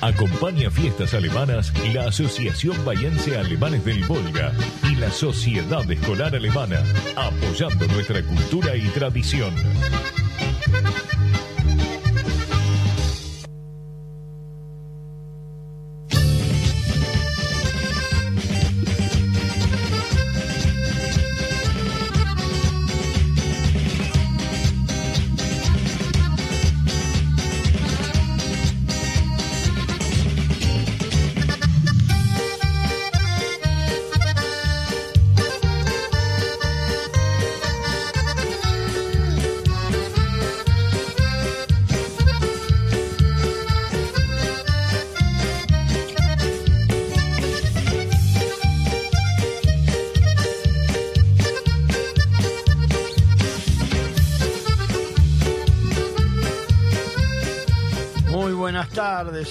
Acompaña 0.00 0.70
fiestas 0.70 1.12
alemanas 1.12 1.72
la 1.92 2.06
Asociación 2.08 2.76
Bayense 2.84 3.36
Alemanes 3.36 3.84
del 3.84 4.04
Volga 4.04 4.52
y 4.84 4.94
la 4.94 5.10
Sociedad 5.10 5.90
Escolar 5.90 6.36
Alemana, 6.36 6.82
apoyando 7.16 7.86
nuestra 7.88 8.22
cultura 8.22 8.76
y 8.76 8.86
tradición. 8.88 9.52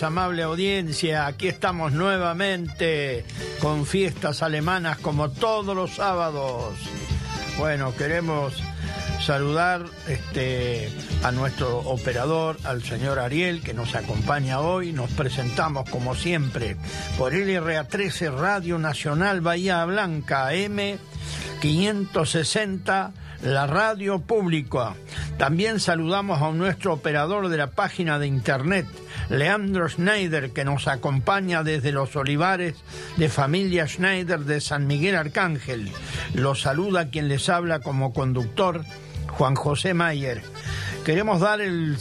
Amable 0.04 0.44
audiencia. 0.44 1.28
Aquí 1.28 1.48
estamos 1.48 1.94
nuevamente 1.94 3.26
con 3.60 3.86
fiestas 3.86 4.44
alemanas 4.44 4.98
como 4.98 5.30
todos 5.30 5.76
los 5.76 5.96
sábados. 5.96 6.76
Bueno, 7.58 7.96
queremos 7.96 8.54
saludar 9.26 9.86
este, 10.08 10.92
a 11.24 11.32
nuestro 11.32 11.80
operador, 11.80 12.58
al 12.66 12.84
señor 12.84 13.20
Ariel, 13.20 13.62
que 13.62 13.74
nos 13.74 13.96
acompaña 13.96 14.60
hoy. 14.60 14.92
Nos 14.92 15.10
presentamos 15.12 15.90
como 15.90 16.16
siempre 16.16 16.76
por 17.18 17.34
LRA13 17.34 18.34
Radio 18.34 18.78
Nacional 18.80 19.42
Bahía 19.42 19.84
Blanca, 19.86 20.54
M 20.54 20.98
560 21.62 23.14
la 23.44 23.68
radio 23.68 24.20
pública. 24.20 24.96
También 25.38 25.80
saludamos 25.80 26.42
a 26.42 26.52
nuestro 26.52 26.94
operador 26.94 27.50
de 27.50 27.58
la 27.58 27.68
página 27.68 28.20
de 28.20 28.28
internet, 28.28 28.88
Leandro 29.30 29.90
Schneider, 29.90 30.52
que 30.52 30.66
nos 30.66 30.88
acompaña 30.88 31.64
desde 31.64 31.92
los 31.92 32.16
olivares 32.16 32.76
de 33.18 33.30
familia 33.30 33.88
Schneider 33.88 34.40
de 34.42 34.62
San 34.62 34.88
Miguel 34.88 35.16
Arcángel. 35.16 35.92
Lo 36.34 36.56
saluda 36.56 37.10
quien 37.10 37.28
les 37.28 37.50
habla 37.50 37.80
como 37.80 38.14
conductor, 38.14 38.84
Juan 39.30 39.56
José 39.56 39.94
Mayer. 39.94 40.42
Queremos 41.08 41.40
dar 41.40 41.62
el, 41.62 41.98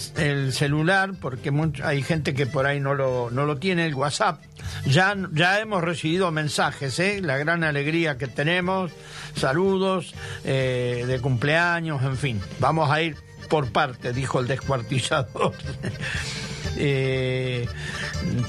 celular 0.53 1.13
porque 1.21 1.53
hay 1.85 2.03
gente 2.03 2.35
que 2.35 2.45
por 2.45 2.67
ahí 2.67 2.81
no 2.81 2.95
lo, 2.95 3.31
no 3.31 3.47
lo 3.47 3.57
tiene, 3.57 3.87
el 3.87 3.95
WhatsApp. 3.95 4.43
Ya, 4.85 5.15
ya 5.33 5.61
hemos 5.61 5.85
recibido 5.85 6.33
mensajes, 6.33 6.99
¿eh? 6.99 7.21
la 7.23 7.37
gran 7.37 7.63
alegría 7.63 8.19
que 8.19 8.27
tenemos, 8.27 8.91
saludos 9.37 10.13
eh, 10.45 11.05
de 11.07 11.21
cumpleaños, 11.21 12.03
en 12.03 12.17
fin. 12.17 12.41
Vamos 12.59 12.91
a 12.91 13.01
ir 13.01 13.17
por 13.49 13.71
parte, 13.71 14.13
dijo 14.13 14.41
el 14.41 14.49
descuartizador. 14.49 15.55
Eh, 16.77 17.67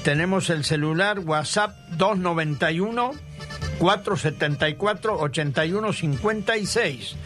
tenemos 0.02 0.50
el 0.50 0.64
celular 0.64 1.20
WhatsApp 1.20 1.76
291 1.96 3.12
474 3.78 5.18
8156. 5.18 7.16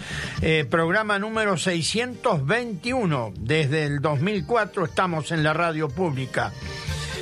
Eh, 0.42 0.66
programa 0.68 1.18
número 1.18 1.56
621. 1.56 3.32
Desde 3.38 3.84
el 3.84 4.00
2004 4.00 4.84
estamos 4.84 5.32
en 5.32 5.42
la 5.42 5.52
radio 5.54 5.88
pública. 5.88 6.52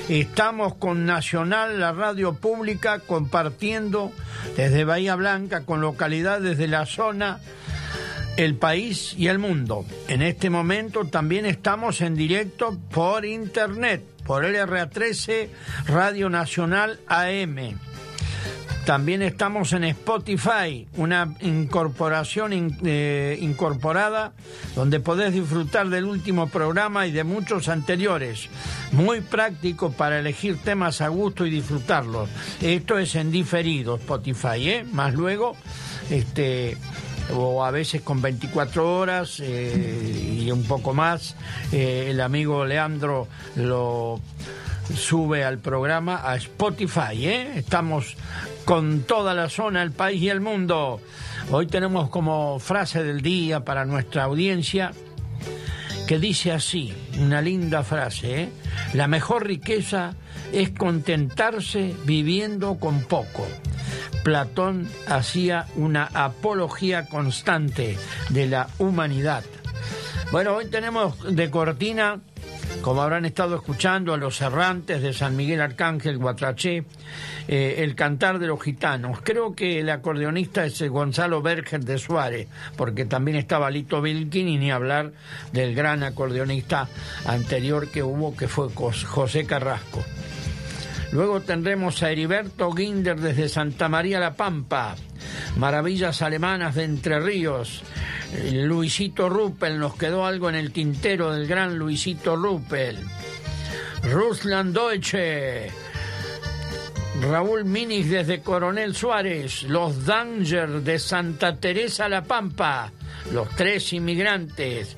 Estamos 0.08 0.74
con 0.74 1.06
Nacional, 1.06 1.78
la 1.78 1.92
radio 1.92 2.34
pública, 2.34 2.98
compartiendo 2.98 4.10
desde 4.56 4.82
Bahía 4.84 5.14
Blanca 5.14 5.60
con 5.60 5.80
localidades 5.80 6.58
de 6.58 6.66
la 6.66 6.84
zona, 6.84 7.38
el 8.44 8.54
país 8.54 9.14
y 9.18 9.26
el 9.26 9.38
mundo. 9.38 9.84
En 10.08 10.22
este 10.22 10.48
momento 10.48 11.04
también 11.04 11.44
estamos 11.44 12.00
en 12.00 12.14
directo 12.14 12.78
por 12.90 13.26
internet, 13.26 14.02
por 14.24 14.44
LRA13, 14.44 15.48
Radio 15.86 16.30
Nacional 16.30 17.00
AM. 17.06 17.78
También 18.86 19.20
estamos 19.20 19.74
en 19.74 19.84
Spotify, 19.84 20.88
una 20.96 21.34
incorporación 21.40 22.78
eh, 22.82 23.38
incorporada 23.42 24.32
donde 24.74 25.00
podés 25.00 25.34
disfrutar 25.34 25.90
del 25.90 26.06
último 26.06 26.48
programa 26.48 27.06
y 27.06 27.12
de 27.12 27.24
muchos 27.24 27.68
anteriores. 27.68 28.48
Muy 28.92 29.20
práctico 29.20 29.92
para 29.92 30.18
elegir 30.18 30.56
temas 30.56 31.02
a 31.02 31.08
gusto 31.08 31.44
y 31.44 31.50
disfrutarlos. 31.50 32.30
Esto 32.62 32.98
es 32.98 33.14
en 33.16 33.30
diferido 33.30 33.96
Spotify, 33.96 34.70
¿eh? 34.70 34.86
Más 34.90 35.12
luego, 35.12 35.56
este 36.08 36.78
o 37.34 37.64
a 37.64 37.70
veces 37.70 38.02
con 38.02 38.20
24 38.22 38.98
horas 38.98 39.40
eh, 39.40 40.38
y 40.40 40.50
un 40.50 40.64
poco 40.64 40.94
más. 40.94 41.36
Eh, 41.72 42.08
el 42.10 42.20
amigo 42.20 42.64
Leandro 42.64 43.28
lo 43.56 44.20
sube 44.94 45.44
al 45.44 45.58
programa 45.58 46.22
a 46.24 46.36
Spotify. 46.36 47.26
¿eh? 47.26 47.52
Estamos 47.56 48.16
con 48.64 49.02
toda 49.02 49.34
la 49.34 49.48
zona, 49.48 49.82
el 49.82 49.92
país 49.92 50.22
y 50.22 50.28
el 50.28 50.40
mundo. 50.40 51.00
Hoy 51.50 51.66
tenemos 51.66 52.10
como 52.10 52.58
frase 52.58 53.02
del 53.02 53.22
día 53.22 53.64
para 53.64 53.84
nuestra 53.84 54.24
audiencia 54.24 54.92
que 56.10 56.18
dice 56.18 56.50
así, 56.50 56.92
una 57.20 57.40
linda 57.40 57.84
frase, 57.84 58.42
¿eh? 58.42 58.48
la 58.94 59.06
mejor 59.06 59.46
riqueza 59.46 60.16
es 60.52 60.70
contentarse 60.70 61.94
viviendo 62.04 62.80
con 62.80 63.04
poco. 63.04 63.46
Platón 64.24 64.88
hacía 65.06 65.66
una 65.76 66.06
apología 66.12 67.06
constante 67.06 67.96
de 68.30 68.48
la 68.48 68.68
humanidad. 68.78 69.44
Bueno, 70.32 70.56
hoy 70.56 70.66
tenemos 70.68 71.14
de 71.32 71.48
cortina 71.48 72.18
como 72.82 73.02
habrán 73.02 73.24
estado 73.24 73.56
escuchando 73.56 74.14
a 74.14 74.16
los 74.16 74.40
errantes 74.40 75.02
de 75.02 75.12
San 75.12 75.36
Miguel 75.36 75.60
Arcángel, 75.60 76.18
Guatraché, 76.18 76.84
eh, 77.48 77.76
el 77.78 77.94
cantar 77.94 78.38
de 78.38 78.46
los 78.46 78.62
gitanos. 78.62 79.20
Creo 79.22 79.54
que 79.54 79.80
el 79.80 79.90
acordeonista 79.90 80.64
es 80.64 80.80
Gonzalo 80.88 81.42
Berger 81.42 81.84
de 81.84 81.98
Suárez, 81.98 82.48
porque 82.76 83.04
también 83.04 83.36
estaba 83.36 83.70
Lito 83.70 84.00
Vilkin 84.00 84.48
y 84.48 84.58
ni 84.58 84.70
hablar 84.70 85.12
del 85.52 85.74
gran 85.74 86.02
acordeonista 86.02 86.88
anterior 87.26 87.88
que 87.88 88.02
hubo, 88.02 88.36
que 88.36 88.48
fue 88.48 88.68
José 88.70 89.44
Carrasco. 89.44 90.02
Luego 91.12 91.40
tendremos 91.40 92.02
a 92.02 92.10
Heriberto 92.10 92.70
Ginder 92.72 93.18
desde 93.20 93.48
Santa 93.48 93.88
María 93.88 94.20
La 94.20 94.34
Pampa, 94.34 94.94
Maravillas 95.56 96.22
Alemanas 96.22 96.74
de 96.74 96.84
Entre 96.84 97.20
Ríos, 97.20 97.82
Luisito 98.52 99.28
Ruppel, 99.28 99.78
nos 99.78 99.96
quedó 99.96 100.24
algo 100.24 100.48
en 100.48 100.54
el 100.54 100.72
tintero 100.72 101.32
del 101.32 101.46
gran 101.46 101.78
Luisito 101.78 102.36
Ruppel. 102.36 102.98
Ruslan 104.02 104.72
Deutsche, 104.72 105.70
Raúl 107.20 107.64
Minis 107.64 108.08
desde 108.08 108.40
Coronel 108.40 108.94
Suárez, 108.94 109.64
los 109.64 110.06
Danger 110.06 110.80
de 110.82 110.98
Santa 110.98 111.56
Teresa 111.56 112.08
La 112.08 112.22
Pampa, 112.22 112.90
los 113.32 113.48
tres 113.50 113.92
inmigrantes, 113.92 114.96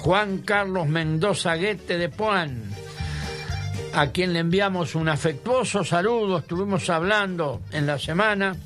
Juan 0.00 0.38
Carlos 0.38 0.86
Mendoza 0.86 1.56
Guete 1.56 1.98
de 1.98 2.08
Puan, 2.10 2.62
a 3.94 4.08
quien 4.08 4.32
le 4.32 4.40
enviamos 4.40 4.94
un 4.94 5.08
afectuoso 5.08 5.84
saludo, 5.84 6.38
estuvimos 6.38 6.88
hablando 6.90 7.62
en 7.72 7.86
la 7.86 7.98
semana 7.98 8.56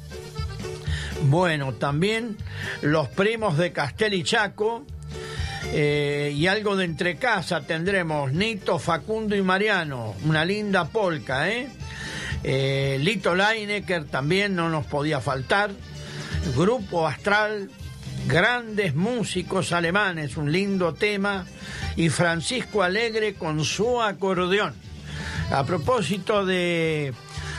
bueno, 1.22 1.74
también 1.74 2.36
los 2.82 3.08
primos 3.08 3.58
de 3.58 3.72
Castel 3.72 4.14
y 4.14 4.22
Chaco. 4.22 4.84
Eh, 5.72 6.32
y 6.34 6.46
algo 6.46 6.76
de 6.76 6.86
entre 6.86 7.16
casa 7.16 7.60
tendremos 7.60 8.32
Nito, 8.32 8.78
Facundo 8.78 9.36
y 9.36 9.42
Mariano, 9.42 10.14
una 10.24 10.42
linda 10.42 10.86
polca, 10.86 11.50
¿eh? 11.50 11.68
eh 12.42 12.96
Lito 13.02 13.34
Leinecker 13.34 14.06
también 14.06 14.56
no 14.56 14.70
nos 14.70 14.86
podía 14.86 15.20
faltar. 15.20 15.70
Grupo 16.56 17.06
Astral, 17.06 17.70
grandes 18.26 18.94
músicos 18.94 19.72
alemanes, 19.72 20.36
un 20.36 20.50
lindo 20.52 20.94
tema. 20.94 21.44
Y 21.96 22.10
Francisco 22.10 22.82
Alegre 22.82 23.34
con 23.34 23.64
su 23.64 24.00
acordeón. 24.00 24.72
A 25.50 25.64
propósito 25.64 26.46
de 26.46 27.12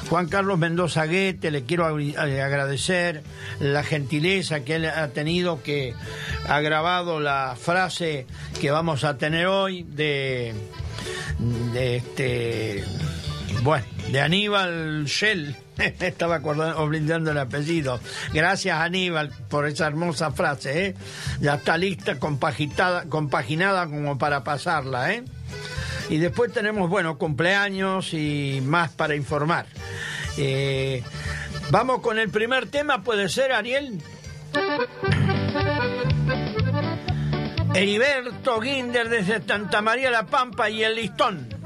Juan 0.09 0.27
Carlos 0.27 0.57
Mendoza 0.57 1.05
Guete, 1.05 1.51
le 1.51 1.65
quiero 1.65 1.85
agradecer 1.85 3.21
la 3.59 3.83
gentileza 3.83 4.61
que 4.61 4.75
él 4.75 4.85
ha 4.85 5.07
tenido, 5.09 5.61
que 5.61 5.93
ha 6.47 6.59
grabado 6.61 7.19
la 7.19 7.55
frase 7.55 8.25
que 8.59 8.71
vamos 8.71 9.03
a 9.03 9.19
tener 9.19 9.45
hoy 9.45 9.83
de, 9.83 10.55
este 11.75 12.83
Bueno, 13.61 13.85
de 14.11 14.19
Aníbal 14.19 15.05
Shell. 15.05 15.55
Estaba 15.77 16.37
acordando, 16.37 16.79
olvidando 16.79 17.29
el 17.29 17.37
apellido. 17.37 17.99
Gracias 18.33 18.79
Aníbal 18.79 19.29
por 19.47 19.67
esa 19.67 19.85
hermosa 19.85 20.31
frase, 20.31 20.87
¿eh? 20.87 20.95
Ya 21.39 21.53
está 21.55 21.77
lista, 21.77 22.17
compaginada 22.17 23.85
como 23.85 24.17
para 24.17 24.43
pasarla, 24.43 25.13
¿eh? 25.13 25.23
Y 26.09 26.17
después 26.17 26.51
tenemos, 26.51 26.89
bueno, 26.89 27.17
cumpleaños 27.17 28.13
y 28.13 28.61
más 28.65 28.91
para 28.91 29.15
informar. 29.15 29.67
Eh, 30.37 31.03
vamos 31.69 32.01
con 32.01 32.17
el 32.17 32.29
primer 32.29 32.67
tema, 32.67 33.03
¿puede 33.03 33.29
ser, 33.29 33.51
Ariel? 33.51 34.01
Heriberto 37.73 38.59
Guinder 38.59 39.09
desde 39.09 39.41
Santa 39.45 39.81
María 39.81 40.09
La 40.09 40.25
Pampa 40.25 40.69
y 40.69 40.83
el 40.83 40.95
Listón. 40.95 41.58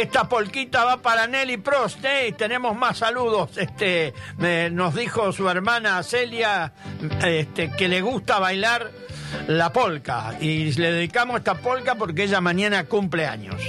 Esta 0.00 0.26
polquita 0.26 0.86
va 0.86 1.02
para 1.02 1.26
Nelly 1.26 1.58
Prost, 1.58 2.02
¿eh? 2.06 2.34
tenemos 2.36 2.74
más 2.74 2.96
saludos. 2.96 3.58
Este, 3.58 4.14
nos 4.72 4.94
dijo 4.94 5.30
su 5.30 5.46
hermana 5.50 6.02
Celia 6.02 6.72
este, 7.22 7.70
que 7.72 7.86
le 7.86 8.00
gusta 8.00 8.38
bailar 8.38 8.90
la 9.46 9.74
polca 9.74 10.38
y 10.40 10.72
le 10.72 10.92
dedicamos 10.92 11.36
esta 11.36 11.56
polca 11.56 11.96
porque 11.96 12.22
ella 12.22 12.40
mañana 12.40 12.84
cumple 12.84 13.26
años. 13.26 13.60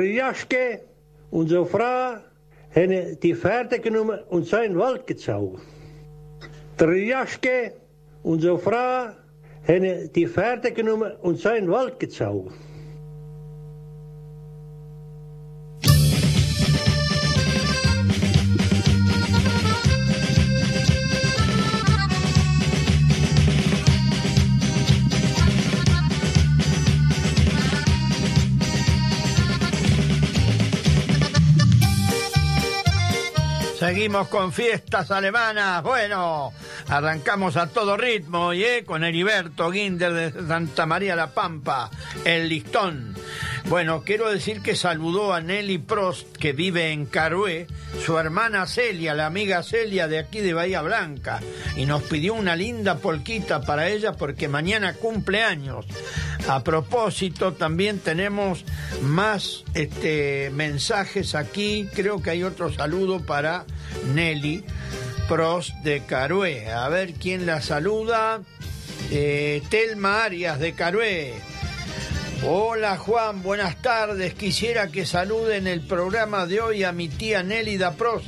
Jaschke, 0.00 0.80
unsere 1.30 1.66
Frau, 1.66 2.16
haben 2.74 3.20
die 3.20 3.34
Pferde 3.34 3.78
genommen 3.78 4.20
und 4.28 4.46
sind 4.46 4.62
in 4.64 4.72
den 4.72 4.78
Wald 4.78 5.06
gezogen. 5.06 5.60
Der 6.78 6.96
Jaschke, 6.96 7.72
unsere 8.22 8.58
Frau, 8.58 9.08
haben 9.68 10.12
die 10.12 10.26
Pferde 10.26 10.72
genommen 10.72 11.12
und 11.22 11.38
sind 11.38 11.54
in 11.56 11.64
den 11.64 11.70
Wald 11.70 12.00
gezogen. 12.00 12.52
Seguimos 33.92 34.28
con 34.28 34.54
fiestas 34.54 35.10
alemanas. 35.10 35.82
Bueno, 35.82 36.54
arrancamos 36.88 37.58
a 37.58 37.66
todo 37.66 37.98
ritmo, 37.98 38.54
¿eh? 38.54 38.84
Con 38.86 39.04
Heriberto 39.04 39.70
Guinder 39.70 40.14
de 40.14 40.46
Santa 40.48 40.86
María 40.86 41.14
la 41.14 41.26
Pampa, 41.26 41.90
el 42.24 42.48
listón. 42.48 43.14
Bueno, 43.68 44.02
quiero 44.04 44.30
decir 44.30 44.60
que 44.60 44.76
saludó 44.76 45.32
a 45.32 45.40
Nelly 45.40 45.78
Prost, 45.78 46.36
que 46.36 46.52
vive 46.52 46.92
en 46.92 47.06
Carué, 47.06 47.66
su 48.04 48.18
hermana 48.18 48.66
Celia, 48.66 49.14
la 49.14 49.26
amiga 49.26 49.62
Celia 49.62 50.08
de 50.08 50.18
aquí 50.18 50.40
de 50.40 50.52
Bahía 50.52 50.82
Blanca, 50.82 51.40
y 51.76 51.86
nos 51.86 52.02
pidió 52.02 52.34
una 52.34 52.56
linda 52.56 52.98
polquita 52.98 53.62
para 53.62 53.88
ella 53.88 54.12
porque 54.12 54.48
mañana 54.48 54.94
cumple 54.94 55.42
años. 55.42 55.86
A 56.48 56.64
propósito, 56.64 57.52
también 57.52 58.00
tenemos 58.00 58.64
más 59.00 59.64
este, 59.74 60.50
mensajes 60.52 61.34
aquí. 61.34 61.88
Creo 61.94 62.20
que 62.20 62.30
hay 62.30 62.42
otro 62.42 62.72
saludo 62.72 63.24
para 63.24 63.64
Nelly 64.12 64.64
Prost 65.28 65.72
de 65.84 66.02
Carué. 66.04 66.70
A 66.72 66.88
ver 66.88 67.14
quién 67.14 67.46
la 67.46 67.62
saluda. 67.62 68.40
Eh, 69.10 69.62
Telma 69.70 70.24
Arias 70.24 70.58
de 70.58 70.72
Carué. 70.72 71.34
Hola 72.44 72.96
Juan, 72.96 73.40
buenas 73.44 73.80
tardes. 73.82 74.34
Quisiera 74.34 74.88
que 74.88 75.06
saluden 75.06 75.68
el 75.68 75.80
programa 75.80 76.44
de 76.44 76.60
hoy 76.60 76.82
a 76.82 76.90
mi 76.90 77.08
tía 77.08 77.44
Nélida 77.44 77.92
Prost, 77.92 78.26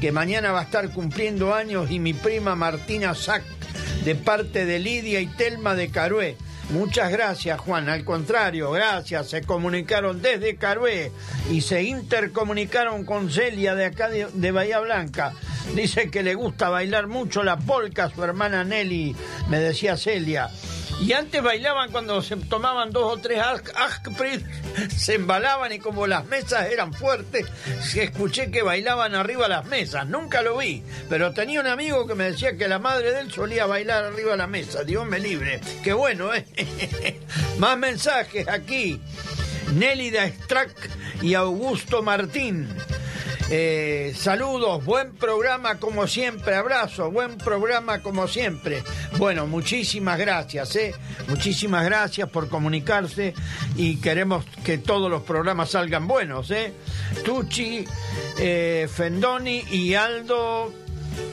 que 0.00 0.12
mañana 0.12 0.52
va 0.52 0.60
a 0.60 0.64
estar 0.64 0.88
cumpliendo 0.90 1.52
años, 1.52 1.90
y 1.90 1.98
mi 1.98 2.14
prima 2.14 2.54
Martina 2.54 3.12
Sac, 3.16 3.42
de 4.04 4.14
parte 4.14 4.66
de 4.66 4.78
Lidia 4.78 5.20
y 5.20 5.26
Telma 5.26 5.74
de 5.74 5.88
Carué. 5.88 6.36
Muchas 6.70 7.10
gracias, 7.10 7.60
Juan. 7.60 7.88
Al 7.88 8.04
contrario, 8.04 8.70
gracias. 8.70 9.30
Se 9.30 9.42
comunicaron 9.42 10.22
desde 10.22 10.54
Carué 10.54 11.10
y 11.50 11.60
se 11.60 11.82
intercomunicaron 11.82 13.04
con 13.04 13.32
Celia 13.32 13.74
de 13.74 13.86
acá 13.86 14.08
de, 14.08 14.28
de, 14.32 14.52
Bahía 14.52 14.78
Blanca. 14.78 15.32
Dice 15.74 16.08
que 16.08 16.22
le 16.22 16.36
gusta 16.36 16.68
bailar 16.68 17.08
mucho 17.08 17.42
la 17.42 17.56
polca 17.56 18.10
su 18.14 18.22
hermana 18.22 18.62
Nelly, 18.62 19.16
me 19.48 19.58
decía 19.58 19.96
Celia. 19.96 20.50
Y 21.00 21.12
antes 21.12 21.42
bailaban 21.42 21.92
cuando 21.92 22.22
se 22.22 22.36
tomaban 22.36 22.90
dos 22.90 23.18
o 23.18 23.20
tres 23.20 23.40
Aspris, 23.40 24.42
se 24.96 25.14
embalaban 25.14 25.72
y 25.72 25.78
como 25.78 26.06
las 26.06 26.24
mesas 26.24 26.70
eran 26.70 26.94
fuertes, 26.94 27.46
escuché 27.94 28.50
que 28.50 28.62
bailaban 28.62 29.14
arriba 29.14 29.46
las 29.46 29.66
mesas. 29.66 30.06
Nunca 30.06 30.42
lo 30.42 30.56
vi, 30.56 30.82
pero 31.08 31.32
tenía 31.32 31.60
un 31.60 31.66
amigo 31.66 32.06
que 32.06 32.14
me 32.14 32.30
decía 32.30 32.56
que 32.56 32.66
la 32.66 32.78
madre 32.78 33.12
de 33.12 33.20
él 33.20 33.30
solía 33.30 33.66
bailar 33.66 34.04
arriba 34.04 34.32
de 34.32 34.38
la 34.38 34.46
mesa. 34.46 34.84
Dios 34.84 35.06
me 35.06 35.18
libre. 35.18 35.60
Qué 35.84 35.92
bueno, 35.92 36.34
¿eh? 36.34 36.46
Más 37.58 37.76
mensajes 37.76 38.48
aquí. 38.48 39.00
Nélida 39.74 40.26
Strack 40.28 40.72
y 41.22 41.34
Augusto 41.34 42.02
Martín. 42.02 42.68
Eh, 43.48 44.12
saludos, 44.16 44.84
buen 44.84 45.12
programa 45.14 45.76
como 45.76 46.08
siempre, 46.08 46.56
abrazo, 46.56 47.12
buen 47.12 47.38
programa 47.38 48.02
como 48.02 48.26
siempre. 48.26 48.82
Bueno, 49.18 49.46
muchísimas 49.46 50.18
gracias, 50.18 50.74
¿eh? 50.74 50.94
muchísimas 51.28 51.84
gracias 51.84 52.28
por 52.28 52.48
comunicarse 52.48 53.34
y 53.76 53.96
queremos 54.00 54.44
que 54.64 54.78
todos 54.78 55.08
los 55.08 55.22
programas 55.22 55.70
salgan 55.70 56.08
buenos. 56.08 56.50
¿eh? 56.50 56.72
Tucci, 57.24 57.84
eh, 58.38 58.88
Fendoni 58.92 59.62
y 59.70 59.94
Aldo 59.94 60.85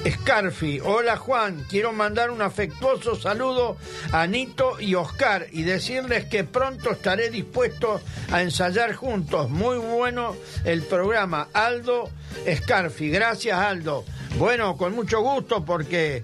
Scarfi, 0.09 0.79
hola 0.81 1.15
Juan, 1.17 1.65
quiero 1.69 1.93
mandar 1.93 2.29
un 2.31 2.41
afectuoso 2.41 3.15
saludo 3.15 3.77
a 4.11 4.27
Nito 4.27 4.79
y 4.79 4.95
Oscar 4.95 5.47
y 5.51 5.63
decirles 5.63 6.25
que 6.25 6.43
pronto 6.43 6.91
estaré 6.91 7.29
dispuesto 7.29 8.01
a 8.31 8.41
ensayar 8.41 8.93
juntos. 8.93 9.49
Muy 9.49 9.77
bueno 9.77 10.35
el 10.65 10.83
programa. 10.83 11.47
Aldo 11.53 12.09
Scarfi, 12.49 13.09
gracias 13.09 13.57
Aldo. 13.57 14.03
Bueno, 14.37 14.75
con 14.77 14.93
mucho 14.93 15.21
gusto 15.21 15.63
porque 15.63 16.23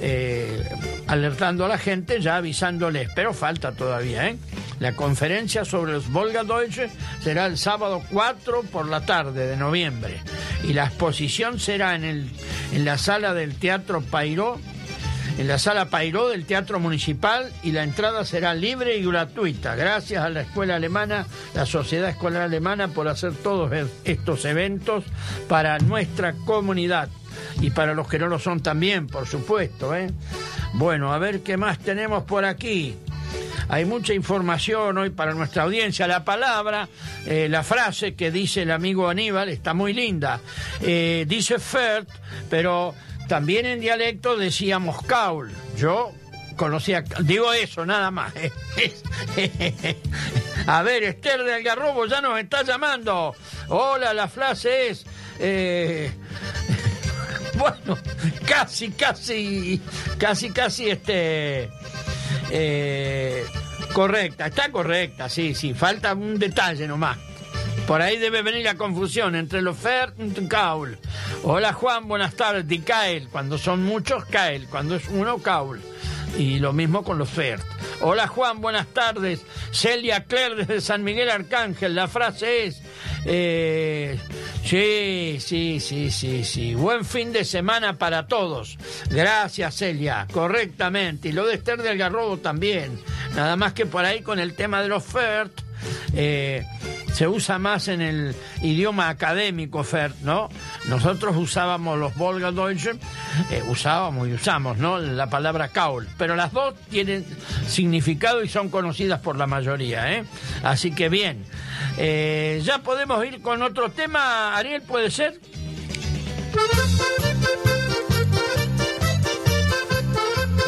eh, 0.00 0.68
alertando 1.06 1.64
a 1.64 1.68
la 1.68 1.78
gente, 1.78 2.20
ya 2.20 2.36
avisándoles, 2.36 3.08
pero 3.14 3.32
falta 3.34 3.72
todavía, 3.72 4.28
¿eh? 4.28 4.36
La 4.82 4.96
conferencia 4.96 5.64
sobre 5.64 5.92
los 5.92 6.10
Volga 6.10 6.42
Deutsche 6.42 6.90
será 7.20 7.46
el 7.46 7.56
sábado 7.56 8.02
4 8.10 8.62
por 8.62 8.88
la 8.88 9.06
tarde 9.06 9.46
de 9.46 9.56
noviembre 9.56 10.20
y 10.64 10.72
la 10.72 10.86
exposición 10.86 11.60
será 11.60 11.94
en, 11.94 12.02
el, 12.02 12.28
en 12.72 12.84
la 12.84 12.98
sala 12.98 13.32
del 13.32 13.54
Teatro 13.54 14.00
Pairó, 14.00 14.58
en 15.38 15.46
la 15.46 15.60
sala 15.60 15.84
Pairó 15.84 16.28
del 16.30 16.46
Teatro 16.46 16.80
Municipal 16.80 17.52
y 17.62 17.70
la 17.70 17.84
entrada 17.84 18.24
será 18.24 18.54
libre 18.54 18.96
y 18.96 19.04
gratuita. 19.04 19.76
Gracias 19.76 20.24
a 20.24 20.30
la 20.30 20.40
Escuela 20.40 20.74
Alemana, 20.74 21.28
la 21.54 21.64
Sociedad 21.64 22.10
Escolar 22.10 22.42
Alemana 22.42 22.88
por 22.88 23.06
hacer 23.06 23.34
todos 23.34 23.70
estos 24.02 24.44
eventos 24.46 25.04
para 25.48 25.78
nuestra 25.78 26.32
comunidad 26.32 27.08
y 27.60 27.70
para 27.70 27.94
los 27.94 28.08
que 28.08 28.18
no 28.18 28.26
lo 28.26 28.40
son 28.40 28.60
también, 28.60 29.06
por 29.06 29.28
supuesto. 29.28 29.94
¿eh? 29.94 30.10
Bueno, 30.72 31.12
a 31.12 31.18
ver 31.18 31.44
qué 31.44 31.56
más 31.56 31.78
tenemos 31.78 32.24
por 32.24 32.44
aquí. 32.44 32.96
Hay 33.68 33.84
mucha 33.84 34.12
información 34.12 34.98
hoy 34.98 35.10
para 35.10 35.34
nuestra 35.34 35.62
audiencia. 35.62 36.06
La 36.06 36.24
palabra, 36.24 36.88
eh, 37.26 37.48
la 37.48 37.62
frase 37.62 38.14
que 38.14 38.30
dice 38.30 38.62
el 38.62 38.70
amigo 38.70 39.08
Aníbal 39.08 39.48
está 39.48 39.72
muy 39.72 39.92
linda. 39.92 40.40
Eh, 40.80 41.24
dice 41.26 41.58
Fert, 41.58 42.08
pero 42.50 42.94
también 43.28 43.66
en 43.66 43.80
dialecto 43.80 44.36
decíamos 44.36 45.02
Kaul. 45.06 45.52
Yo 45.78 46.12
conocía, 46.56 47.02
digo 47.20 47.52
eso 47.52 47.86
nada 47.86 48.10
más. 48.10 48.32
A 50.66 50.82
ver, 50.82 51.04
Esther 51.04 51.42
de 51.42 51.54
Algarrobo 51.54 52.06
ya 52.06 52.20
nos 52.20 52.38
está 52.38 52.62
llamando. 52.62 53.34
Hola, 53.68 54.12
la 54.12 54.28
frase 54.28 54.88
es... 54.88 55.06
Eh, 55.38 56.12
bueno, 57.56 57.98
casi, 58.46 58.90
casi, 58.90 59.80
casi, 60.18 60.50
casi 60.50 60.90
este... 60.90 61.70
Eh, 62.50 63.44
Correcta, 63.92 64.46
está 64.46 64.70
correcta, 64.70 65.28
sí, 65.28 65.54
sí. 65.54 65.74
Falta 65.74 66.14
un 66.14 66.38
detalle 66.38 66.88
nomás. 66.88 67.18
Por 67.86 68.00
ahí 68.00 68.16
debe 68.16 68.40
venir 68.40 68.64
la 68.64 68.74
confusión 68.74 69.34
entre 69.34 69.60
los 69.60 69.76
Fer 69.76 70.14
y 70.18 70.46
Kaul. 70.46 70.98
Hola 71.42 71.74
Juan, 71.74 72.08
buenas 72.08 72.34
tardes. 72.34 72.64
Y 72.70 72.78
Kael. 72.78 73.28
Cuando 73.28 73.58
son 73.58 73.82
muchos, 73.82 74.24
Kael. 74.24 74.66
Cuando 74.68 74.94
es 74.94 75.08
uno, 75.08 75.38
Kaul. 75.38 75.82
Y 76.38 76.58
lo 76.58 76.72
mismo 76.72 77.04
con 77.04 77.18
los 77.18 77.28
Fer. 77.28 77.60
Hola 78.00 78.28
Juan, 78.28 78.62
buenas 78.62 78.86
tardes. 78.86 79.44
Celia 79.72 80.24
Claire 80.24 80.64
desde 80.64 80.80
San 80.80 81.04
Miguel 81.04 81.28
Arcángel. 81.28 81.94
La 81.94 82.08
frase 82.08 82.66
es... 82.66 82.80
Eh, 83.24 84.18
sí, 84.64 85.38
sí, 85.40 85.80
sí, 85.80 86.10
sí, 86.10 86.44
sí. 86.44 86.74
Buen 86.74 87.04
fin 87.04 87.32
de 87.32 87.44
semana 87.44 87.98
para 87.98 88.26
todos. 88.26 88.78
Gracias, 89.10 89.76
Celia. 89.76 90.26
Correctamente. 90.32 91.28
Y 91.28 91.32
lo 91.32 91.46
de 91.46 91.54
Esther 91.54 91.82
del 91.82 91.98
Garrobo 91.98 92.38
también. 92.38 92.98
Nada 93.34 93.56
más 93.56 93.72
que 93.72 93.86
por 93.86 94.04
ahí 94.04 94.22
con 94.22 94.38
el 94.38 94.54
tema 94.54 94.82
de 94.82 94.88
los 94.88 95.04
FERT. 95.04 95.71
Eh, 96.14 96.64
se 97.12 97.28
usa 97.28 97.58
más 97.58 97.88
en 97.88 98.00
el 98.00 98.34
idioma 98.62 99.08
académico, 99.08 99.84
FERT, 99.84 100.20
¿no? 100.20 100.48
Nosotros 100.88 101.36
usábamos 101.36 101.98
los 101.98 102.14
Volga-Deutsche, 102.16 102.92
eh, 103.50 103.62
usábamos 103.68 104.28
y 104.28 104.32
usamos, 104.32 104.78
¿no? 104.78 104.98
La 104.98 105.28
palabra 105.28 105.68
Kaul, 105.68 106.08
pero 106.16 106.36
las 106.36 106.52
dos 106.52 106.74
tienen 106.90 107.24
significado 107.66 108.42
y 108.42 108.48
son 108.48 108.70
conocidas 108.70 109.20
por 109.20 109.36
la 109.36 109.46
mayoría, 109.46 110.12
¿eh? 110.12 110.24
Así 110.62 110.92
que 110.92 111.08
bien, 111.08 111.44
eh, 111.98 112.60
ya 112.64 112.78
podemos 112.78 113.24
ir 113.26 113.42
con 113.42 113.62
otro 113.62 113.90
tema, 113.90 114.56
Ariel, 114.56 114.82
¿puede 114.82 115.10
ser? 115.10 115.38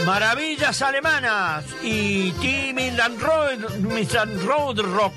Maravillas 0.05 0.83
alemanas 0.83 1.65
y 1.83 2.31
Timmy 2.33 2.91
Landroid, 2.91 3.65
Road 4.45 4.81
Rock. 4.81 5.15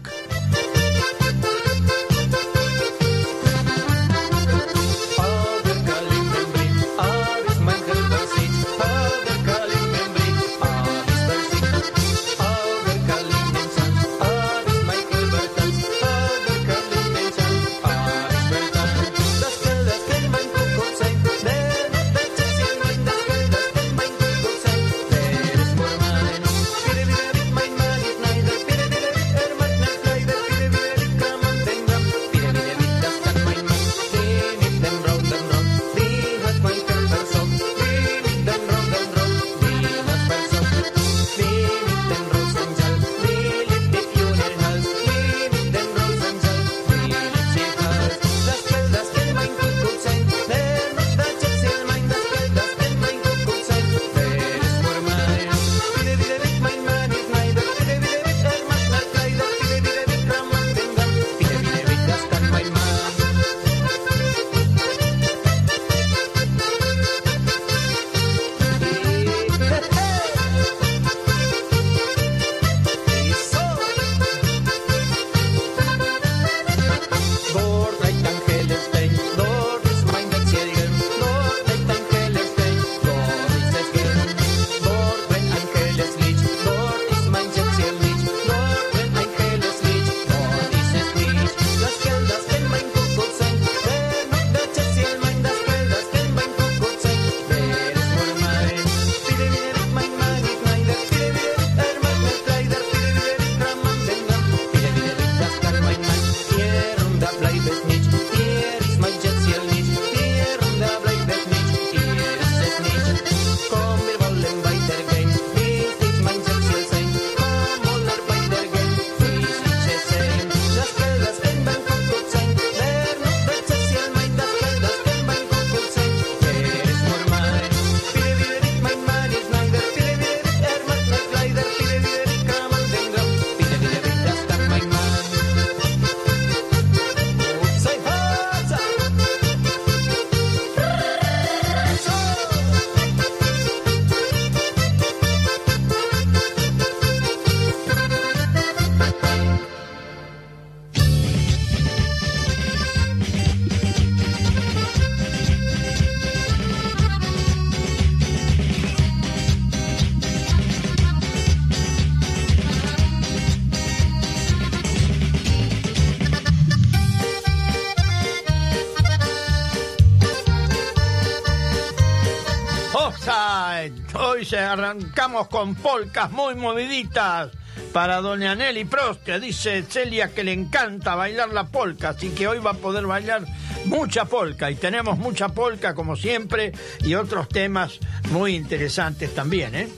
Arrancamos 174.53 175.49
con 175.49 175.75
polcas 175.75 176.31
muy 176.31 176.55
moviditas 176.55 177.51
para 177.91 178.21
doña 178.21 178.55
Nelly 178.55 178.85
Prost, 178.85 179.21
que 179.23 179.39
dice 179.39 179.83
Celia 179.83 180.29
que 180.33 180.43
le 180.43 180.53
encanta 180.53 181.15
bailar 181.15 181.49
la 181.49 181.67
polca, 181.67 182.09
así 182.09 182.29
que 182.29 182.47
hoy 182.47 182.59
va 182.59 182.71
a 182.71 182.75
poder 182.75 183.05
bailar 183.05 183.45
mucha 183.85 184.25
polca 184.25 184.71
y 184.71 184.75
tenemos 184.75 185.17
mucha 185.17 185.49
polca 185.49 185.93
como 185.95 186.15
siempre 186.15 186.71
y 187.01 187.15
otros 187.15 187.49
temas 187.49 187.99
muy 188.31 188.55
interesantes 188.55 189.35
también, 189.35 189.75
¿eh? 189.75 189.89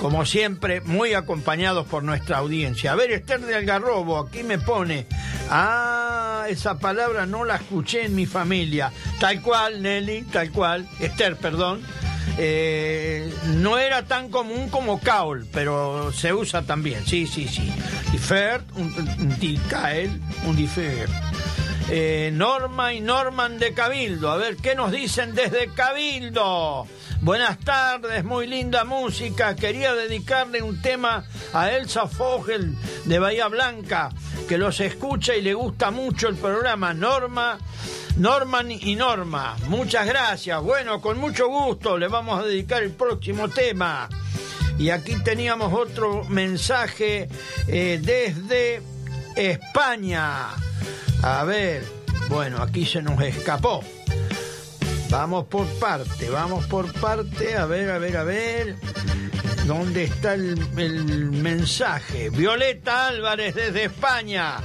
Como 0.00 0.26
siempre, 0.26 0.82
muy 0.82 1.14
acompañados 1.14 1.86
por 1.86 2.02
nuestra 2.02 2.38
audiencia. 2.38 2.92
A 2.92 2.96
ver, 2.96 3.10
Esther 3.10 3.40
de 3.40 3.54
Algarrobo, 3.54 4.18
aquí 4.18 4.42
me 4.42 4.58
pone, 4.58 5.06
ah, 5.48 6.44
esa 6.48 6.78
palabra 6.78 7.24
no 7.24 7.44
la 7.44 7.56
escuché 7.56 8.04
en 8.04 8.14
mi 8.14 8.26
familia. 8.26 8.92
Tal 9.18 9.40
cual, 9.40 9.80
Nelly, 9.80 10.22
tal 10.24 10.50
cual, 10.50 10.86
Esther, 11.00 11.36
perdón 11.36 11.82
eh, 12.38 13.32
no 13.56 13.78
era 13.78 14.06
tan 14.06 14.28
común 14.30 14.68
como 14.68 15.00
Kaul, 15.00 15.46
pero 15.52 16.12
se 16.12 16.32
usa 16.32 16.62
también, 16.62 17.06
sí, 17.06 17.26
sí, 17.26 17.48
sí. 17.48 17.72
Differt, 18.12 18.64
un, 18.76 18.92
un 18.92 19.36
un 20.46 20.56
Differt. 20.56 21.10
Eh, 21.88 22.30
Norma 22.32 22.92
y 22.94 23.00
Norman 23.00 23.58
de 23.58 23.72
Cabildo, 23.72 24.30
a 24.30 24.36
ver 24.36 24.56
qué 24.56 24.74
nos 24.74 24.90
dicen 24.90 25.34
desde 25.34 25.68
Cabildo. 25.68 26.86
Buenas 27.20 27.58
tardes, 27.58 28.24
muy 28.24 28.46
linda 28.46 28.84
música. 28.84 29.56
Quería 29.56 29.94
dedicarle 29.94 30.62
un 30.62 30.80
tema 30.80 31.24
a 31.52 31.70
Elsa 31.72 32.06
Fogel 32.06 32.76
de 33.04 33.18
Bahía 33.18 33.48
Blanca, 33.48 34.10
que 34.48 34.58
los 34.58 34.80
escucha 34.80 35.34
y 35.34 35.42
le 35.42 35.54
gusta 35.54 35.90
mucho 35.90 36.28
el 36.28 36.36
programa. 36.36 36.94
Norma 36.94 37.58
Norman 38.16 38.70
y 38.70 38.96
Norma, 38.96 39.56
muchas 39.68 40.06
gracias. 40.06 40.62
Bueno, 40.62 41.02
con 41.02 41.18
mucho 41.18 41.48
gusto 41.48 41.98
le 41.98 42.08
vamos 42.08 42.40
a 42.40 42.46
dedicar 42.46 42.82
el 42.82 42.92
próximo 42.92 43.48
tema. 43.50 44.08
Y 44.78 44.88
aquí 44.88 45.22
teníamos 45.22 45.72
otro 45.74 46.24
mensaje 46.24 47.28
eh, 47.68 48.00
desde 48.02 48.80
España. 49.36 50.48
A 51.22 51.44
ver, 51.44 51.84
bueno, 52.28 52.62
aquí 52.62 52.86
se 52.86 53.02
nos 53.02 53.20
escapó. 53.20 53.82
Vamos 55.10 55.46
por 55.46 55.66
parte, 55.78 56.28
vamos 56.30 56.66
por 56.66 56.92
parte, 56.92 57.56
a 57.56 57.66
ver, 57.66 57.90
a 57.90 57.98
ver, 57.98 58.16
a 58.16 58.24
ver. 58.24 58.76
¿Dónde 59.66 60.04
está 60.04 60.34
el, 60.34 60.56
mensaje? 61.30 62.30
Violeta 62.30 63.08
Álvarez 63.08 63.54
desde 63.54 63.84
España. 63.84 64.58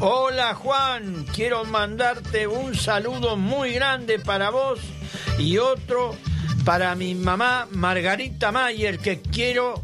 Hola 0.00 0.54
Juan, 0.54 1.26
quiero 1.34 1.64
mandarte 1.64 2.46
un 2.46 2.74
saludo 2.74 3.36
muy 3.36 3.72
grande 3.72 4.18
para 4.18 4.50
vos 4.50 4.80
y 5.38 5.58
otro 5.58 6.14
para 6.64 6.94
mi 6.94 7.14
mamá 7.14 7.66
Margarita 7.70 8.52
Mayer 8.52 8.98
que 8.98 9.22
quiero 9.22 9.82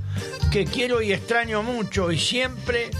que 0.50 0.66
quiero 0.66 1.00
y 1.00 1.12
extraño 1.12 1.62
mucho 1.62 2.12
y 2.12 2.18
siempre 2.18 2.90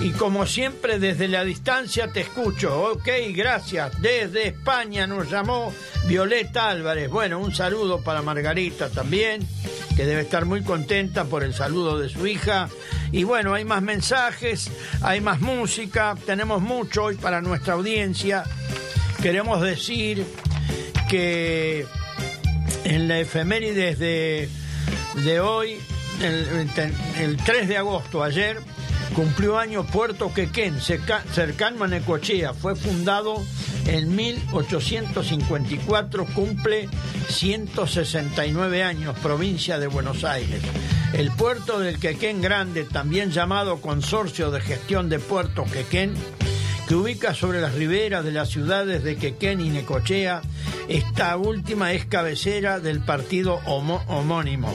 y 0.00 0.10
como 0.12 0.46
siempre 0.46 0.98
desde 0.98 1.28
la 1.28 1.44
distancia 1.44 2.08
te 2.08 2.20
escucho. 2.20 2.92
Ok, 2.92 3.08
gracias. 3.34 4.00
Desde 4.00 4.48
España 4.48 5.06
nos 5.06 5.30
llamó 5.30 5.72
Violeta 6.06 6.68
Álvarez. 6.68 7.10
Bueno, 7.10 7.38
un 7.38 7.54
saludo 7.54 8.00
para 8.02 8.22
Margarita 8.22 8.88
también, 8.88 9.46
que 9.96 10.06
debe 10.06 10.22
estar 10.22 10.46
muy 10.46 10.62
contenta 10.62 11.24
por 11.24 11.42
el 11.42 11.54
saludo 11.54 11.98
de 11.98 12.08
su 12.08 12.26
hija 12.26 12.68
y 13.12 13.24
bueno, 13.24 13.54
hay 13.54 13.64
más 13.64 13.82
mensajes, 13.82 14.70
hay 15.02 15.20
más 15.20 15.40
música, 15.40 16.16
tenemos 16.26 16.62
mucho 16.62 17.04
hoy 17.04 17.16
para 17.16 17.40
nuestra 17.40 17.74
audiencia. 17.74 18.44
Queremos 19.20 19.60
decir 19.60 20.24
que 21.08 21.86
en 22.84 23.08
la 23.08 23.18
efemérides 23.18 23.98
de, 23.98 24.48
de 25.24 25.40
hoy, 25.40 25.78
el, 26.22 27.36
3 27.44 27.68
de 27.68 27.76
agosto, 27.76 28.22
ayer, 28.22 28.58
cumplió 29.14 29.58
año 29.58 29.84
Puerto 29.84 30.32
Quequén, 30.32 30.80
cercano 30.80 31.84
a 31.84 31.88
Necochea. 31.88 32.54
Fue 32.54 32.76
fundado 32.76 33.42
en 33.86 34.14
1854, 34.14 36.26
cumple 36.34 36.88
169 37.28 38.82
años, 38.82 39.18
provincia 39.18 39.78
de 39.78 39.86
Buenos 39.86 40.24
Aires. 40.24 40.62
El 41.12 41.30
puerto 41.32 41.80
del 41.80 41.98
Quequén 41.98 42.40
Grande, 42.40 42.84
también 42.84 43.30
llamado 43.30 43.80
Consorcio 43.80 44.50
de 44.50 44.60
Gestión 44.60 45.08
de 45.08 45.18
Puertos 45.18 45.70
Quequén, 45.70 46.14
que 46.86 46.94
ubica 46.94 47.34
sobre 47.34 47.60
las 47.60 47.74
riberas 47.74 48.24
de 48.24 48.32
las 48.32 48.48
ciudades 48.48 49.02
de 49.02 49.16
Quequén 49.16 49.60
y 49.60 49.70
Necochea, 49.70 50.42
esta 50.88 51.36
última 51.36 51.92
es 51.92 52.04
cabecera 52.04 52.80
del 52.80 53.00
partido 53.00 53.60
homónimo, 53.66 54.74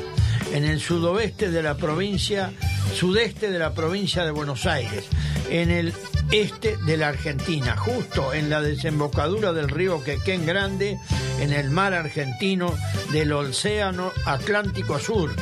en 0.53 0.63
el 0.63 0.79
sudoeste 0.79 1.49
de 1.51 1.63
la 1.63 1.75
provincia, 1.77 2.51
sudeste 2.93 3.51
de 3.51 3.60
la 3.60 3.73
provincia 3.73 4.25
de 4.25 4.31
Buenos 4.31 4.65
Aires, 4.65 5.05
en 5.49 5.71
el 5.71 5.93
este 6.31 6.77
de 6.77 6.97
la 6.97 7.10
Argentina, 7.10 7.77
justo 7.77 8.34
en 8.34 8.49
la 8.49 8.62
desembocadura 8.62 9.53
del 9.53 9.69
río 9.69 10.03
Quequén 10.03 10.45
Grande, 10.45 10.97
en 11.39 11.53
el 11.53 11.69
mar 11.69 11.93
argentino 11.93 12.73
del 13.12 13.31
Océano 13.31 14.12
Atlántico 14.25 14.99
Sur. 14.99 15.36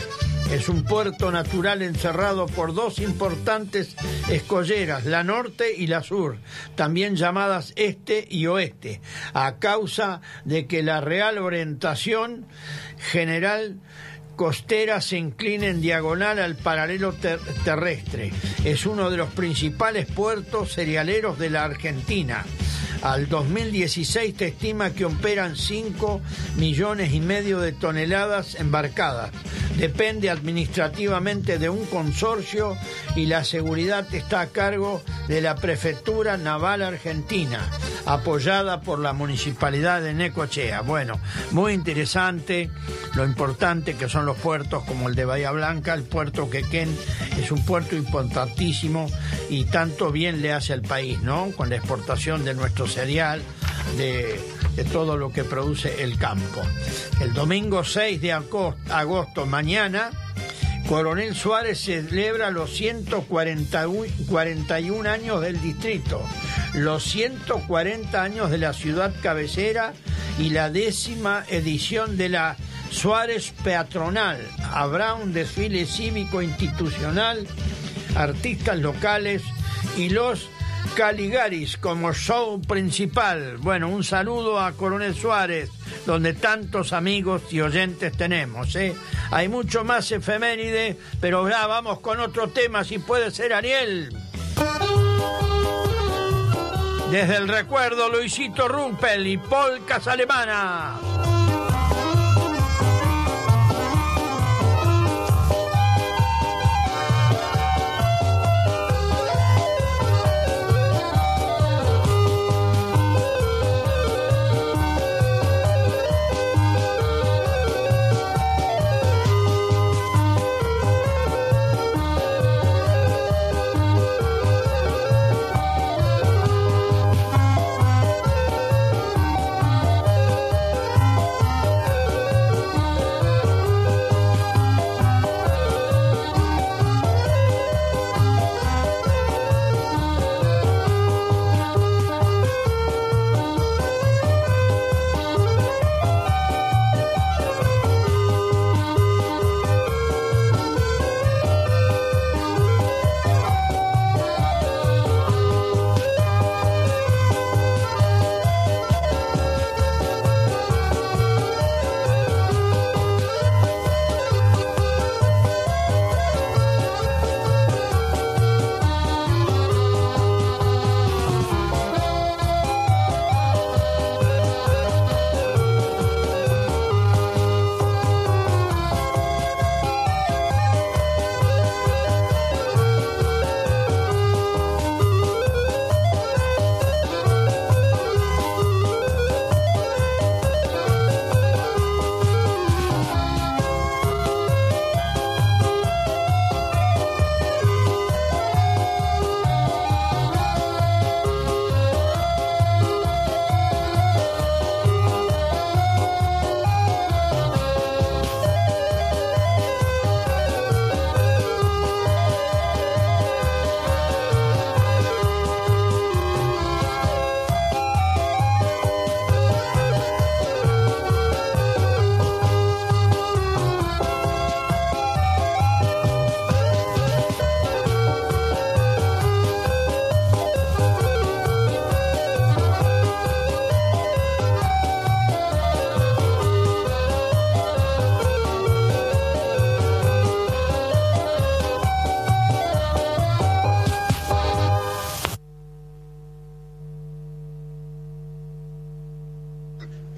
Es 0.51 0.69
un 0.69 0.83
puerto 0.83 1.31
natural 1.31 1.81
encerrado 1.81 2.45
por 2.45 2.73
dos 2.73 2.99
importantes 2.99 3.95
escolleras, 4.29 5.05
la 5.05 5.23
norte 5.23 5.73
y 5.75 5.87
la 5.87 6.03
sur, 6.03 6.37
también 6.75 7.15
llamadas 7.15 7.73
este 7.75 8.27
y 8.29 8.45
oeste, 8.45 9.01
a 9.33 9.55
causa 9.55 10.21
de 10.43 10.67
que 10.67 10.83
la 10.83 11.01
real 11.01 11.37
orientación 11.37 12.45
general 13.11 13.79
costera 14.35 15.01
se 15.01 15.17
inclina 15.17 15.67
en 15.67 15.81
diagonal 15.81 16.39
al 16.39 16.55
paralelo 16.55 17.13
terrestre. 17.63 18.31
Es 18.63 18.85
uno 18.85 19.09
de 19.09 19.17
los 19.17 19.29
principales 19.29 20.05
puertos 20.05 20.73
cerealeros 20.73 21.39
de 21.39 21.49
la 21.49 21.63
Argentina. 21.63 22.45
Al 23.03 23.27
2016 23.27 24.33
se 24.37 24.47
estima 24.47 24.91
que 24.91 25.03
operan 25.03 25.57
5 25.57 26.21
millones 26.55 27.13
y 27.13 27.19
medio 27.19 27.59
de 27.59 27.73
toneladas 27.73 28.55
embarcadas. 28.55 29.31
Depende 29.77 30.29
administrativamente 30.29 31.59
de 31.59 31.69
un 31.69 31.85
consorcio 31.87 32.77
y 33.17 33.25
la 33.25 33.43
seguridad 33.43 34.07
está 34.13 34.39
a 34.39 34.47
cargo 34.47 35.01
de 35.27 35.41
la 35.41 35.55
Prefectura 35.55 36.37
Naval 36.37 36.81
Argentina, 36.81 37.59
apoyada 38.05 38.81
por 38.81 38.99
la 38.99 39.11
Municipalidad 39.11 40.01
de 40.01 40.13
Necochea. 40.13 40.81
Bueno, 40.81 41.19
muy 41.51 41.73
interesante 41.73 42.69
lo 43.15 43.25
importante 43.25 43.95
que 43.95 44.07
son 44.07 44.25
los 44.25 44.37
puertos 44.37 44.83
como 44.85 45.09
el 45.09 45.15
de 45.15 45.25
Bahía 45.25 45.51
Blanca, 45.51 45.93
el 45.93 46.03
puerto 46.03 46.49
Quequén 46.49 46.95
es 47.39 47.51
un 47.51 47.65
puerto 47.65 47.95
importantísimo 47.95 49.07
y 49.49 49.65
tanto 49.65 50.11
bien 50.11 50.41
le 50.41 50.53
hace 50.53 50.73
al 50.73 50.81
país, 50.81 51.21
¿no? 51.21 51.51
Con 51.55 51.69
la 51.69 51.75
exportación 51.75 52.45
de 52.45 52.53
nuestro 52.53 52.87
cereal, 52.93 53.41
de, 53.97 54.39
todo 54.91 55.17
lo 55.17 55.31
que 55.31 55.43
produce 55.43 56.01
el 56.03 56.17
campo. 56.17 56.61
El 57.21 57.33
domingo 57.33 57.83
6 57.83 58.19
de 58.21 58.33
agosto, 58.33 59.45
mañana, 59.45 60.09
Coronel 60.87 61.35
Suárez 61.35 61.79
celebra 61.79 62.49
los 62.51 62.71
141 62.71 65.09
años 65.09 65.41
del 65.41 65.61
distrito, 65.61 66.21
los 66.73 67.03
140 67.03 68.21
años 68.21 68.51
de 68.51 68.57
la 68.57 68.73
ciudad 68.73 69.13
cabecera 69.21 69.93
y 70.39 70.49
la 70.49 70.69
décima 70.69 71.45
edición 71.49 72.17
de 72.17 72.27
la 72.29 72.57
Suárez 72.91 73.53
Peatronal. 73.63 74.39
Habrá 74.71 75.13
un 75.13 75.31
desfile 75.33 75.85
cívico 75.85 76.41
institucional, 76.41 77.47
artistas 78.15 78.79
locales 78.79 79.43
y 79.97 80.09
los 80.09 80.49
Caligaris 80.95 81.77
como 81.77 82.13
show 82.13 82.61
principal. 82.61 83.57
Bueno, 83.57 83.89
un 83.89 84.03
saludo 84.03 84.59
a 84.59 84.73
Coronel 84.73 85.15
Suárez, 85.15 85.69
donde 86.05 86.33
tantos 86.33 86.93
amigos 86.93 87.41
y 87.51 87.61
oyentes 87.61 88.15
tenemos. 88.15 88.75
¿eh? 88.75 88.95
Hay 89.31 89.47
mucho 89.47 89.83
más 89.83 90.11
efeméride, 90.11 90.97
pero 91.19 91.47
ya 91.49 91.65
vamos 91.67 91.99
con 91.99 92.19
otro 92.19 92.49
tema, 92.49 92.83
si 92.83 92.99
puede 92.99 93.31
ser 93.31 93.53
Ariel. 93.53 94.15
Desde 97.09 97.37
el 97.37 97.47
recuerdo, 97.47 98.09
Luisito 98.09 98.67
Rumpel 98.67 99.27
y 99.27 99.37
Polcas 99.37 100.07
Alemana. 100.07 100.99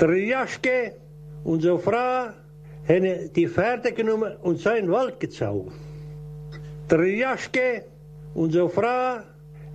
Triaschke, 0.06 0.94
unsere 1.44 1.80
Frau, 1.80 2.30
haben 2.88 3.34
die 3.34 3.48
Pferde 3.48 3.92
genommen 3.92 4.36
und 4.44 4.60
seinen 4.60 4.92
Wald 4.92 5.20
gezogen. 5.20 5.72
Triaschke, 6.88 7.86
unsere 8.36 8.70
Frau, 8.70 9.22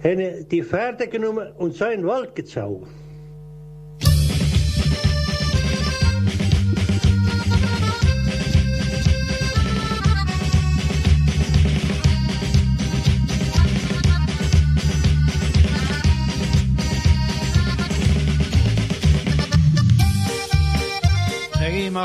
haben 0.05 0.49
die 0.49 0.63
Pferde 0.63 1.09
genommen 1.09 1.51
und 1.59 1.75
seinen 1.75 2.07
Wald 2.07 2.37
gezogen. 2.37 2.87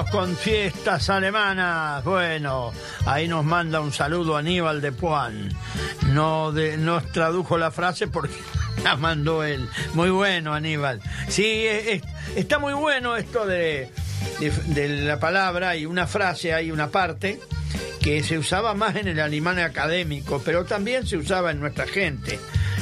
Con 0.04 0.36
fiestas 0.36 1.10
alemanas. 1.10 2.04
Bueno, 2.04 2.72
ahí 3.06 3.28
nos 3.28 3.46
manda 3.46 3.80
un 3.80 3.94
saludo 3.94 4.36
Aníbal 4.36 4.82
de 4.82 4.92
Puan. 4.92 5.50
No 6.12 6.52
de, 6.52 6.78
nos 6.78 7.12
tradujo 7.12 7.58
la 7.58 7.72
frase 7.72 8.08
porque 8.08 8.34
la 8.84 8.96
mandó 8.98 9.44
él. 9.44 9.70
Muy 9.94 10.10
bueno, 10.10 10.54
Aníbal. 10.54 11.02
Sí, 11.30 11.46
es- 11.66 11.88
es- 11.88 12.04
está 12.36 12.60
muy 12.60 12.74
bueno 12.74 13.16
esto 13.16 13.46
de, 13.46 13.90
de, 14.40 14.50
de 14.74 14.88
la 15.06 15.20
palabra 15.20 15.76
y 15.76 15.86
una 15.86 16.08
frase, 16.08 16.54
hay 16.54 16.72
una 16.72 16.90
parte 16.90 17.40
que 18.02 18.22
se 18.24 18.38
usaba 18.38 18.74
más 18.74 18.96
en 18.98 19.08
el 19.08 19.20
alemán 19.20 19.60
académico, 19.60 20.42
pero 20.44 20.66
también 20.66 21.08
se 21.08 21.18
usaba 21.18 21.52
en 21.52 21.60
nuestra 21.60 21.88
gente. 21.88 22.40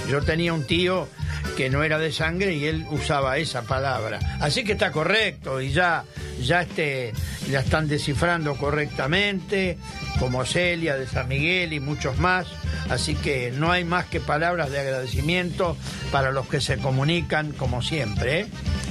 Yo 0.09 0.21
tenía 0.21 0.53
un 0.53 0.65
tío 0.65 1.07
que 1.55 1.69
no 1.69 1.83
era 1.83 1.99
de 1.99 2.11
sangre 2.11 2.55
y 2.55 2.65
él 2.65 2.85
usaba 2.91 3.37
esa 3.37 3.63
palabra. 3.63 4.19
Así 4.39 4.63
que 4.63 4.73
está 4.73 4.91
correcto 4.91 5.61
y 5.61 5.71
ya, 5.71 6.03
ya 6.41 6.61
este, 6.61 7.13
la 7.51 7.59
están 7.59 7.87
descifrando 7.87 8.55
correctamente, 8.55 9.77
como 10.19 10.45
Celia 10.45 10.95
de 10.95 11.07
San 11.07 11.27
Miguel 11.27 11.73
y 11.73 11.79
muchos 11.79 12.17
más. 12.17 12.47
Así 12.89 13.15
que 13.15 13.51
no 13.51 13.71
hay 13.71 13.83
más 13.83 14.05
que 14.05 14.19
palabras 14.19 14.71
de 14.71 14.79
agradecimiento 14.79 15.77
para 16.11 16.31
los 16.31 16.47
que 16.47 16.61
se 16.61 16.77
comunican 16.77 17.51
como 17.53 17.81
siempre. 17.81 18.41
¿eh? 18.41 18.47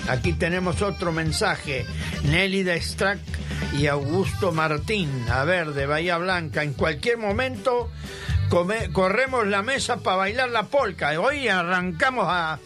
Aquí 0.09 0.33
tenemos 0.33 0.83
otro 0.83 1.12
mensaje. 1.12 1.87
Nelly 2.25 2.62
de 2.62 2.81
Strack 2.81 3.21
y 3.79 3.87
Augusto 3.87 4.53
Martín, 4.53 5.09
a 5.31 5.45
ver, 5.45 5.73
de 5.73 5.87
Bahía 5.87 6.19
Blanca. 6.19 6.62
En 6.62 6.75
cualquier 6.75 7.19
momento 7.19 7.91
corremos 8.93 9.47
la 9.47 9.62
mesa 9.62 9.97
para 9.99 10.17
bailar 10.19 10.51
la 10.51 10.65
polca. 10.65 11.19
Hoy 11.19 11.49
arrancamos 11.49 12.59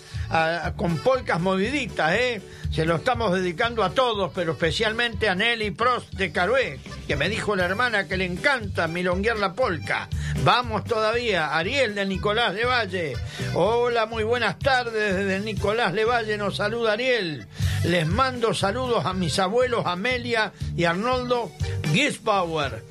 con 0.75 0.97
polcas 0.99 1.41
moviditas, 1.41 2.13
¿eh? 2.15 2.43
Se 2.73 2.85
lo 2.85 2.97
estamos 2.97 3.33
dedicando 3.33 3.85
a 3.85 3.91
todos, 3.91 4.33
pero 4.35 4.53
especialmente 4.53 5.29
a 5.29 5.37
Nelly 5.37 5.71
Prost 5.71 6.13
de 6.15 6.33
Carué, 6.33 6.81
que 7.07 7.15
me 7.15 7.29
dijo 7.29 7.55
la 7.55 7.65
hermana 7.65 8.09
que 8.09 8.17
le 8.17 8.25
encanta 8.25 8.89
milonguear 8.89 9.39
la 9.39 9.55
polca. 9.55 10.09
Vamos 10.43 10.85
todavía, 10.85 11.57
Ariel 11.57 11.95
de 11.95 12.05
Nicolás 12.05 12.53
de 12.55 12.65
Valle. 12.65 13.13
Hola, 13.55 14.07
muy 14.07 14.25
buenas 14.25 14.59
tardes 14.59 15.15
desde 15.15 15.39
Nicolás 15.41 15.93
de 15.93 16.05
Valle, 16.05 16.37
nos 16.37 16.57
saluda 16.57 16.95
Ariel. 16.95 17.47
Les 17.85 18.07
mando 18.07 18.53
saludos 18.53 19.07
a 19.07 19.13
mis 19.13 19.39
abuelos 19.39 19.87
Amelia 19.87 20.53
y 20.77 20.85
Arnoldo 20.85 21.53
Gisbauer. 21.93 22.83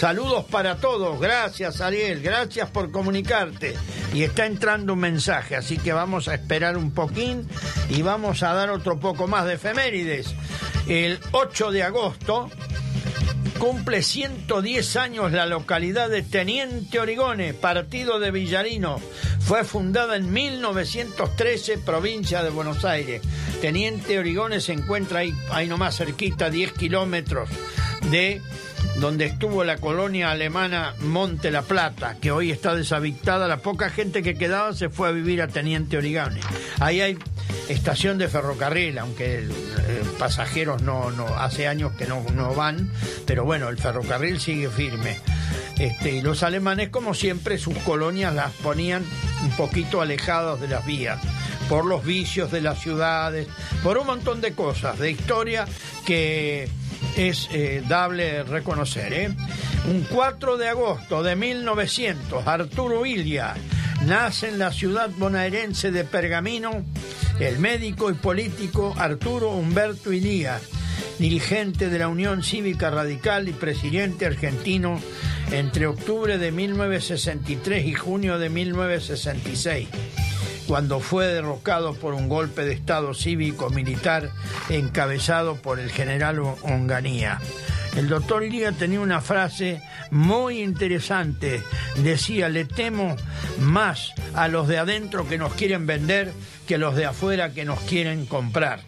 Saludos 0.00 0.46
para 0.46 0.76
todos, 0.76 1.20
gracias 1.20 1.82
Ariel, 1.82 2.22
gracias 2.22 2.70
por 2.70 2.90
comunicarte. 2.90 3.74
Y 4.14 4.22
está 4.22 4.46
entrando 4.46 4.94
un 4.94 5.00
mensaje, 5.00 5.56
así 5.56 5.76
que 5.76 5.92
vamos 5.92 6.26
a 6.26 6.34
esperar 6.34 6.78
un 6.78 6.92
poquín 6.92 7.46
y 7.90 8.00
vamos 8.00 8.42
a 8.42 8.54
dar 8.54 8.70
otro 8.70 8.98
poco 8.98 9.26
más 9.26 9.44
de 9.44 9.56
efemérides. 9.56 10.34
El 10.88 11.20
8 11.32 11.70
de 11.70 11.82
agosto 11.82 12.48
cumple 13.58 14.02
110 14.02 14.96
años 14.96 15.32
la 15.32 15.44
localidad 15.44 16.08
de 16.08 16.22
Teniente 16.22 16.98
Origone, 16.98 17.52
partido 17.52 18.18
de 18.18 18.30
Villarino. 18.30 19.02
Fue 19.40 19.64
fundada 19.64 20.16
en 20.16 20.32
1913, 20.32 21.76
provincia 21.76 22.42
de 22.42 22.48
Buenos 22.48 22.86
Aires. 22.86 23.20
Teniente 23.60 24.18
Origone 24.18 24.62
se 24.62 24.72
encuentra 24.72 25.18
ahí, 25.18 25.34
ahí 25.50 25.68
nomás 25.68 25.98
cerquita, 25.98 26.48
10 26.48 26.72
kilómetros 26.72 27.50
de 28.10 28.40
donde 29.00 29.24
estuvo 29.24 29.64
la 29.64 29.78
colonia 29.78 30.30
alemana 30.30 30.94
Monte 31.00 31.50
La 31.50 31.62
Plata, 31.62 32.18
que 32.20 32.30
hoy 32.30 32.50
está 32.50 32.74
deshabitada. 32.74 33.48
La 33.48 33.56
poca 33.56 33.88
gente 33.88 34.22
que 34.22 34.34
quedaba 34.34 34.74
se 34.74 34.90
fue 34.90 35.08
a 35.08 35.12
vivir 35.12 35.40
a 35.40 35.48
Teniente 35.48 35.96
Origone. 35.96 36.40
Ahí 36.78 37.00
hay 37.00 37.18
estación 37.68 38.18
de 38.18 38.28
ferrocarril, 38.28 38.98
aunque 38.98 39.40
eh, 39.40 40.02
pasajeros 40.18 40.82
no, 40.82 41.10
no 41.10 41.26
hace 41.26 41.68
años 41.68 41.92
que 41.92 42.06
no, 42.06 42.24
no 42.34 42.54
van, 42.54 42.90
pero 43.26 43.44
bueno, 43.44 43.68
el 43.68 43.78
ferrocarril 43.78 44.40
sigue 44.40 44.68
firme. 44.68 45.18
Este, 45.78 46.12
y 46.12 46.20
los 46.20 46.42
alemanes, 46.42 46.90
como 46.90 47.14
siempre, 47.14 47.56
sus 47.56 47.76
colonias 47.78 48.34
las 48.34 48.52
ponían 48.52 49.04
un 49.42 49.50
poquito 49.52 50.02
alejadas 50.02 50.60
de 50.60 50.68
las 50.68 50.84
vías, 50.84 51.18
por 51.68 51.86
los 51.86 52.04
vicios 52.04 52.50
de 52.50 52.60
las 52.60 52.80
ciudades, 52.80 53.48
por 53.82 53.96
un 53.96 54.06
montón 54.06 54.40
de 54.40 54.52
cosas, 54.52 54.98
de 54.98 55.10
historia 55.10 55.66
que 56.04 56.68
es 57.16 57.48
eh, 57.52 57.82
dable 57.88 58.42
reconocer. 58.42 59.12
¿eh? 59.12 59.34
Un 59.88 60.06
4 60.10 60.58
de 60.58 60.68
agosto 60.68 61.22
de 61.22 61.36
1900, 61.36 62.46
Arturo 62.46 63.06
Ilia 63.06 63.54
nace 64.06 64.48
en 64.48 64.58
la 64.58 64.72
ciudad 64.72 65.10
bonaerense 65.16 65.90
de 65.90 66.04
Pergamino 66.04 66.84
el 67.38 67.58
médico 67.58 68.10
y 68.10 68.14
político 68.14 68.94
Arturo 68.98 69.50
Humberto 69.52 70.12
Ilía, 70.12 70.60
dirigente 71.18 71.88
de 71.88 71.98
la 71.98 72.08
Unión 72.08 72.42
Cívica 72.42 72.90
Radical 72.90 73.48
y 73.48 73.52
presidente 73.52 74.26
argentino 74.26 75.00
entre 75.50 75.86
octubre 75.86 76.38
de 76.38 76.52
1963 76.52 77.86
y 77.86 77.94
junio 77.94 78.38
de 78.38 78.50
1966 78.50 79.88
cuando 80.70 81.00
fue 81.00 81.26
derrocado 81.26 81.94
por 81.94 82.14
un 82.14 82.28
golpe 82.28 82.64
de 82.64 82.74
Estado 82.74 83.12
cívico-militar 83.12 84.30
encabezado 84.68 85.56
por 85.56 85.80
el 85.80 85.90
general 85.90 86.38
Onganía. 86.38 87.40
El 87.96 88.08
doctor 88.08 88.44
Ilía 88.44 88.72
tenía 88.72 89.00
una 89.00 89.20
frase 89.20 89.82
muy 90.10 90.60
interesante. 90.62 91.62
Decía, 91.96 92.48
le 92.48 92.64
temo 92.64 93.16
más 93.58 94.12
a 94.34 94.48
los 94.48 94.68
de 94.68 94.78
adentro 94.78 95.28
que 95.28 95.38
nos 95.38 95.54
quieren 95.54 95.86
vender 95.86 96.32
que 96.66 96.76
a 96.76 96.78
los 96.78 96.94
de 96.94 97.06
afuera 97.06 97.52
que 97.52 97.64
nos 97.64 97.80
quieren 97.80 98.26
comprar. 98.26 98.80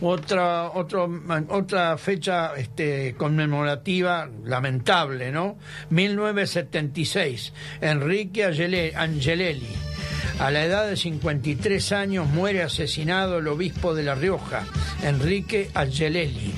Otra, 0.00 0.70
otra 0.70 1.96
fecha 1.98 2.52
este, 2.56 3.14
conmemorativa 3.16 4.28
lamentable, 4.44 5.30
¿no? 5.32 5.56
1976, 5.90 7.52
Enrique 7.80 8.44
Angele- 8.44 8.94
Angelelli. 8.94 9.68
A 10.40 10.50
la 10.50 10.64
edad 10.64 10.88
de 10.88 10.96
53 10.96 11.92
años 11.92 12.28
muere 12.28 12.62
asesinado 12.62 13.38
el 13.38 13.48
obispo 13.48 13.94
de 13.94 14.02
La 14.02 14.14
Rioja, 14.14 14.64
Enrique 15.02 15.70
Angelelli 15.74 16.52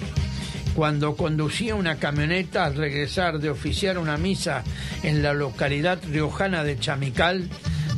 cuando 0.76 1.16
conducía 1.16 1.74
una 1.74 1.96
camioneta 1.96 2.66
al 2.66 2.76
regresar 2.76 3.38
de 3.38 3.48
oficiar 3.48 3.96
una 3.96 4.18
misa 4.18 4.62
en 5.02 5.22
la 5.22 5.32
localidad 5.32 5.98
riojana 6.06 6.64
de 6.64 6.78
Chamical, 6.78 7.48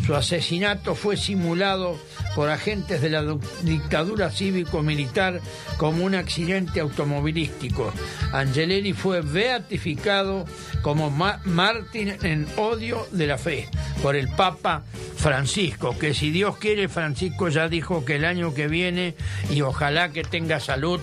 su 0.06 0.14
asesinato 0.14 0.94
fue 0.94 1.16
simulado 1.16 1.98
por 2.36 2.48
agentes 2.50 3.02
de 3.02 3.10
la 3.10 3.22
du- 3.22 3.40
dictadura 3.62 4.30
cívico-militar 4.30 5.40
como 5.76 6.04
un 6.04 6.14
accidente 6.14 6.78
automovilístico. 6.78 7.92
Angelelli 8.32 8.92
fue 8.92 9.22
beatificado 9.22 10.44
como 10.80 11.10
mártir 11.10 12.16
en 12.22 12.46
odio 12.56 13.08
de 13.10 13.26
la 13.26 13.38
fe 13.38 13.68
por 14.02 14.14
el 14.14 14.28
Papa 14.28 14.84
Francisco, 15.16 15.98
que 15.98 16.14
si 16.14 16.30
Dios 16.30 16.58
quiere, 16.58 16.88
Francisco 16.88 17.48
ya 17.48 17.68
dijo 17.68 18.04
que 18.04 18.16
el 18.16 18.24
año 18.24 18.54
que 18.54 18.68
viene, 18.68 19.16
y 19.50 19.62
ojalá 19.62 20.10
que 20.10 20.22
tenga 20.22 20.60
salud, 20.60 21.00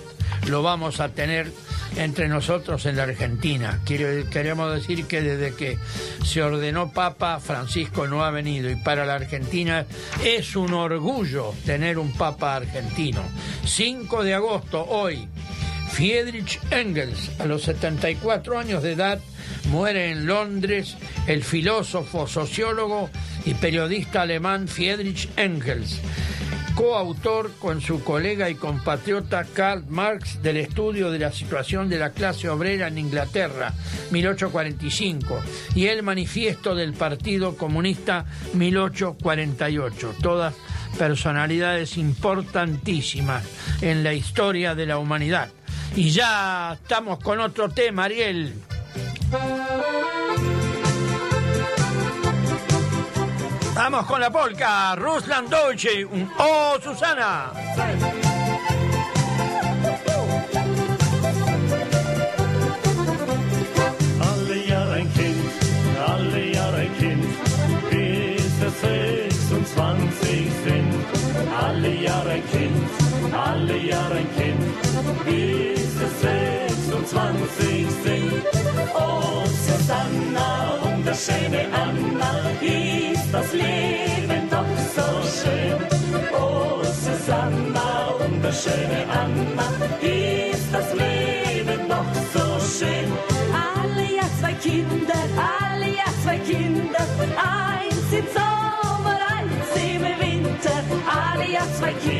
lo 0.48 0.62
vamos 0.62 1.00
a 1.00 1.08
tener 1.10 1.50
entre 1.96 2.28
nosotros 2.28 2.84
en 2.86 2.96
la 2.96 3.04
Argentina. 3.04 3.80
Quiero- 3.84 4.28
queremos 4.30 4.72
decir 4.74 5.06
que 5.06 5.22
desde 5.22 5.54
que 5.56 5.78
se 6.24 6.42
ordenó 6.42 6.92
Papa, 6.92 7.40
Francisco 7.40 8.06
no 8.06 8.24
ha 8.24 8.30
venido 8.30 8.70
y 8.70 8.76
para 8.76 9.06
la 9.06 9.14
Argentina 9.14 9.86
es 10.24 10.56
un 10.56 10.72
orgullo 10.74 11.54
tener 11.64 11.98
un 11.98 12.12
Papa 12.12 12.56
argentino. 12.56 13.22
5 13.64 14.22
de 14.24 14.34
agosto, 14.34 14.84
hoy, 14.84 15.28
Friedrich 15.90 16.60
Engels, 16.70 17.30
a 17.38 17.46
los 17.46 17.62
74 17.62 18.58
años 18.58 18.82
de 18.82 18.92
edad, 18.92 19.18
muere 19.70 20.10
en 20.10 20.26
Londres 20.26 20.96
el 21.26 21.42
filósofo, 21.42 22.26
sociólogo 22.26 23.08
y 23.44 23.54
periodista 23.54 24.22
alemán 24.22 24.68
Friedrich 24.68 25.28
Engels 25.36 26.00
coautor 26.76 27.50
con 27.58 27.80
su 27.80 28.04
colega 28.04 28.50
y 28.50 28.54
compatriota 28.54 29.44
Karl 29.44 29.86
Marx 29.88 30.42
del 30.42 30.58
estudio 30.58 31.10
de 31.10 31.18
la 31.18 31.32
situación 31.32 31.88
de 31.88 31.98
la 31.98 32.10
clase 32.10 32.50
obrera 32.50 32.88
en 32.88 32.98
Inglaterra, 32.98 33.72
1845, 34.10 35.40
y 35.74 35.86
el 35.86 36.02
manifiesto 36.02 36.74
del 36.74 36.92
Partido 36.92 37.56
Comunista, 37.56 38.26
1848, 38.52 40.16
todas 40.20 40.54
personalidades 40.98 41.96
importantísimas 41.96 43.44
en 43.80 44.04
la 44.04 44.12
historia 44.12 44.74
de 44.74 44.86
la 44.86 44.98
humanidad. 44.98 45.48
Y 45.96 46.10
ya 46.10 46.74
estamos 46.74 47.18
con 47.20 47.40
otro 47.40 47.70
tema, 47.70 48.04
Ariel. 48.04 48.52
Vamos 53.76 54.06
con 54.06 54.18
la 54.18 54.30
polka, 54.30 54.94
Ruslan 54.96 55.50
Deutsche, 55.50 56.08
Oh 56.38 56.78
Susana. 56.82 57.52
Alle 64.18 64.66
Jahre 64.66 64.94
ein 64.94 65.12
Kind, 65.12 65.50
alle 66.08 66.52
Jahre 66.54 66.76
ein 66.78 66.96
Kind, 66.96 67.24
bis 67.90 68.60
wir 68.62 68.70
26 68.70 70.50
sind. 70.64 70.94
Alle 71.62 71.94
Jahre 71.96 72.30
ein 72.30 72.50
Kind, 72.50 72.88
alle 73.30 73.76
Jahre 73.76 74.14
ein 74.14 74.36
Kind, 74.36 75.26
bis 75.26 76.00
wir 76.00 76.08
26 76.88 77.86
sind. 78.02 78.42
Oh 78.94 79.44
Susanna 79.66 80.85
schöne 81.16 81.66
Anna, 81.72 82.32
ist 82.60 83.32
das 83.32 83.52
Leben 83.52 84.50
doch 84.50 84.72
so 84.94 85.08
schön. 85.38 85.78
Oh 86.32 86.82
Susanna 86.82 88.12
das 88.42 88.64
schöne 88.64 89.00
Anna, 89.08 89.66
ist 90.02 90.68
das 90.72 90.92
Leben 90.92 91.88
doch 91.88 92.12
so 92.34 92.44
schön. 92.78 93.08
Alle 93.52 94.06
ja 94.18 94.26
zwei 94.40 94.52
Kinder, 94.54 95.22
alle 95.36 95.88
ja 96.00 96.08
zwei 96.22 96.38
Kinder, 96.38 97.04
eins 97.36 98.08
im 98.12 98.26
Sommer, 98.36 99.18
eins 99.36 99.70
im 99.74 100.02
Winter. 100.02 100.78
Alle 101.08 101.50
ja 101.50 101.64
zwei 101.78 101.92
Kinder, 101.94 102.15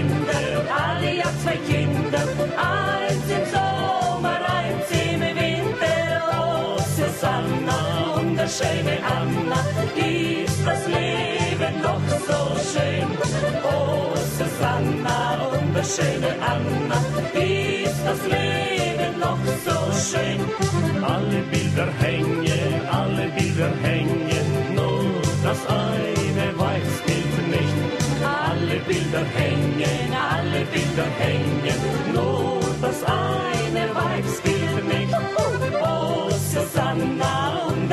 schöne 8.57 8.97
Anna, 9.05 9.61
ist 9.97 10.61
das 10.65 10.87
Leben 10.87 11.75
doch 11.83 12.07
so 12.29 12.41
schön. 12.71 13.09
Oh, 13.63 14.15
Susanna 14.39 15.21
und 15.53 15.75
der 15.75 15.85
schöne 15.85 16.33
Anna, 16.53 16.99
ist 17.35 18.01
das 18.09 18.23
Leben 18.35 19.15
doch 19.21 19.45
so 19.67 19.79
schön. 20.09 20.41
Alle 21.05 21.41
Bilder 21.53 21.89
hängen, 22.01 22.81
alle 22.91 23.27
Bilder 23.37 23.73
hängen, 23.83 24.49
nur 24.75 25.05
das 25.43 25.61
eine 25.67 26.47
Weißbild 26.59 27.35
nicht. 27.55 27.77
Alle 28.49 28.79
Bilder 28.89 29.25
hängen, 29.39 30.09
alle 30.33 30.61
Bilder 30.73 31.09
hängen, 31.19 31.81
nur 32.15 32.61
das 32.81 33.03
eine 33.05 33.85
Weibsbild 33.95 34.56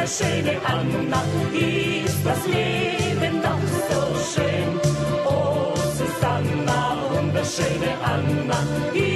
Der 0.03 0.09
schöne 0.09 0.59
Anna, 0.65 1.23
ist 1.53 2.25
das 2.25 2.45
Leben 2.45 3.41
doch 3.41 3.65
so 3.89 4.01
schön. 4.33 4.77
Oh, 5.25 5.73
Susanna 5.97 6.97
und 7.17 7.33
der 7.33 7.45
schöne 7.45 7.95
Anna, 8.03 8.59
ist 8.93 9.12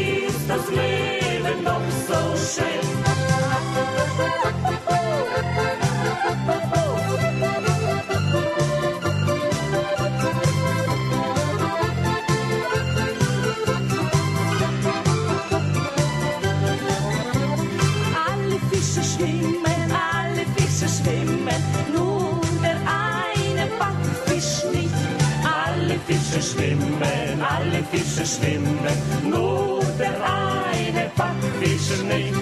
Fische 27.92 28.26
schwimmen, 28.26 28.78
nur 29.24 29.82
der 29.98 30.16
eine 30.24 31.10
Backfisch 31.16 32.04
nicht. 32.04 32.34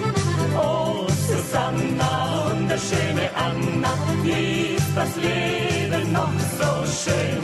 Oh, 0.56 1.06
Susanna 1.28 2.50
und 2.50 2.68
der 2.68 2.78
schöne 2.78 3.30
Anna, 3.34 3.92
ist 4.24 4.90
das 4.96 5.14
Leben 5.16 6.12
noch 6.12 6.32
so 6.58 6.70
schön. 7.02 7.40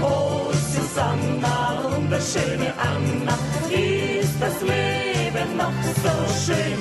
Oh, 0.00 0.50
Susanna 0.72 1.82
und 1.94 2.10
der 2.10 2.20
schöne 2.20 2.72
Anna, 2.78 3.34
ist 3.68 4.36
das 4.40 4.60
Leben 4.62 5.56
noch 5.56 5.82
so 6.02 6.14
schön. 6.44 6.78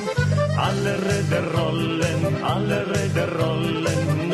Alle 0.58 0.96
Räder 1.08 1.44
rollen, 1.58 2.44
alle 2.44 2.86
Räder 2.88 3.30
rollen, 3.40 4.31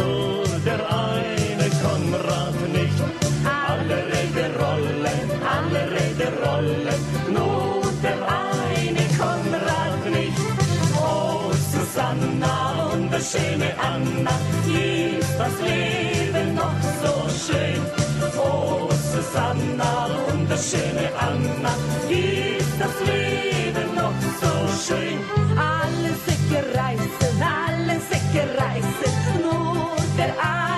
Der 13.17 13.23
schöne 13.23 13.73
Anna, 13.79 14.29
ist 14.67 15.39
das 15.39 15.59
Leben 15.59 16.53
noch 16.53 16.79
so 17.01 17.27
schön. 17.51 17.81
Oh, 18.37 18.87
Susanna 19.11 20.05
und 20.31 20.47
der 20.47 20.57
schöne 20.57 21.09
Anna, 21.19 21.73
ist 22.09 22.73
das 22.77 22.95
Leben 23.07 23.95
noch 23.95 24.13
so 24.39 24.93
schön. 24.93 25.17
Alle 25.57 26.13
Säcke 26.27 26.63
reißen, 26.77 27.41
alle 27.41 27.99
Säcke 28.01 28.43
reißen, 28.55 29.41
nur 29.41 29.95
der 30.15 30.33
eine 30.39 30.76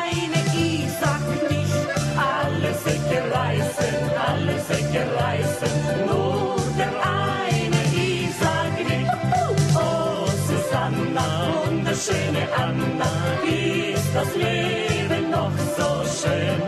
schöne 12.09 12.47
Anna, 12.55 13.11
ist 13.45 14.09
das 14.13 14.35
Leben 14.35 15.29
noch 15.29 15.51
so 15.77 15.89
schön. 16.19 16.61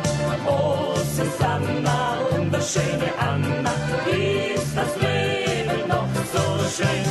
Oh, 0.46 0.96
Susanna 1.16 2.18
und 2.32 2.52
der 2.54 2.62
schöne 2.62 3.10
Anna, 3.18 3.74
ist 4.08 4.76
das 4.76 4.96
Leben 5.02 5.88
noch 5.88 6.08
so 6.34 6.84
schön. 6.84 7.11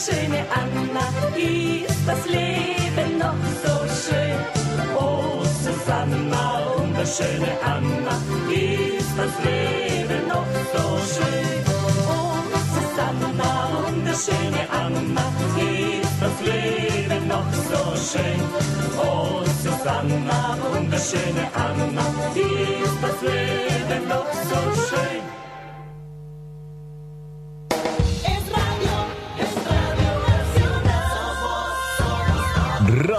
Schöne 0.00 0.42
Anna, 0.60 1.06
ist 1.36 2.00
das 2.06 2.24
Leben 2.26 3.18
noch 3.18 3.42
so 3.62 3.74
schön. 4.02 4.38
Oh, 4.96 5.42
Susanna 5.62 6.60
und 6.76 6.96
der 6.96 7.04
schöne 7.04 7.52
Anna, 7.62 8.14
ist 8.48 9.12
das 9.20 9.34
Leben 9.44 10.26
noch 10.28 10.50
so 10.72 10.84
schön. 11.12 11.60
Oh, 12.08 12.40
Susanna 12.74 13.52
Und 13.86 14.06
der 14.06 14.16
schöne 14.24 14.62
Anna, 14.82 15.26
ist 15.58 16.16
das 16.24 16.36
Leben 16.48 17.28
noch 17.28 17.52
so 17.70 17.82
schön. 18.08 18.40
Oh, 19.04 19.44
Susanna 19.62 20.56
und 20.72 20.90
der 20.90 20.98
schöne 20.98 21.44
Anna, 21.66 22.04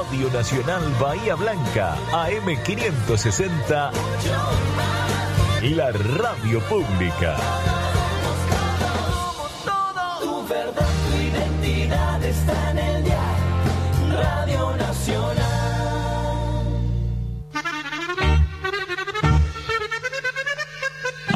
Radio 0.02 0.32
Nacional 0.32 0.82
Bahía 1.00 1.36
Blanca, 1.36 1.96
AM560, 2.12 3.92
la 5.76 5.92
radio 5.92 6.60
pública. 6.62 7.38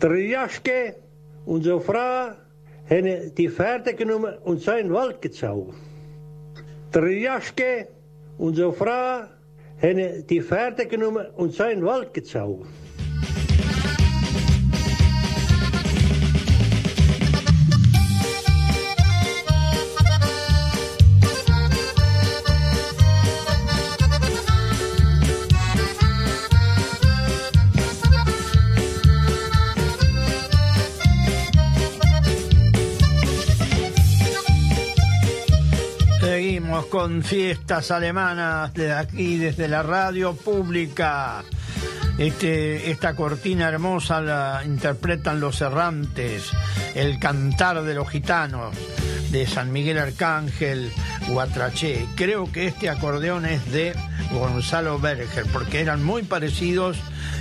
Triaschke, 0.00 0.94
unsere 1.44 1.80
Frau, 1.80 2.30
haben 2.88 3.34
die 3.34 3.48
Pferde 3.48 3.94
genommen 3.94 4.38
und 4.44 4.60
seinen 4.60 4.92
Wald 4.92 5.20
gezogen. 5.20 5.74
Triaschke, 6.92 7.88
unsere 8.38 8.72
Frau, 8.72 9.24
haben 9.82 10.26
die 10.26 10.40
Pferde 10.40 10.86
genommen 10.86 11.26
und 11.36 11.52
seinen 11.52 11.84
Wald 11.84 12.14
gezogen. 12.14 12.66
Con 36.90 37.22
fiestas 37.22 37.90
alemanas 37.90 38.72
de 38.74 38.92
aquí, 38.92 39.36
desde 39.36 39.68
la 39.68 39.82
radio 39.82 40.34
pública. 40.34 41.42
Este, 42.18 42.90
esta 42.90 43.14
cortina 43.14 43.68
hermosa 43.68 44.20
la 44.20 44.62
interpretan 44.64 45.40
los 45.40 45.60
errantes, 45.60 46.50
el 46.94 47.18
cantar 47.18 47.82
de 47.82 47.94
los 47.94 48.08
gitanos 48.08 48.74
de 49.30 49.46
San 49.46 49.72
Miguel 49.72 49.98
Arcángel, 49.98 50.90
Guatraché. 51.28 52.06
Creo 52.14 52.50
que 52.50 52.66
este 52.66 52.88
acordeón 52.88 53.46
es 53.46 53.70
de 53.70 53.94
Gonzalo 54.32 54.98
Berger, 54.98 55.44
porque 55.52 55.80
eran 55.80 56.02
muy 56.04 56.22
parecidos 56.22 56.96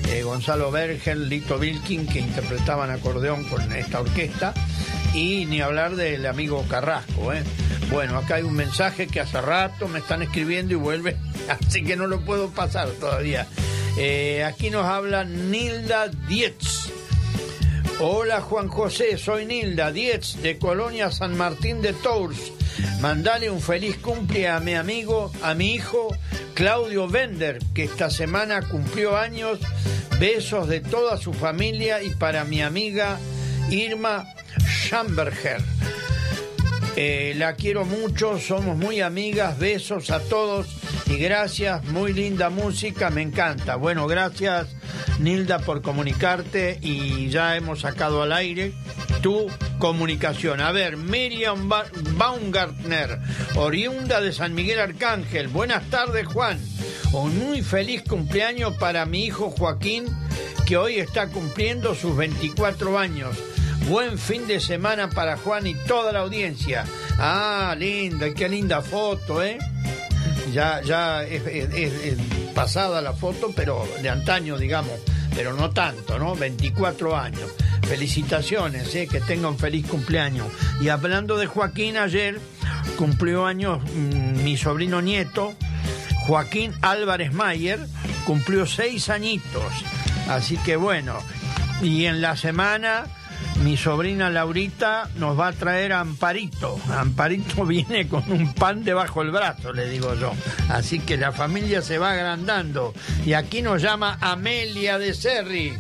eh, 0.10 0.24
Gonzalo 0.24 0.72
Berger, 0.72 1.18
Lito 1.18 1.58
Vilkin, 1.58 2.08
que 2.08 2.20
interpretaban 2.20 2.92
acordeón 2.92 3.44
con 3.46 3.72
esta 3.74 4.00
orquesta, 4.00 4.54
y 5.14 5.46
ni 5.46 5.62
hablar 5.62 5.96
del 5.96 6.26
amigo 6.26 6.64
Carrasco. 6.70 7.34
¿eh? 7.34 7.44
Bueno, 7.92 8.18
acá 8.18 8.36
hay 8.36 8.44
un 8.44 8.56
mensaje 8.56 9.08
que 9.08 9.20
hace 9.20 9.42
rato 9.42 9.88
me 9.88 10.00
están 10.00 10.22
escribiendo 10.22 10.74
y 10.74 10.78
vuelve, 10.78 11.18
así 11.50 11.84
que 11.84 11.96
no 11.96 12.08
lo 12.08 12.22
puedo 12.22 12.50
pasar 12.50 12.90
todavía. 12.92 13.48
Eh, 13.98 14.44
aquí 14.44 14.70
nos 14.70 14.86
habla 14.86 15.24
Nilda 15.24 16.08
Dietz. 16.28 16.92
Hola 18.00 18.42
Juan 18.42 18.68
José, 18.68 19.18
soy 19.18 19.48
Nilda 19.48 19.92
Dietz 19.92 20.36
de 20.44 20.60
Colonia 20.60 21.10
San 21.10 21.36
Martín 21.36 21.82
de 21.82 21.94
Tours. 21.94 22.52
Mandale 23.02 23.50
un 23.50 23.60
feliz 23.60 23.98
cumple 23.98 24.48
a 24.48 24.60
mi 24.60 24.76
amigo, 24.76 25.32
a 25.42 25.56
mi 25.56 25.74
hijo 25.74 26.16
Claudio 26.54 27.08
Bender, 27.08 27.58
que 27.74 27.86
esta 27.86 28.12
semana 28.12 28.62
cumplió 28.62 29.18
años. 29.18 29.58
Besos 30.20 30.68
de 30.68 30.80
toda 30.80 31.18
su 31.18 31.34
familia 31.34 32.04
y 32.04 32.12
para 32.12 32.44
mi 32.44 32.62
amiga 32.62 33.18
Irma 33.72 34.28
Schamberger. 34.68 35.64
Eh, 36.96 37.34
la 37.36 37.56
quiero 37.56 37.84
mucho, 37.84 38.38
somos 38.40 38.78
muy 38.78 39.02
amigas, 39.02 39.58
besos 39.58 40.12
a 40.12 40.20
todos 40.20 40.68
y 41.08 41.18
gracias, 41.18 41.84
muy 41.86 42.14
linda 42.14 42.52
música, 42.52 43.10
me 43.10 43.24
encanta. 43.24 43.76
Bueno, 43.76 44.06
gracias 44.06 44.77
Nilda 45.20 45.60
por 45.60 45.82
comunicarte 45.82 46.80
y 46.82 47.30
ya 47.30 47.56
hemos 47.56 47.82
sacado 47.82 48.22
al 48.22 48.34
aire 48.34 48.74
tu 49.22 49.48
comunicación. 49.80 50.62
A 50.62 50.72
ver, 50.72 50.98
Miriam 50.98 51.70
ba 51.70 51.86
Baumgartner, 52.16 53.20
oriunda 53.56 54.22
de 54.22 54.34
San 54.34 54.54
Miguel 54.54 54.80
Arcángel. 54.80 55.48
Buenas 55.48 55.90
tardes, 55.90 56.28
Juan. 56.28 56.60
Un 57.14 57.38
muy 57.40 57.62
feliz 57.62 58.04
cumpleaños 58.04 58.74
para 58.74 59.06
mi 59.06 59.26
hijo 59.26 59.50
Joaquín, 59.50 60.06
que 60.66 60.78
hoy 60.78 60.98
está 60.98 61.28
cumpliendo 61.28 61.96
sus 61.96 62.16
24 62.16 62.98
años. 63.00 63.38
Buen 63.88 64.18
fin 64.18 64.48
de 64.48 64.60
semana 64.60 65.10
para 65.10 65.38
Juan 65.38 65.66
y 65.66 65.74
toda 65.74 66.12
la 66.12 66.20
audiencia. 66.20 66.86
Ah, 67.18 67.74
linda, 67.78 68.34
qué 68.34 68.50
linda 68.50 68.82
foto, 68.82 69.42
¿eh? 69.42 69.58
Ya, 70.54 70.82
ya 70.82 71.24
es, 71.24 72.18
pasada 72.54 73.02
la 73.02 73.14
foto, 73.14 73.52
pero 73.56 73.88
de 74.02 74.10
antaño, 74.10 74.58
digamos, 74.58 74.94
pero 75.36 75.54
no 75.54 75.70
tanto, 75.72 76.18
¿no? 76.18 76.36
24 76.36 77.16
años. 77.16 77.52
Felicitaciones, 77.84 78.94
¿eh? 78.96 79.08
que 79.10 79.22
tenga 79.22 79.48
un 79.48 79.58
feliz 79.58 79.88
cumpleaños. 79.88 80.48
Y 80.82 80.90
hablando 80.90 81.38
de 81.38 81.46
Joaquín, 81.46 81.98
ayer 81.98 82.40
cumplió 82.98 83.46
años 83.46 83.80
mm, 83.84 84.44
mi 84.44 84.58
sobrino 84.58 85.02
nieto, 85.02 85.54
Joaquín 86.26 86.74
Álvarez 86.82 87.34
Mayer, 87.34 87.80
cumplió 88.26 88.66
seis 88.66 89.10
añitos. 89.10 89.64
Así 90.28 90.58
que 90.58 90.76
bueno, 90.76 91.18
y 91.82 92.06
en 92.06 92.22
la 92.22 92.36
semana 92.36 93.06
mi 93.64 93.78
sobrina 93.78 94.30
Laurita 94.30 95.10
nos 95.16 95.40
va 95.40 95.48
a 95.48 95.54
traer 95.54 95.94
a 95.94 96.02
Amparito. 96.02 96.80
Amparito 96.92 97.66
viene 97.66 98.08
con 98.08 98.24
un 98.32 98.54
pan 98.54 98.84
debajo 98.84 99.22
del 99.22 99.32
brazo, 99.32 99.74
le 99.74 99.90
digo 99.90 100.14
yo. 100.16 100.34
Así 100.70 101.00
que 101.00 101.18
la 101.18 101.32
familia 101.32 101.82
se 101.82 101.98
va 101.98 102.12
agrandando. 102.12 102.94
Y 103.26 103.34
aquí 103.34 103.62
nos 103.62 103.82
llama 103.82 104.18
Amelia 104.22 104.98
de 104.98 105.14
Serri. 105.14 105.74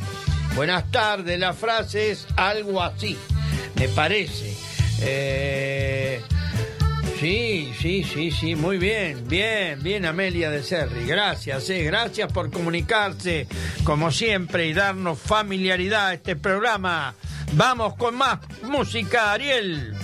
Buenas 0.55 0.89
tardes, 0.91 1.39
la 1.39 1.53
frase 1.53 2.11
es 2.11 2.27
algo 2.35 2.81
así, 2.81 3.17
me 3.75 3.87
parece. 3.89 4.57
Eh, 5.01 6.21
Sí, 7.19 7.71
sí, 7.79 8.03
sí, 8.03 8.29
sí, 8.29 8.55
muy 8.55 8.77
bien, 8.77 9.27
bien, 9.27 9.81
bien 9.81 10.05
Amelia 10.05 10.51
de 10.51 10.61
Serri, 10.61 11.03
gracias, 11.07 11.67
eh, 11.71 11.83
gracias 11.83 12.31
por 12.31 12.51
comunicarse 12.51 13.47
como 13.83 14.11
siempre 14.11 14.67
y 14.67 14.73
darnos 14.73 15.17
familiaridad 15.17 16.09
a 16.09 16.13
este 16.13 16.35
programa. 16.35 17.15
Vamos 17.53 17.95
con 17.95 18.15
más 18.15 18.39
música, 18.63 19.31
Ariel. 19.33 19.95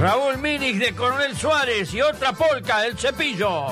Raúl 0.00 0.38
Minix 0.38 0.78
de 0.78 0.94
Coronel 0.94 1.36
Suárez 1.36 1.94
y 1.94 2.00
otra 2.00 2.32
polca 2.32 2.80
del 2.80 2.98
cepillo. 2.98 3.68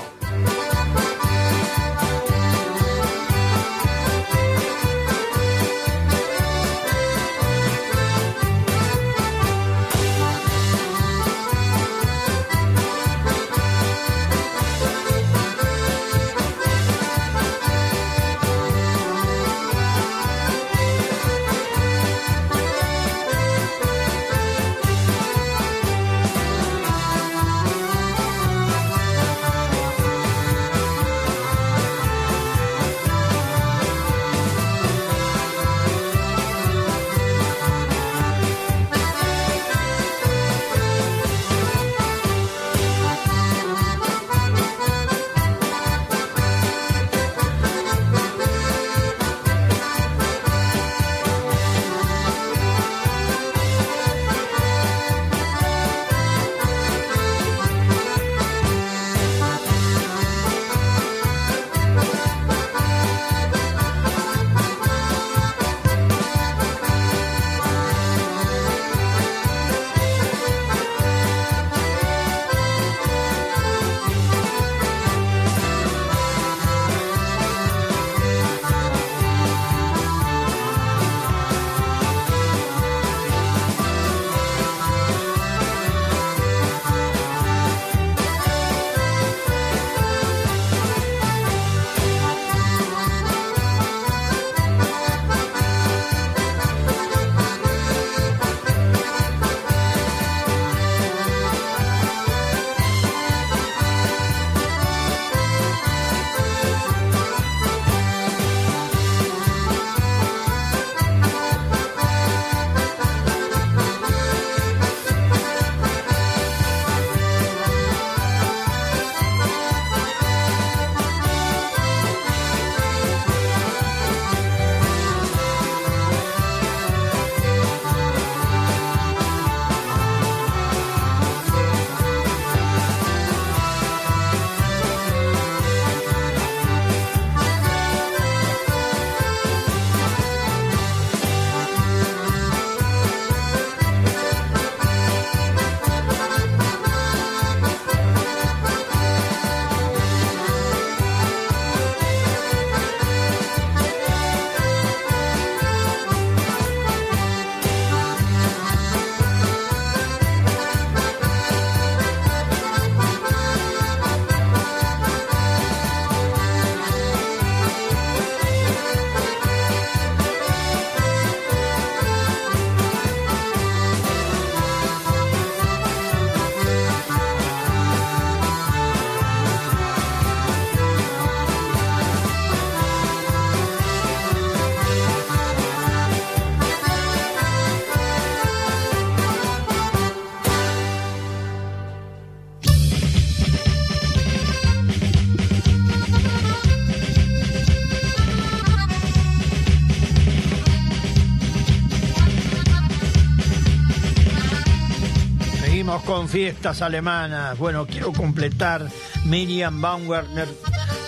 Con 206.11 206.29
fiestas 206.29 206.83
alemanas. 206.83 207.57
Bueno, 207.57 207.87
quiero 207.87 208.13
completar 208.13 208.85
Miriam 209.27 209.81
Baumgartner, 209.81 210.49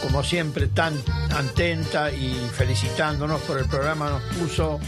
como 0.01 0.23
siempre, 0.23 0.69
tan 0.69 0.95
atenta 1.35 2.13
y 2.13 2.33
felicitándonos 2.53 3.41
por 3.41 3.59
el 3.59 3.67
programa, 3.67 4.11
nos 4.11 4.23
puso 4.37 4.79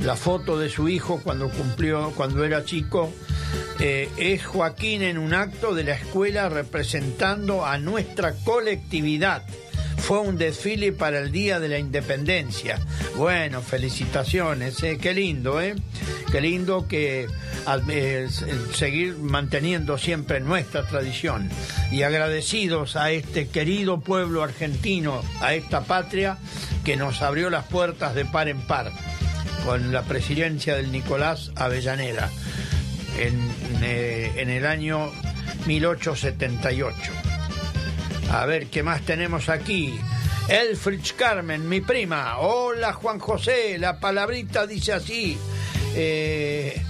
la 0.00 0.16
foto 0.16 0.58
de 0.58 0.70
su 0.70 0.88
hijo 0.88 1.20
cuando 1.22 1.50
cumplió, 1.50 2.12
cuando 2.16 2.44
era 2.44 2.64
chico. 2.64 3.12
Eh, 3.78 4.08
es 4.16 4.46
Joaquín 4.46 5.02
en 5.02 5.18
un 5.18 5.34
acto 5.34 5.74
de 5.74 5.84
la 5.84 5.92
escuela 5.92 6.48
representando 6.48 7.66
a 7.66 7.76
nuestra 7.76 8.32
colectividad 8.44 9.42
fue 9.98 10.20
un 10.20 10.38
desfile 10.38 10.92
para 10.92 11.18
el 11.18 11.32
Día 11.32 11.60
de 11.60 11.68
la 11.68 11.78
Independencia. 11.78 12.78
Bueno, 13.16 13.60
felicitaciones, 13.60 14.82
¿eh? 14.82 14.96
qué 14.96 15.12
lindo, 15.12 15.60
¿eh? 15.60 15.74
Qué 16.32 16.40
lindo 16.40 16.88
que 16.88 17.26
seguir 18.72 19.18
manteniendo 19.18 19.98
siempre 19.98 20.40
nuestra 20.40 20.86
tradición 20.86 21.50
y 21.90 22.02
agradecidos 22.02 22.96
a 22.96 23.10
este 23.10 23.48
querido 23.48 24.00
pueblo 24.00 24.42
argentino, 24.42 25.22
a 25.40 25.54
esta 25.54 25.82
patria 25.82 26.38
que 26.84 26.96
nos 26.96 27.20
abrió 27.20 27.50
las 27.50 27.66
puertas 27.66 28.14
de 28.14 28.24
par 28.24 28.48
en 28.48 28.60
par 28.62 28.90
con 29.64 29.92
la 29.92 30.02
presidencia 30.02 30.76
del 30.76 30.90
Nicolás 30.90 31.52
Avellaneda 31.56 32.30
en, 33.18 33.38
eh, 33.82 34.32
en 34.36 34.48
el 34.48 34.64
año 34.64 35.10
1878. 35.66 36.96
A 38.32 38.46
ver, 38.46 38.68
¿qué 38.68 38.82
más 38.82 39.02
tenemos 39.02 39.48
aquí? 39.48 39.98
Elfrich 40.48 41.16
Carmen, 41.16 41.68
mi 41.68 41.82
prima. 41.82 42.38
Hola, 42.38 42.94
Juan 42.94 43.18
José. 43.18 43.76
La 43.78 44.00
palabrita 44.00 44.66
dice 44.66 44.94
así. 44.94 45.36
Eh, 45.94 46.82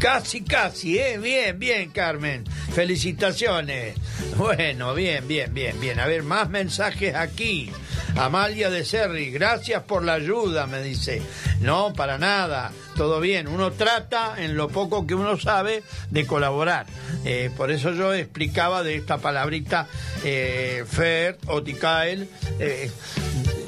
casi, 0.00 0.42
casi, 0.42 0.98
¿eh? 0.98 1.18
Bien, 1.18 1.58
bien, 1.58 1.90
Carmen. 1.90 2.44
Felicitaciones. 2.72 3.96
Bueno, 4.36 4.94
bien, 4.94 5.26
bien, 5.26 5.52
bien, 5.52 5.78
bien. 5.80 6.00
A 6.00 6.06
ver, 6.06 6.22
más 6.22 6.48
mensajes 6.48 7.14
aquí. 7.14 7.70
Amalia 8.16 8.70
de 8.70 8.84
Serri, 8.84 9.30
gracias 9.30 9.82
por 9.82 10.02
la 10.02 10.14
ayuda, 10.14 10.66
me 10.66 10.82
dice. 10.82 11.20
No, 11.60 11.92
para 11.92 12.16
nada, 12.16 12.72
todo 12.96 13.20
bien. 13.20 13.46
Uno 13.46 13.72
trata, 13.72 14.36
en 14.38 14.56
lo 14.56 14.68
poco 14.68 15.06
que 15.06 15.14
uno 15.14 15.38
sabe, 15.38 15.82
de 16.10 16.26
colaborar. 16.26 16.86
Eh, 17.24 17.50
por 17.56 17.70
eso 17.70 17.92
yo 17.92 18.14
explicaba 18.14 18.82
de 18.82 18.96
esta 18.96 19.18
palabrita 19.18 19.86
eh, 20.24 20.84
Fer 20.88 21.38
o 21.46 21.62
Tikael. 21.62 22.28
Eh, 22.58 22.90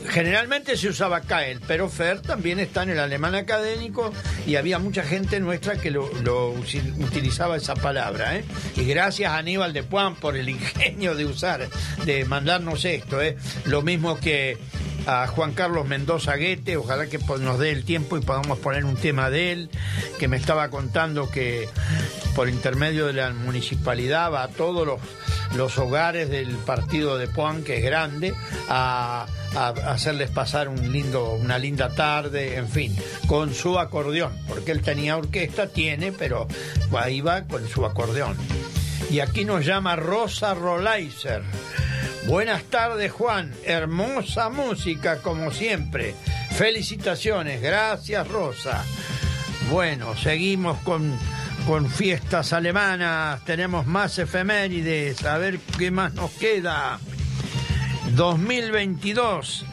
generalmente 0.09 0.77
se 0.77 0.89
usaba 0.89 1.21
Kael, 1.21 1.61
pero 1.67 1.89
Fer 1.89 2.21
también 2.21 2.59
está 2.59 2.83
en 2.83 2.91
el 2.91 2.99
alemán 2.99 3.35
académico 3.35 4.13
y 4.47 4.57
había 4.57 4.79
mucha 4.79 5.03
gente 5.03 5.41
nuestra 5.41 5.77
que 5.77 5.91
lo, 5.91 6.09
utilizaba 6.99 7.57
esa 7.57 7.75
palabra. 7.75 8.37
¿eh? 8.37 8.45
Y 8.77 8.85
gracias 8.85 9.33
a 9.33 9.39
Aníbal 9.39 9.73
de 9.73 9.83
Puan 9.83 10.17
por 10.17 10.37
el 10.37 10.49
ingenio 10.49 11.15
de 11.15 11.27
usar, 11.27 11.69
de 12.05 12.25
mandarnos 12.25 12.85
esto. 12.85 13.23
¿eh? 13.23 13.37
Lo 13.65 13.83
mismo 13.83 14.19
que 14.19 14.57
a 15.07 15.27
Juan 15.27 15.53
Carlos 15.53 15.87
Mendoza 15.87 16.37
Guete, 16.37 16.77
ojalá 16.77 17.07
que 17.07 17.19
nos 17.41 17.59
dé 17.59 17.71
el 17.71 17.85
tiempo 17.85 18.17
y 18.17 18.21
podamos 18.21 18.59
poner 18.59 18.85
un 18.85 18.97
tema 18.97 19.31
de 19.31 19.53
él, 19.53 19.71
que 20.19 20.29
me 20.29 20.37
estaba 20.37 20.69
contando 20.69 21.31
que 21.31 21.69
por 22.35 22.49
intermedio 22.49 23.07
de 23.07 23.15
la 23.15 23.31
municipalidad 23.31 24.33
va 24.33 24.45
a 24.45 24.49
todos 24.49 24.87
los, 24.87 25.01
los 25.57 25.79
hogares 25.79 26.29
del 26.29 26.49
partido 26.57 27.19
de 27.19 27.29
Puan, 27.29 27.65
que 27.65 27.79
es 27.79 27.85
grande, 27.85 28.35
a 28.69 29.27
hacerles 29.87 30.31
pasar 30.31 30.69
un 30.69 30.93
lindo, 30.93 31.33
una 31.33 31.59
linda 31.59 31.89
tarde, 31.91 32.57
en 32.57 32.69
fin, 32.69 32.97
con 33.27 33.55
su 33.55 33.79
acordeón, 33.79 34.33
porque 34.47 34.73
él 34.73 34.83
tenía 34.83 35.17
orquesta, 35.17 35.69
tiene, 35.69 36.13
pero 36.13 36.47
ahí 36.97 37.21
va 37.21 37.43
con 37.45 37.67
su 37.69 37.85
acordeón. 37.87 38.37
Y 39.11 39.21
aquí 39.21 39.45
nos 39.45 39.65
llama 39.65 39.97
Rosa 39.97 40.55
Rolaiser. 40.55 41.43
Buenas 42.27 42.65
tardes, 42.65 43.11
Juan. 43.13 43.53
Hermosa 43.65 44.51
música, 44.51 45.23
como 45.23 45.51
siempre. 45.51 46.15
Felicitaciones. 46.51 47.63
Gracias, 47.63 48.29
Rosa. 48.29 48.85
Bueno, 49.71 50.17
seguimos 50.17 50.79
con, 50.79 51.17
con 51.67 51.89
fiestas 51.89 52.53
alemanas. 52.53 53.45
Tenemos 53.45 53.87
más 53.87 54.19
efemérides. 54.19 55.25
A 55.25 55.39
ver 55.39 55.59
qué 55.79 55.91
más 55.91 56.15
nos 56.15 56.31
queda. 56.33 56.99
2022, 58.15 59.65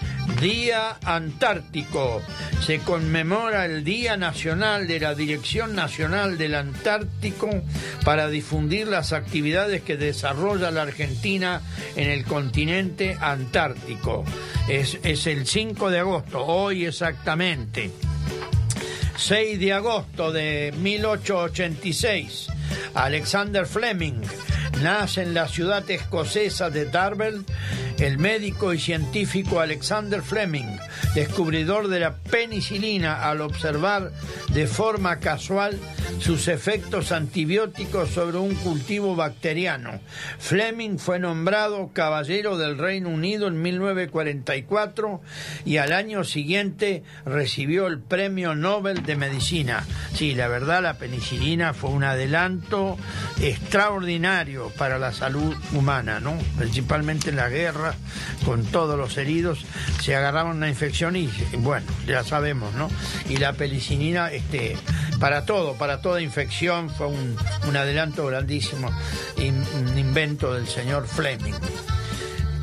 Día 0.42 0.98
Antártico. 1.04 2.22
Se 2.62 2.80
conmemora 2.80 3.66
el 3.66 3.84
Día 3.84 4.18
Nacional 4.18 4.88
de 4.88 5.00
la 5.00 5.16
Dirección 5.16 5.76
Nacional 5.76 6.38
del 6.38 6.56
Antártico 6.56 7.50
para 8.04 8.28
difundir 8.28 8.88
las 8.88 9.14
actividades 9.14 9.82
que 9.82 9.98
desarrolla 9.98 10.72
la 10.72 10.84
Argentina 10.84 11.62
en 11.96 12.10
el 12.10 12.26
continente 12.26 13.18
antártico. 13.20 14.26
Es, 14.68 15.00
es 15.04 15.28
el 15.28 15.48
5 15.48 15.90
de 15.90 16.00
agosto, 16.00 16.46
hoy 16.46 16.86
exactamente. 16.86 17.92
6 19.18 19.60
de 19.60 19.74
agosto 19.74 20.32
de 20.32 20.74
1886, 20.78 22.48
Alexander 22.94 23.66
Fleming 23.66 24.22
nace 24.82 25.22
en 25.22 25.34
la 25.34 25.48
ciudad 25.48 25.90
escocesa 25.90 26.70
de 26.70 26.86
Darvel 26.86 27.46
el 28.00 28.18
médico 28.18 28.74
y 28.74 28.80
científico 28.80 29.60
Alexander 29.60 30.22
Fleming, 30.22 30.78
descubridor 31.14 31.88
de 31.88 32.02
la 32.02 32.16
penicilina 32.16 33.30
al 33.30 33.42
observar 33.42 34.12
de 34.54 34.68
forma 34.68 35.20
casual 35.20 35.80
sus 36.20 36.48
efectos 36.48 37.12
antibióticos 37.12 38.10
sobre 38.10 38.38
un 38.38 38.54
cultivo 38.56 39.16
bacteriano. 39.16 40.00
Fleming 40.40 40.98
fue 40.98 41.20
nombrado 41.20 41.92
caballero 41.94 42.58
del 42.58 42.78
Reino 42.78 43.10
Unido 43.10 43.48
en 43.48 43.62
1944 43.62 45.22
y 45.66 45.78
al 45.78 45.94
año 45.94 46.24
siguiente 46.24 47.04
recibió 47.26 47.88
el 47.88 48.00
Premio 48.00 48.56
Nobel 48.56 49.04
de 49.04 49.16
Medicina. 49.16 49.86
Sí, 50.14 50.36
la 50.36 50.48
verdad 50.48 50.84
la 50.84 50.98
penicilina 50.98 51.74
fue 51.74 51.92
un 51.92 52.04
adelanto 52.04 52.98
extraordinario 53.42 54.65
para 54.70 55.00
la 55.00 55.12
salud 55.12 55.56
humana, 55.74 56.20
¿no? 56.20 56.38
Principalmente 56.58 57.30
en 57.30 57.38
la 57.38 57.50
guerra, 57.50 57.96
con 58.46 58.66
todos 58.66 58.98
los 58.98 59.18
heridos, 59.18 59.66
se 60.02 60.16
agarraban 60.16 60.58
una 60.58 60.70
infección 60.70 61.16
y 61.16 61.30
bueno, 61.58 61.86
ya 62.08 62.24
sabemos, 62.24 62.74
¿no? 62.76 62.90
Y 63.30 63.38
la 63.38 63.54
penicilina, 63.54 64.32
este, 64.32 64.78
para 65.20 65.46
todo, 65.46 65.74
para 65.76 66.02
toda 66.02 66.22
infección, 66.22 66.90
fue 66.90 67.08
un, 67.08 67.38
adelanto 67.76 68.26
grandísimo, 68.26 68.90
un 69.38 69.98
invento 69.98 70.54
del 70.54 70.68
señor 70.68 71.08
Fleming. 71.08 71.54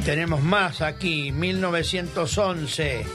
Tenemos 0.05 0.43
más 0.43 0.81
aquí, 0.81 1.31
1911. 1.31 3.07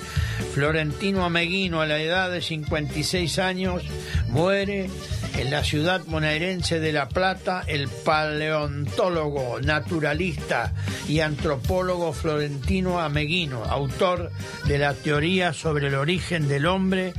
Florentino 0.54 1.24
Ameguino, 1.24 1.82
a 1.82 1.86
la 1.86 2.00
edad 2.00 2.32
de 2.32 2.42
56 2.42 3.40
años, 3.40 3.84
muere 4.30 4.90
en 5.38 5.52
la 5.52 5.64
ciudad 5.64 6.02
bonaerense 6.06 6.80
de 6.80 6.92
La 6.92 7.10
Plata 7.10 7.64
el 7.68 7.88
paleontólogo, 7.88 9.60
naturalista 9.62 10.74
y 11.08 11.20
antropólogo 11.20 12.12
Florentino 12.14 13.00
Ameguino, 13.00 13.64
autor 13.64 14.32
de 14.68 14.78
la 14.78 14.94
teoría 14.94 15.54
sobre 15.54 15.88
el 15.88 15.96
origen 15.96 16.48
del 16.48 16.66
hombre 16.66 17.14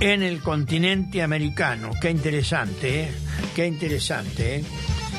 en 0.00 0.22
el 0.22 0.40
continente 0.40 1.22
americano. 1.22 1.90
Qué 2.00 2.10
interesante, 2.10 3.00
¿eh? 3.00 3.10
Qué 3.54 3.66
interesante, 3.66 4.56
¿eh? 4.56 4.64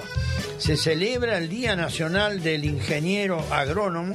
Se 0.58 0.76
celebra 0.76 1.38
el 1.38 1.48
Día 1.48 1.76
Nacional 1.76 2.42
del 2.42 2.66
Ingeniero 2.66 3.42
Agrónomo 3.50 4.12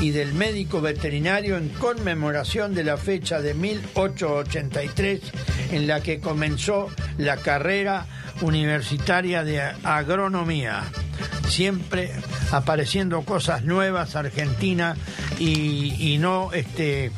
y 0.00 0.12
del 0.12 0.32
Médico 0.32 0.80
Veterinario 0.80 1.58
en 1.58 1.68
conmemoración 1.68 2.74
de 2.74 2.84
la 2.84 2.96
fecha 2.96 3.42
de 3.42 3.52
1883 3.52 5.20
en 5.72 5.86
la 5.86 6.02
que 6.02 6.20
comenzó 6.20 6.88
la 7.18 7.36
carrera 7.36 8.06
universitaria 8.40 9.44
de 9.44 9.60
agronomía. 9.60 10.84
Siempre 11.50 12.12
apareciendo 12.50 13.20
cosas 13.26 13.62
nuevas, 13.64 14.16
Argentina, 14.16 14.96
y, 15.38 16.14
y 16.14 16.16
no 16.16 16.50
este, 16.54 17.10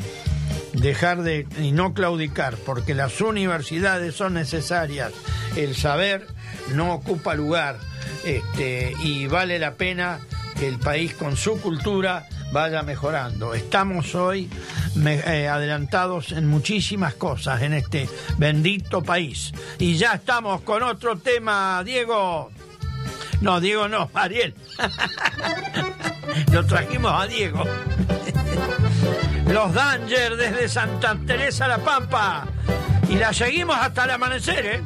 dejar 0.75 1.22
de 1.22 1.47
y 1.61 1.72
no 1.72 1.95
claudicar, 1.95 2.57
porque 2.57 2.95
las 2.95 3.20
universidades 3.20 4.14
son 4.14 4.35
necesarias, 4.35 5.12
el 5.57 5.75
saber 5.75 6.27
no 6.72 6.95
ocupa 6.95 7.35
lugar, 7.35 7.79
este, 8.25 8.95
y 9.03 9.27
vale 9.27 9.59
la 9.59 9.75
pena 9.75 10.20
que 10.59 10.68
el 10.68 10.79
país 10.79 11.14
con 11.14 11.37
su 11.37 11.61
cultura 11.61 12.27
vaya 12.53 12.83
mejorando. 12.83 13.55
Estamos 13.55 14.14
hoy 14.14 14.49
eh, 15.05 15.49
adelantados 15.49 16.33
en 16.33 16.47
muchísimas 16.47 17.14
cosas 17.14 17.62
en 17.62 17.72
este 17.75 18.09
bendito 18.39 19.03
país. 19.03 19.53
Y 19.79 19.97
ya 19.97 20.14
estamos 20.14 20.61
con 20.61 20.83
otro 20.83 21.18
tema, 21.18 21.83
Diego. 21.85 22.51
No, 23.41 23.61
Diego 23.61 23.89
no, 23.89 24.09
Ariel. 24.14 24.55
Lo 26.53 26.64
trajimos 26.64 27.12
a 27.12 27.27
Diego. 27.27 27.64
Los 29.55 29.72
Danger 29.72 30.36
desde 30.36 30.68
Santa 30.68 31.16
Teresa 31.24 31.68
La 31.68 31.78
Pampa. 31.78 32.44
Y 33.09 33.14
la 33.14 33.32
seguimos 33.32 33.76
hasta 33.76 34.02
el 34.02 34.11
amanecer, 34.11 34.66
¿eh? 34.66 34.82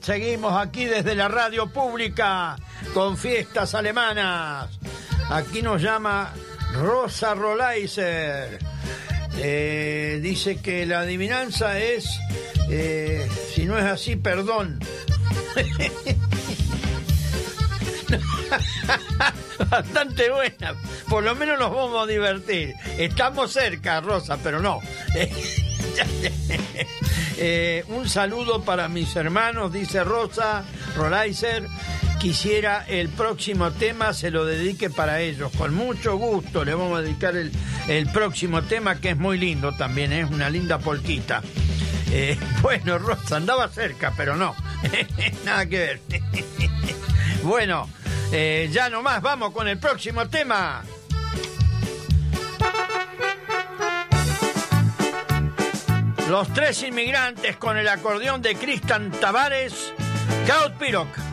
Seguimos 0.00 0.54
aquí 0.54 0.84
desde 0.86 1.14
la 1.14 1.28
radio 1.28 1.68
pública 1.68 2.56
con 2.94 3.16
fiestas 3.16 3.74
alemanas. 3.74 4.68
Aquí 5.30 5.62
nos 5.62 5.82
llama 5.82 6.32
Rosa 6.72 7.34
Rolaiser. 7.34 8.58
Eh, 9.36 10.18
dice 10.22 10.56
que 10.56 10.86
la 10.86 11.00
adivinanza 11.00 11.78
es, 11.78 12.08
eh, 12.70 13.28
si 13.54 13.66
no 13.66 13.78
es 13.78 13.84
así, 13.84 14.16
perdón. 14.16 14.80
Bastante 19.70 20.30
buena. 20.30 20.74
Por 21.08 21.22
lo 21.24 21.34
menos 21.34 21.58
nos 21.58 21.70
vamos 21.70 22.02
a 22.02 22.06
divertir. 22.06 22.74
Estamos 22.96 23.52
cerca, 23.52 24.00
Rosa, 24.00 24.38
pero 24.42 24.60
no. 24.60 24.80
Eh, 27.40 27.84
un 27.88 28.08
saludo 28.08 28.62
para 28.64 28.88
mis 28.88 29.14
hermanos, 29.14 29.72
dice 29.72 30.02
Rosa 30.02 30.64
Rolaiser. 30.96 31.66
Quisiera 32.18 32.84
el 32.88 33.08
próximo 33.10 33.70
tema 33.70 34.12
se 34.12 34.32
lo 34.32 34.44
dedique 34.44 34.90
para 34.90 35.20
ellos. 35.20 35.52
Con 35.56 35.72
mucho 35.72 36.16
gusto 36.16 36.64
le 36.64 36.74
vamos 36.74 36.98
a 36.98 37.02
dedicar 37.02 37.36
el, 37.36 37.52
el 37.86 38.10
próximo 38.10 38.62
tema 38.62 39.00
que 39.00 39.10
es 39.10 39.16
muy 39.16 39.38
lindo 39.38 39.72
también, 39.72 40.12
es 40.12 40.28
una 40.28 40.50
linda 40.50 40.80
polquita. 40.80 41.42
Eh, 42.10 42.36
bueno, 42.62 42.98
Rosa, 42.98 43.36
andaba 43.36 43.68
cerca, 43.68 44.12
pero 44.16 44.36
no. 44.36 44.56
Nada 45.44 45.66
que 45.66 45.78
ver. 45.78 46.00
bueno, 47.42 47.88
eh, 48.32 48.68
ya 48.72 48.90
nomás 48.90 49.22
vamos 49.22 49.52
con 49.52 49.68
el 49.68 49.78
próximo 49.78 50.28
tema. 50.28 50.82
Los 56.28 56.52
tres 56.52 56.82
inmigrantes 56.82 57.56
con 57.56 57.78
el 57.78 57.88
acordeón 57.88 58.42
de 58.42 58.54
Cristian 58.54 59.10
Tavares, 59.12 59.94
Kraut 60.46 60.74
Pirok. 60.74 61.27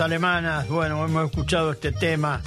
Alemanas. 0.00 0.68
Bueno, 0.68 1.04
hemos 1.04 1.26
escuchado 1.26 1.72
este 1.72 1.92
tema 1.92 2.40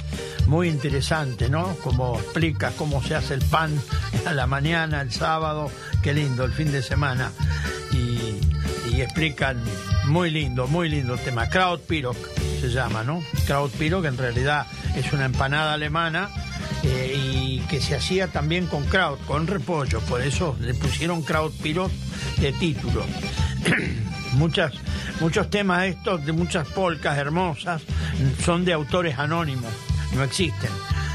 muy 0.46 0.68
interesante, 0.68 1.48
¿no? 1.48 1.74
Como 1.76 2.18
explica 2.18 2.72
cómo 2.76 3.02
se 3.02 3.14
hace 3.14 3.34
el 3.34 3.44
pan 3.44 3.80
a 4.26 4.32
la 4.32 4.46
mañana, 4.46 5.00
el 5.00 5.12
sábado, 5.12 5.70
qué 6.02 6.12
lindo, 6.12 6.44
el 6.44 6.52
fin 6.52 6.72
de 6.72 6.82
semana. 6.82 7.32
Y, 7.92 8.38
explican 9.00 9.56
muy 10.08 10.30
lindo, 10.30 10.66
muy 10.66 10.90
lindo 10.90 11.14
el 11.14 11.20
tema. 11.20 11.48
Krautpirog 11.48 12.16
se 12.60 12.68
llama, 12.68 13.02
¿no? 13.02 13.22
Krautpirog 13.46 14.04
en 14.04 14.18
realidad 14.18 14.66
es 14.94 15.10
una 15.14 15.24
empanada 15.24 15.72
alemana 15.72 16.28
eh, 16.82 17.14
y 17.16 17.60
que 17.60 17.80
se 17.80 17.96
hacía 17.96 18.26
también 18.26 18.66
con 18.66 18.84
kraut, 18.84 19.18
con 19.24 19.46
repollo. 19.46 20.00
Por 20.00 20.20
eso 20.20 20.54
le 20.60 20.74
pusieron 20.74 21.22
Krautpirog 21.22 21.90
de 22.40 22.52
título. 22.52 23.06
Muchas, 24.32 24.74
muchos 25.20 25.50
temas 25.50 25.84
estos 25.84 26.24
de 26.24 26.32
muchas 26.32 26.66
polcas 26.68 27.18
hermosas 27.18 27.82
son 28.44 28.64
de 28.64 28.72
autores 28.72 29.18
anónimos, 29.18 29.70
no 30.14 30.24
existen. 30.24 30.70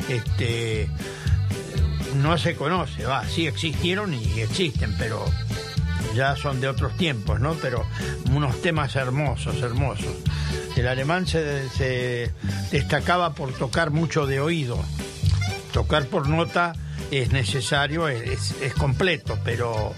Este, 0.08 0.88
no 2.16 2.38
se 2.38 2.56
conoce, 2.56 3.06
va, 3.06 3.28
sí 3.28 3.48
existieron 3.48 4.14
y 4.14 4.40
existen, 4.40 4.96
pero 4.98 5.26
ya 6.16 6.36
son 6.36 6.62
de 6.62 6.68
otros 6.68 6.96
tiempos, 6.96 7.40
¿no? 7.40 7.54
Pero 7.56 7.86
unos 8.32 8.62
temas 8.62 8.96
hermosos, 8.96 9.62
hermosos. 9.62 10.14
El 10.76 10.88
alemán 10.88 11.26
se, 11.28 12.32
destacaba 12.72 13.34
por 13.34 13.52
tocar 13.54 13.92
mucho 13.92 14.26
de 14.26 14.40
oído. 14.40 14.78
Tocar 15.74 16.06
por 16.06 16.30
nota 16.30 16.74
es 17.12 17.32
necesario, 17.32 18.08
es, 18.08 18.56
es 18.62 18.74
completo, 18.74 19.38
pero 19.44 19.94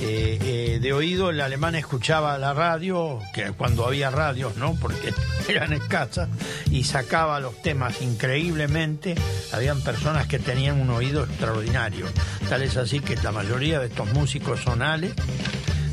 eh, 0.00 0.38
eh, 0.40 0.78
de 0.80 0.92
oído 0.92 1.30
el 1.30 1.40
alemán 1.40 1.74
escuchaba 1.74 2.38
la 2.38 2.54
radio, 2.54 3.18
que 3.32 3.52
cuando 3.52 3.86
había 3.86 4.10
radios, 4.10 4.56
¿no? 4.56 4.74
Porque 4.80 5.12
eran 5.48 5.72
escasas, 5.72 6.28
y 6.70 6.84
sacaba 6.84 7.40
los 7.40 7.60
temas 7.62 8.00
increíblemente. 8.00 9.14
Habían 9.52 9.80
personas 9.82 10.26
que 10.26 10.38
tenían 10.38 10.80
un 10.80 10.90
oído 10.90 11.24
extraordinario. 11.24 12.06
Tal 12.48 12.62
es 12.62 12.76
así 12.76 13.00
que 13.00 13.16
la 13.16 13.32
mayoría 13.32 13.80
de 13.80 13.86
estos 13.86 14.12
músicos 14.12 14.60
sonales 14.60 15.12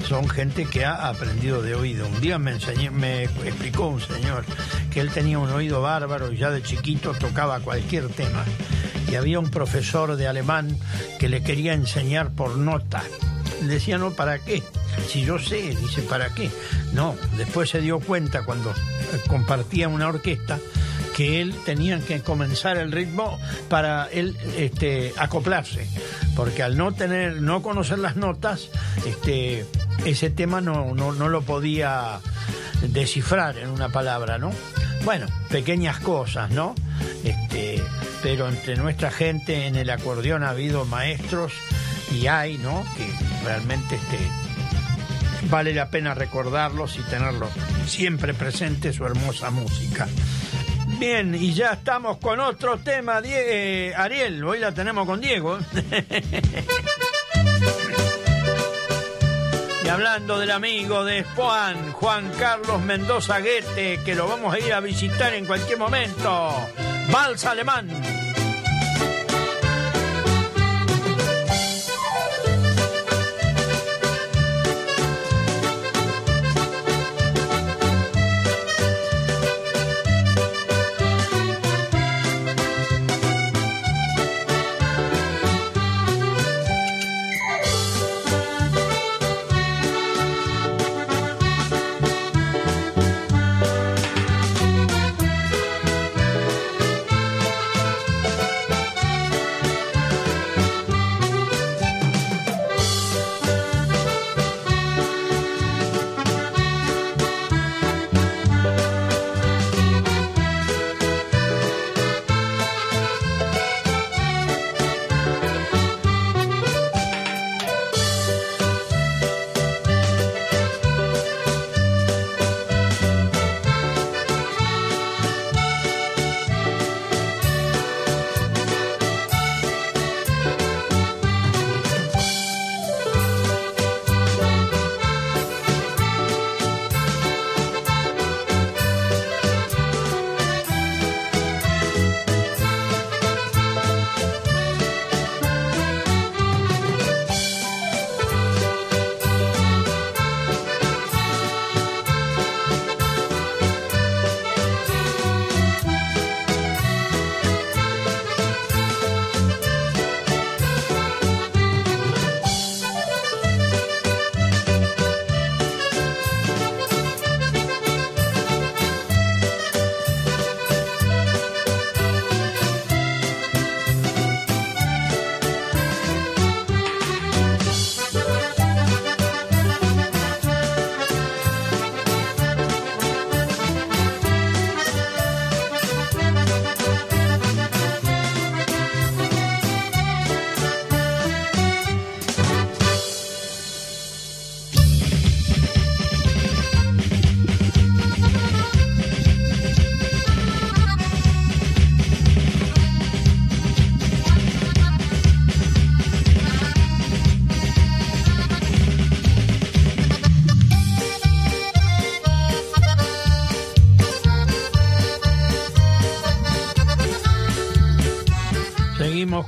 son 0.07 0.29
gente 0.29 0.65
que 0.65 0.85
ha 0.85 1.07
aprendido 1.07 1.63
de 1.63 1.73
oído. 1.73 2.07
Un 2.07 2.21
día 2.21 2.37
me 2.37 2.51
enseñé, 2.51 2.91
me 2.91 3.23
explicó 3.23 3.87
un 3.87 4.01
señor 4.01 4.45
que 4.91 5.01
él 5.01 5.09
tenía 5.09 5.39
un 5.39 5.49
oído 5.49 5.81
bárbaro 5.81 6.31
y 6.31 6.37
ya 6.37 6.51
de 6.51 6.61
chiquito 6.61 7.13
tocaba 7.13 7.59
cualquier 7.59 8.09
tema. 8.09 8.43
Y 9.11 9.15
había 9.15 9.39
un 9.39 9.49
profesor 9.49 10.15
de 10.15 10.27
alemán 10.27 10.77
que 11.19 11.27
le 11.27 11.41
quería 11.41 11.73
enseñar 11.73 12.31
por 12.33 12.57
nota. 12.57 13.03
Decía, 13.61 13.97
no, 13.97 14.11
¿para 14.11 14.39
qué? 14.39 14.63
Si 15.07 15.23
yo 15.23 15.39
sé, 15.39 15.75
dice, 15.75 16.01
¿para 16.03 16.33
qué? 16.33 16.49
No, 16.93 17.15
después 17.37 17.69
se 17.69 17.81
dio 17.81 17.99
cuenta 17.99 18.43
cuando 18.43 18.71
eh, 18.71 18.73
compartía 19.27 19.87
una 19.87 20.07
orquesta 20.07 20.59
que 21.15 21.41
él 21.41 21.55
tenía 21.65 21.99
que 21.99 22.21
comenzar 22.21 22.77
el 22.77 22.91
ritmo 22.91 23.39
para 23.69 24.07
él 24.11 24.37
este, 24.57 25.13
acoplarse, 25.17 25.87
porque 26.35 26.61
al 26.61 26.75
no 26.75 26.91
tener, 26.93 27.41
no 27.41 27.61
conocer 27.61 27.99
las 27.99 28.17
notas, 28.17 28.69
este, 29.05 29.65
ese 30.05 30.29
tema 30.29 30.59
no, 30.59 30.93
no, 30.93 31.13
no 31.13 31.29
lo 31.29 31.41
podía 31.41 32.19
descifrar 32.81 33.57
en 33.57 33.69
una 33.69 33.89
palabra, 33.89 34.37
¿no? 34.37 34.51
Bueno, 35.05 35.27
pequeñas 35.49 35.99
cosas, 35.99 36.51
¿no? 36.51 36.75
Este, 37.23 37.81
pero 38.21 38.49
entre 38.49 38.75
nuestra 38.75 39.09
gente 39.09 39.67
en 39.67 39.75
el 39.75 39.89
acordeón 39.89 40.43
ha 40.43 40.49
habido 40.49 40.83
maestros 40.83 41.53
y 42.11 42.27
hay, 42.27 42.57
¿no? 42.57 42.85
Que 42.97 43.09
realmente 43.43 43.95
este, 43.95 44.19
vale 45.49 45.73
la 45.73 45.89
pena 45.89 46.13
recordarlos 46.13 46.97
y 46.97 47.01
tenerlos 47.03 47.49
siempre 47.87 48.33
presente 48.33 48.93
su 48.93 49.05
hermosa 49.05 49.51
música. 49.51 50.07
Bien, 50.99 51.35
y 51.35 51.53
ya 51.53 51.73
estamos 51.73 52.17
con 52.17 52.39
otro 52.39 52.77
tema, 52.77 53.21
eh, 53.23 53.93
Ariel, 53.95 54.43
hoy 54.43 54.59
la 54.59 54.73
tenemos 54.73 55.05
con 55.05 55.19
Diego. 55.19 55.59
y 59.83 59.87
hablando 59.87 60.39
del 60.39 60.51
amigo 60.51 61.03
de 61.03 61.23
Juan, 61.23 61.91
Juan 61.91 62.31
Carlos 62.39 62.81
Mendoza 62.81 63.39
Guete, 63.39 63.99
que 64.05 64.15
lo 64.15 64.27
vamos 64.27 64.53
a 64.53 64.59
ir 64.59 64.73
a 64.73 64.79
visitar 64.79 65.33
en 65.33 65.45
cualquier 65.45 65.77
momento. 65.77 66.53
Vals 67.11 67.45
Alemán. 67.45 68.24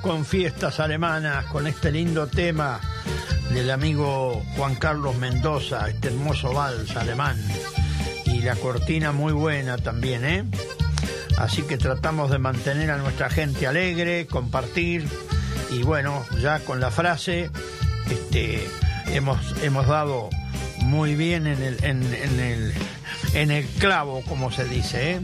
Con 0.07 0.23
fiestas 0.23 0.79
alemanas, 0.79 1.43
con 1.47 1.67
este 1.67 1.91
lindo 1.91 2.27
tema 2.27 2.79
del 3.53 3.69
amigo 3.69 4.41
Juan 4.55 4.75
Carlos 4.75 5.17
Mendoza, 5.17 5.89
este 5.89 6.07
hermoso 6.07 6.53
vals 6.53 6.95
alemán. 6.95 7.35
Y 8.25 8.39
la 8.39 8.55
cortina 8.55 9.11
muy 9.11 9.33
buena 9.33 9.77
también, 9.77 10.23
¿eh? 10.23 10.45
Así 11.37 11.63
que 11.63 11.77
tratamos 11.77 12.31
de 12.31 12.37
mantener 12.37 12.89
a 12.89 12.97
nuestra 12.97 13.29
gente 13.29 13.67
alegre, 13.67 14.27
compartir 14.27 15.05
y 15.71 15.83
bueno, 15.83 16.25
ya 16.41 16.61
con 16.61 16.79
la 16.79 16.89
frase 16.89 17.51
este, 18.09 18.65
hemos, 19.07 19.61
hemos 19.61 19.87
dado 19.87 20.29
muy 20.77 21.15
bien 21.15 21.47
en 21.47 21.61
el, 21.61 21.83
en, 21.83 22.03
el, 22.39 22.73
en 23.33 23.51
el 23.51 23.65
clavo, 23.65 24.23
como 24.25 24.53
se 24.53 24.63
dice. 24.63 25.15
¿eh? 25.15 25.19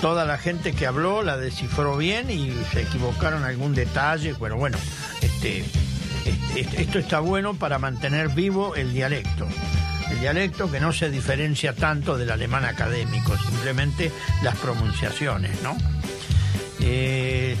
Toda 0.00 0.24
la 0.24 0.38
gente 0.38 0.72
que 0.72 0.86
habló 0.86 1.22
la 1.22 1.36
descifró 1.36 1.96
bien 1.96 2.30
y 2.30 2.52
se 2.72 2.82
equivocaron 2.82 3.44
algún 3.44 3.74
detalle, 3.74 4.34
pero 4.38 4.56
bueno, 4.56 4.78
este, 5.22 5.64
este, 6.54 6.82
esto 6.82 6.98
está 6.98 7.20
bueno 7.20 7.54
para 7.54 7.78
mantener 7.78 8.28
vivo 8.28 8.74
el 8.76 8.92
dialecto. 8.92 9.46
El 10.10 10.20
dialecto 10.20 10.70
que 10.70 10.80
no 10.80 10.92
se 10.92 11.10
diferencia 11.10 11.74
tanto 11.74 12.16
del 12.16 12.30
alemán 12.30 12.64
académico, 12.64 13.36
simplemente 13.36 14.12
las 14.42 14.56
pronunciaciones, 14.56 15.62
¿no? 15.62 15.76
Eh, 16.80 17.56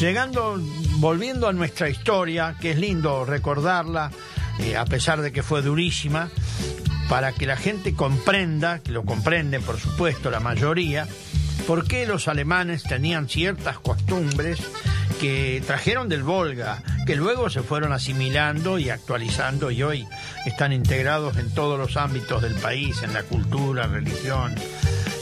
llegando, 0.00 0.58
volviendo 0.96 1.48
a 1.48 1.52
nuestra 1.52 1.88
historia, 1.88 2.56
que 2.60 2.72
es 2.72 2.78
lindo 2.78 3.24
recordarla, 3.24 4.10
eh, 4.58 4.76
a 4.76 4.84
pesar 4.84 5.20
de 5.22 5.32
que 5.32 5.42
fue 5.42 5.62
durísima, 5.62 6.28
para 7.08 7.32
que 7.32 7.46
la 7.46 7.56
gente 7.56 7.94
comprenda, 7.94 8.80
que 8.80 8.90
lo 8.90 9.04
comprenden 9.04 9.62
por 9.62 9.78
supuesto 9.78 10.30
la 10.30 10.40
mayoría, 10.40 11.06
por 11.66 11.86
qué 11.86 12.06
los 12.06 12.28
alemanes 12.28 12.82
tenían 12.82 13.28
ciertas 13.28 13.78
costumbres 13.78 14.60
que 15.20 15.62
trajeron 15.66 16.08
del 16.08 16.22
Volga, 16.22 16.82
que 17.06 17.16
luego 17.16 17.48
se 17.50 17.62
fueron 17.62 17.92
asimilando 17.92 18.78
y 18.78 18.90
actualizando 18.90 19.70
y 19.70 19.82
hoy 19.82 20.06
están 20.46 20.72
integrados 20.72 21.36
en 21.36 21.52
todos 21.54 21.78
los 21.78 21.96
ámbitos 21.96 22.42
del 22.42 22.54
país, 22.54 23.02
en 23.02 23.12
la 23.12 23.22
cultura, 23.22 23.86
religión, 23.86 24.54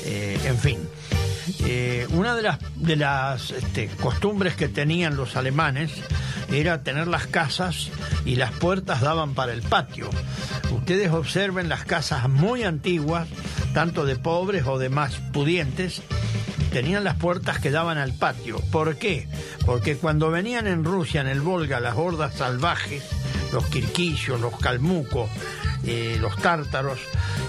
eh, 0.04 0.38
en 0.44 0.58
fin. 0.58 0.78
Eh, 1.60 2.06
una 2.10 2.34
de 2.34 2.96
las, 2.96 3.50
este, 3.50 3.88
costumbres 4.00 4.54
que 4.54 4.68
tenían 4.68 5.16
los 5.16 5.36
alemanes 5.36 5.92
era 6.50 6.82
tener 6.82 7.06
las 7.06 7.26
casas 7.26 7.90
y 8.24 8.36
las 8.36 8.52
puertas 8.52 9.00
daban 9.00 9.34
para 9.34 9.52
el 9.52 9.62
patio. 9.62 10.10
Ustedes 10.70 11.10
observen 11.10 11.68
las 11.68 11.84
casas 11.84 12.28
muy 12.28 12.62
antiguas, 12.62 13.28
tanto 13.74 14.04
de 14.04 14.16
pobres 14.16 14.66
o 14.66 14.78
de 14.78 14.88
más 14.88 15.16
pudientes, 15.32 16.02
tenían 16.70 17.04
las 17.04 17.16
puertas 17.16 17.58
que 17.58 17.70
daban 17.70 17.98
al 17.98 18.12
patio. 18.12 18.60
¿Por 18.70 18.96
qué? 18.96 19.28
Porque 19.66 19.96
cuando 19.96 20.30
venían 20.30 20.66
en 20.66 20.84
Rusia, 20.84 21.20
en 21.20 21.28
el 21.28 21.40
Volga, 21.40 21.80
las 21.80 21.96
hordas 21.96 22.34
salvajes, 22.34 23.04
los 23.52 23.66
quirquillos, 23.66 24.40
los 24.40 24.58
calmucos, 24.58 25.28
eh, 25.84 26.16
los 26.20 26.36
tártaros, 26.36 26.98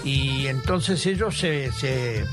y 0.04 0.46
entonces 0.46 1.04
ellos 1.06 1.38
se, 1.38 1.70
se 1.72 2.24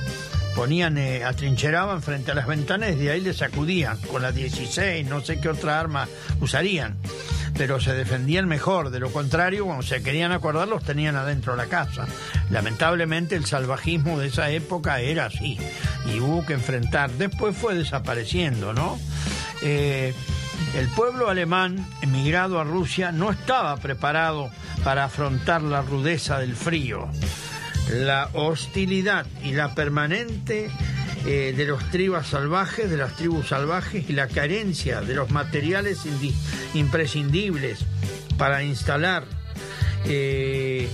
ponían, 0.56 0.98
eh, 0.98 1.24
atrincheraban 1.24 2.02
frente 2.02 2.32
a 2.32 2.36
las 2.36 2.48
ventanas 2.48 2.92
y 2.92 2.96
de 2.96 3.12
ahí 3.12 3.22
les 3.22 3.38
sacudían 3.38 3.98
con 4.12 4.22
la 4.22 4.32
16, 4.32 5.08
no 5.08 5.22
sé 5.22 5.40
qué 5.40 5.50
otra 5.50 5.80
arma 5.80 6.08
usarían, 6.42 6.98
pero 7.58 7.80
se 7.80 7.94
defendían 7.94 8.48
mejor, 8.48 8.90
de 8.90 9.00
lo 9.00 9.12
contrario, 9.12 9.66
cuando 9.66 9.84
se 9.84 10.02
querían 10.02 10.32
acordar 10.32 10.68
los 10.68 10.84
tenían 10.84 11.16
adentro 11.16 11.54
de 11.54 11.58
la 11.58 11.68
casa. 11.68 12.08
Lamentablemente 12.50 13.36
el 13.36 13.46
salvajismo 13.46 14.20
de 14.20 14.28
esa 14.28 14.50
época 14.50 15.00
era 15.00 15.26
así 15.26 15.58
y 16.06 16.20
hubo 16.20 16.46
que 16.46 16.54
enfrentar, 16.54 17.12
después 17.12 17.56
fue 17.56 17.76
desapareciendo, 17.76 18.74
¿no? 18.74 19.00
Eh, 19.62 20.14
el 20.76 20.88
pueblo 20.90 21.30
alemán 21.30 21.88
emigrado 22.02 22.60
a 22.60 22.64
Rusia 22.64 23.12
no 23.12 23.32
estaba 23.32 23.76
preparado 23.78 24.50
para 24.84 25.06
afrontar 25.06 25.62
la 25.62 25.82
rudeza 25.82 26.40
del 26.40 26.56
frío 26.56 27.10
la 27.90 28.30
hostilidad 28.34 29.26
y 29.44 29.52
la 29.52 29.74
permanente 29.74 30.70
eh, 31.26 31.54
de 31.56 31.66
los 31.66 31.84
tribus 31.92 32.28
salvajes, 32.28 32.90
de 32.90 32.98
las 32.98 33.16
tribus 33.16 33.50
salvajes 33.50 34.10
y 34.10 34.14
la 34.14 34.28
carencia 34.28 35.02
de 35.02 35.16
los 35.16 35.30
materiales 35.32 36.06
indi- 36.06 36.34
imprescindibles 36.74 37.80
para 38.38 38.64
instalar 38.64 39.24
eh, 40.06 40.88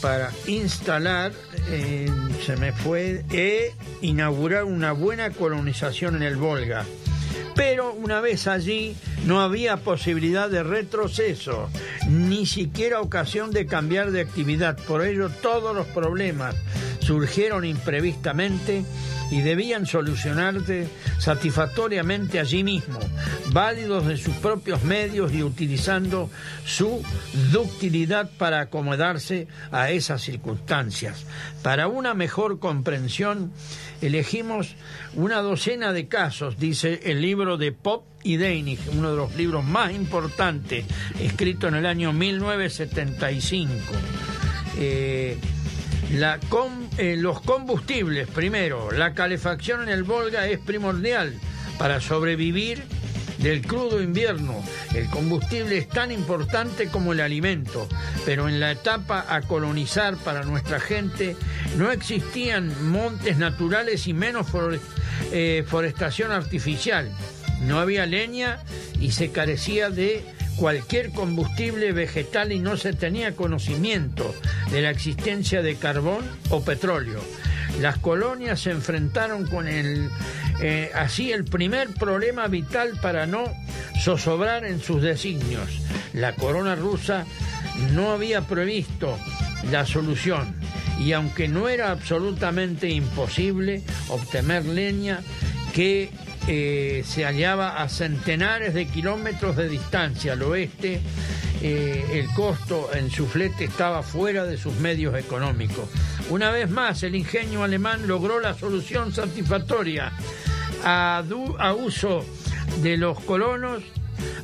para 0.00 0.30
instalar 0.46 1.32
eh, 1.68 2.10
se 2.44 2.56
me 2.56 2.72
fue 2.72 3.24
e 3.30 3.72
inaugurar 4.02 4.64
una 4.64 4.92
buena 4.92 5.30
colonización 5.30 6.16
en 6.16 6.22
el 6.22 6.36
Volga 6.36 6.84
pero 7.54 7.92
una 7.92 8.20
vez 8.20 8.46
allí 8.48 8.96
no 9.26 9.40
había 9.40 9.76
posibilidad 9.76 10.50
de 10.50 10.64
retroceso, 10.64 11.70
ni 12.08 12.46
siquiera 12.46 13.00
ocasión 13.00 13.52
de 13.52 13.66
cambiar 13.66 14.10
de 14.10 14.22
actividad. 14.22 14.76
Por 14.76 15.04
ello 15.04 15.28
todos 15.30 15.74
los 15.74 15.86
problemas 15.86 16.56
surgieron 17.04 17.64
imprevistamente 17.64 18.84
y 19.30 19.40
debían 19.40 19.86
solucionarse 19.86 20.88
satisfactoriamente 21.18 22.40
allí 22.40 22.64
mismo, 22.64 22.98
válidos 23.52 24.06
de 24.06 24.16
sus 24.16 24.34
propios 24.36 24.82
medios 24.84 25.32
y 25.32 25.42
utilizando 25.42 26.30
su 26.64 27.02
ductilidad 27.52 28.30
para 28.38 28.60
acomodarse 28.60 29.48
a 29.70 29.90
esas 29.90 30.22
circunstancias. 30.22 31.24
Para 31.62 31.88
una 31.88 32.14
mejor 32.14 32.58
comprensión, 32.58 33.52
elegimos 34.00 34.76
una 35.14 35.40
docena 35.40 35.92
de 35.92 36.08
casos, 36.08 36.58
dice 36.58 37.00
el 37.04 37.20
libro 37.20 37.56
de 37.56 37.72
Pop 37.72 38.04
y 38.22 38.36
Deinig, 38.36 38.78
uno 38.96 39.10
de 39.10 39.16
los 39.16 39.34
libros 39.36 39.64
más 39.64 39.92
importantes, 39.92 40.86
escrito 41.20 41.68
en 41.68 41.74
el 41.74 41.86
año 41.86 42.12
1975. 42.12 43.72
Eh, 44.76 45.38
eh, 46.96 47.16
los 47.18 47.40
combustibles, 47.40 48.28
primero, 48.28 48.90
la 48.92 49.14
calefacción 49.14 49.82
en 49.82 49.88
el 49.88 50.04
Volga 50.04 50.46
es 50.46 50.58
primordial 50.58 51.34
para 51.78 52.00
sobrevivir 52.00 52.84
del 53.38 53.62
crudo 53.66 54.02
invierno. 54.02 54.62
El 54.94 55.08
combustible 55.10 55.76
es 55.78 55.88
tan 55.88 56.12
importante 56.12 56.88
como 56.88 57.12
el 57.12 57.20
alimento, 57.20 57.88
pero 58.24 58.48
en 58.48 58.60
la 58.60 58.70
etapa 58.70 59.26
a 59.28 59.42
colonizar 59.42 60.16
para 60.16 60.44
nuestra 60.44 60.78
gente 60.78 61.36
no 61.76 61.90
existían 61.90 62.90
montes 62.90 63.36
naturales 63.38 64.06
y 64.06 64.14
menos 64.14 64.46
eh, 65.32 65.64
forestación 65.66 66.32
artificial. 66.32 67.10
No 67.62 67.80
había 67.80 68.06
leña 68.06 68.60
y 69.00 69.12
se 69.12 69.30
carecía 69.30 69.90
de 69.90 70.24
cualquier 70.56 71.10
combustible 71.10 71.92
vegetal 71.92 72.52
y 72.52 72.58
no 72.58 72.76
se 72.76 72.92
tenía 72.92 73.34
conocimiento 73.34 74.34
de 74.70 74.82
la 74.82 74.90
existencia 74.90 75.62
de 75.62 75.76
carbón 75.76 76.24
o 76.50 76.62
petróleo. 76.62 77.20
Las 77.80 77.98
colonias 77.98 78.60
se 78.60 78.70
enfrentaron 78.70 79.46
con 79.46 79.66
el, 79.66 80.08
eh, 80.60 80.90
así 80.94 81.32
el 81.32 81.44
primer 81.44 81.88
problema 81.94 82.46
vital 82.46 82.92
para 83.02 83.26
no 83.26 83.44
zozobrar 84.02 84.64
en 84.64 84.80
sus 84.80 85.02
designios. 85.02 85.80
La 86.12 86.34
corona 86.34 86.76
rusa 86.76 87.24
no 87.92 88.12
había 88.12 88.42
previsto 88.42 89.18
la 89.70 89.84
solución 89.86 90.54
y 91.00 91.12
aunque 91.12 91.48
no 91.48 91.68
era 91.68 91.90
absolutamente 91.90 92.88
imposible 92.88 93.82
obtener 94.08 94.64
leña 94.64 95.20
que 95.74 96.10
eh, 96.46 97.02
se 97.06 97.24
hallaba 97.24 97.82
a 97.82 97.88
centenares 97.88 98.74
de 98.74 98.86
kilómetros 98.86 99.56
de 99.56 99.68
distancia 99.68 100.34
al 100.34 100.42
oeste, 100.42 101.00
eh, 101.62 102.04
el 102.12 102.28
costo 102.34 102.90
en 102.94 103.10
su 103.10 103.26
flete 103.26 103.64
estaba 103.64 104.02
fuera 104.02 104.44
de 104.44 104.58
sus 104.58 104.74
medios 104.76 105.16
económicos. 105.16 105.88
Una 106.28 106.50
vez 106.50 106.68
más, 106.68 107.02
el 107.02 107.14
ingenio 107.14 107.62
alemán 107.62 108.06
logró 108.06 108.40
la 108.40 108.54
solución 108.54 109.12
satisfactoria 109.12 110.12
a, 110.84 111.22
uso 111.78 112.24
de 112.82 112.96
los 112.96 113.18
colonos. 113.20 113.82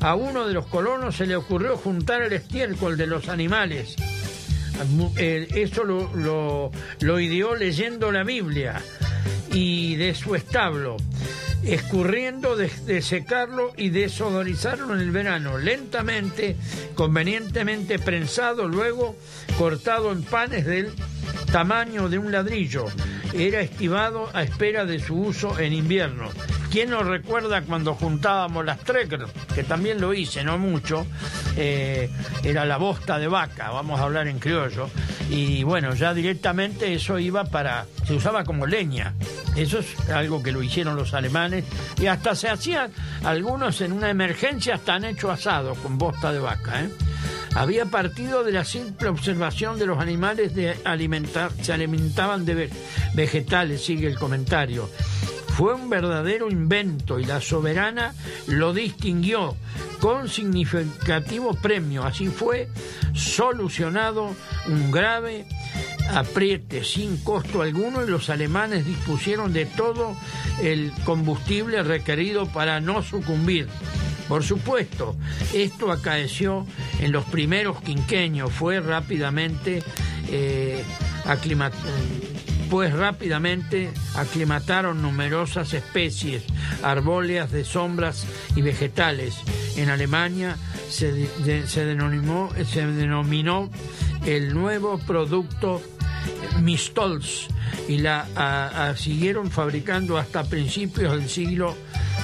A 0.01 0.15
uno 0.15 0.47
de 0.47 0.55
los 0.55 0.67
colonos 0.67 1.17
se 1.17 1.27
le 1.27 1.37
ocurrió 1.37 1.77
juntar 1.77 2.23
el 2.23 2.33
estiércol 2.33 2.97
de 2.97 3.07
los 3.07 3.29
animales. 3.29 3.97
Eso 5.19 5.85
lo 5.85 7.21
ideó 7.21 7.55
leyendo 7.55 8.11
la 8.11 8.25
Biblia 8.25 8.81
y 9.53 9.97
de 9.97 10.15
su 10.15 10.35
establo, 10.35 10.97
escurriendo 11.65 12.57
de, 12.57 13.03
secarlo 13.03 13.73
y 13.77 13.91
desodorizarlo 13.91 14.95
en 14.95 15.01
el 15.01 15.11
verano, 15.11 15.59
lentamente, 15.59 16.57
convenientemente 16.95 17.99
prensado, 17.99 18.69
luego 18.69 19.17
cortado 19.59 20.13
en 20.13 20.23
panes 20.23 20.67
del 20.67 20.93
tamaño 21.53 22.09
de 22.09 22.19
un 22.19 22.33
ladrillo. 22.33 22.87
Era 23.35 23.61
estivado 23.61 24.29
a 24.33 24.43
espera 24.43 24.85
de 24.85 24.99
su 24.99 25.17
uso 25.17 25.59
en 25.59 25.73
invierno. 25.73 26.31
¿Quién 26.71 26.91
nos 26.91 27.05
recuerda 27.07 27.63
cuando 27.63 27.95
juntábamos 27.95 28.65
las 28.65 28.79
trekker? 28.81 29.27
Que 29.55 29.65
también 29.65 30.01
lo 30.01 30.15
hice, 30.15 30.45
no 30.45 30.57
mucho. 30.57 31.05
Eh, 31.57 32.09
era 32.45 32.65
la 32.65 32.77
bosta 32.77 33.19
de 33.19 33.27
vaca, 33.27 33.71
vamos 33.71 33.99
a 34.01 34.05
hablar 34.05 34.29
en 34.29 34.39
criollo. 34.39 34.89
Y 35.31 35.63
bueno, 35.65 35.95
ya 35.95 36.15
directamente 36.15 36.95
eso 36.95 37.19
iba 37.19 37.45
para. 37.45 37.87
se 38.07 38.15
usaba 38.15 38.45
como 38.45 38.67
leña. 38.67 39.15
Eso 39.57 39.81
es 39.81 40.11
algo 40.11 40.43
que 40.45 40.53
lo 40.53 40.63
hicieron 40.63 40.95
los 40.95 41.13
alemanes. 41.13 41.65
Y 42.01 42.07
hasta 42.07 42.37
se 42.37 42.49
hacían 42.49 42.93
algunos 43.25 43.81
en 43.81 43.91
una 43.93 44.09
emergencia, 44.11 44.77
hasta 44.77 44.95
han 44.95 45.05
hecho 45.05 45.31
asado 45.31 45.75
con 45.75 45.99
bosta 45.99 46.33
de 46.33 46.39
vaca. 46.39 46.83
¿eh? 46.85 46.91
había 47.57 47.85
partido 47.87 48.45
de 48.45 48.53
la 48.53 48.65
simple 48.65 49.09
observación 49.09 49.77
de 49.77 49.85
los 49.87 49.99
animales 49.99 50.55
de 50.55 50.77
alimentar, 50.85 51.51
se 51.61 51.73
alimentaban 51.73 52.45
de 52.45 52.55
ve- 52.55 52.71
vegetales, 53.15 53.85
sigue 53.85 54.07
el 54.07 54.17
comentario. 54.17 54.89
Fue 55.57 55.75
un 55.75 55.91
verdadero 55.91 56.49
invento 56.49 57.19
y 57.19 57.25
la 57.25 57.41
soberana 57.41 58.15
lo 58.47 58.73
distinguió 58.73 59.57
con 60.01 60.29
significativo 60.29 61.53
premio. 61.55 62.05
Así 62.05 62.29
fue 62.29 62.69
solucionado 63.15 64.35
un 64.69 64.91
grave 64.91 65.47
apriete 66.15 66.83
sin 66.83 67.19
costo 67.19 67.63
alguno 67.63 68.03
y 68.05 68.09
los 68.09 68.31
alemanes 68.31 68.87
dispusieron 68.87 69.53
de 69.53 69.67
todo 69.67 70.17
el 70.63 70.93
combustible 71.05 71.83
requerido 71.83 72.47
para 72.47 72.81
no 72.81 73.03
sucumbir. 73.03 73.69
Por 74.29 74.43
supuesto, 74.45 75.17
esto 75.53 75.91
acaeció 75.91 76.67
en 77.01 77.13
los 77.13 77.25
primeros 77.25 77.83
quinquenios, 77.83 78.53
fue 78.53 78.81
rápidamente 78.81 79.83
eh, 80.29 80.85
aclimat- 81.27 81.73
pues 82.71 82.93
rápidamente 82.93 83.91
aclimataron 84.15 85.03
numerosas 85.03 85.75
especies 85.75 86.45
arbóleas 86.83 87.51
de 87.51 87.65
sombras 87.65 88.25
y 88.55 88.63
vegetales. 88.63 89.37
En 89.77 89.91
Alemania 89.91 90.57
se, 90.89 91.27
se 91.67 91.85
denominó, 91.85 92.49
se 92.65 92.87
denominó 92.87 93.69
el 94.25 94.55
nuevo 94.55 94.99
producto 94.99 95.83
Mistolz 96.63 97.49
y 97.89 97.99
la 97.99 98.95
siguieron 98.97 99.51
fabricando 99.51 100.17
hasta 100.17 100.45
principios 100.45 101.17
del 101.17 101.29
siglo 101.29 101.77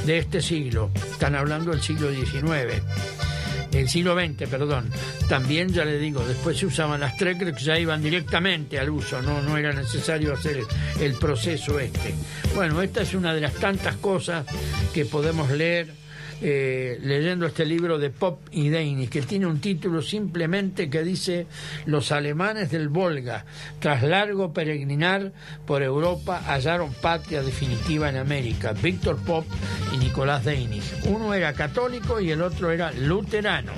de 0.05 0.19
este 0.19 0.41
siglo. 0.41 0.91
Están 0.95 1.35
hablando 1.35 1.73
del 1.73 1.83
siglo 1.83 2.11
XIX 2.11 3.26
el 3.73 3.89
siglo 3.89 4.15
XX, 4.15 4.49
perdón. 4.49 4.91
También, 5.29 5.73
ya 5.73 5.85
le 5.85 5.99
digo, 5.99 6.25
después 6.27 6.59
se 6.59 6.67
usaban 6.67 7.01
las 7.01 7.17
Trekker 7.17 7.55
que 7.55 7.65
ya 7.65 7.79
iban 7.79 8.03
directamente 8.03 8.79
al 8.79 8.91
uso, 8.91 9.21
no, 9.23 9.43
no 9.43 9.57
era 9.57 9.73
necesario 9.73 10.33
hacer 10.33 10.59
el, 10.59 11.03
el 11.03 11.15
proceso 11.15 11.79
este. 11.79 12.15
Bueno, 12.55 12.83
esta 12.83 13.03
es 13.03 13.15
una 13.15 13.35
de 13.35 13.41
las 13.41 13.55
tantas 13.55 13.97
cosas 13.97 14.47
que 14.95 15.05
podemos 15.05 15.51
leer 15.51 16.06
eh, 16.43 16.99
leyendo 17.03 17.47
este 17.47 17.65
libro 17.65 17.99
de 17.99 18.11
Pop 18.11 18.41
y 18.51 18.69
Deinis, 18.69 19.09
que 19.09 19.23
tiene 19.23 19.47
un 19.47 19.61
título 19.61 20.03
simplemente 20.03 20.91
que 20.91 21.03
dice 21.03 21.47
Los 21.87 22.13
alemanes 22.13 22.71
del 22.71 22.89
Volga, 22.89 23.47
tras 23.79 24.03
largo 24.03 24.53
peregrinar 24.53 25.33
por 25.67 25.83
Europa, 25.83 26.43
hallaron 26.47 26.93
patria 26.93 27.43
definitiva 27.43 28.11
en 28.11 28.17
América. 28.17 28.73
Víctor 28.73 29.17
Pop 29.25 29.47
y 29.95 29.97
Nicolás 29.97 30.45
Deinis. 30.45 30.95
Uno 31.07 31.33
era 31.33 31.53
católico 31.55 32.21
y 32.21 32.31
el 32.31 32.43
otro 32.43 32.71
era 32.71 32.93
luterano. 32.93 33.73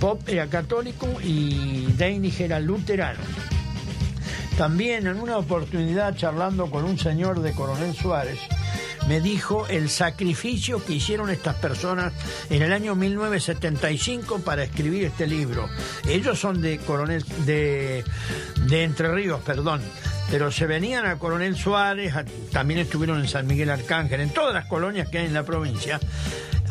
Pop 0.00 0.22
era 0.26 0.46
católico 0.46 1.08
y 1.22 1.86
Deinis 1.96 2.40
era 2.40 2.60
luterano. 2.60 3.20
También 4.56 5.06
en 5.06 5.20
una 5.20 5.36
oportunidad 5.36 6.16
charlando 6.16 6.70
con 6.70 6.84
un 6.84 6.96
señor 6.96 7.40
de 7.40 7.52
Coronel 7.52 7.92
Suárez, 7.92 8.38
me 9.08 9.20
dijo 9.20 9.66
el 9.68 9.90
sacrificio 9.90 10.84
que 10.84 10.94
hicieron 10.94 11.30
estas 11.30 11.56
personas 11.56 12.12
en 12.50 12.62
el 12.62 12.72
año 12.72 12.94
1975 12.94 14.40
para 14.40 14.64
escribir 14.64 15.04
este 15.04 15.26
libro. 15.26 15.68
Ellos 16.08 16.38
son 16.38 16.60
de 16.60 16.78
Coronel 16.78 17.24
de, 17.44 18.04
Entre 18.70 19.12
Ríos, 19.12 19.40
perdón, 19.44 19.82
pero 20.30 20.50
se 20.50 20.66
venían 20.66 21.06
a 21.06 21.18
Coronel 21.18 21.56
Suárez, 21.56 22.14
también 22.50 22.80
estuvieron 22.80 23.20
en 23.20 23.28
San 23.28 23.46
Miguel 23.46 23.70
Arcángel, 23.70 24.20
en 24.20 24.30
todas 24.30 24.54
las 24.54 24.66
colonias 24.66 25.08
que 25.08 25.18
hay 25.18 25.26
en 25.26 25.34
la 25.34 25.44
provincia. 25.44 26.00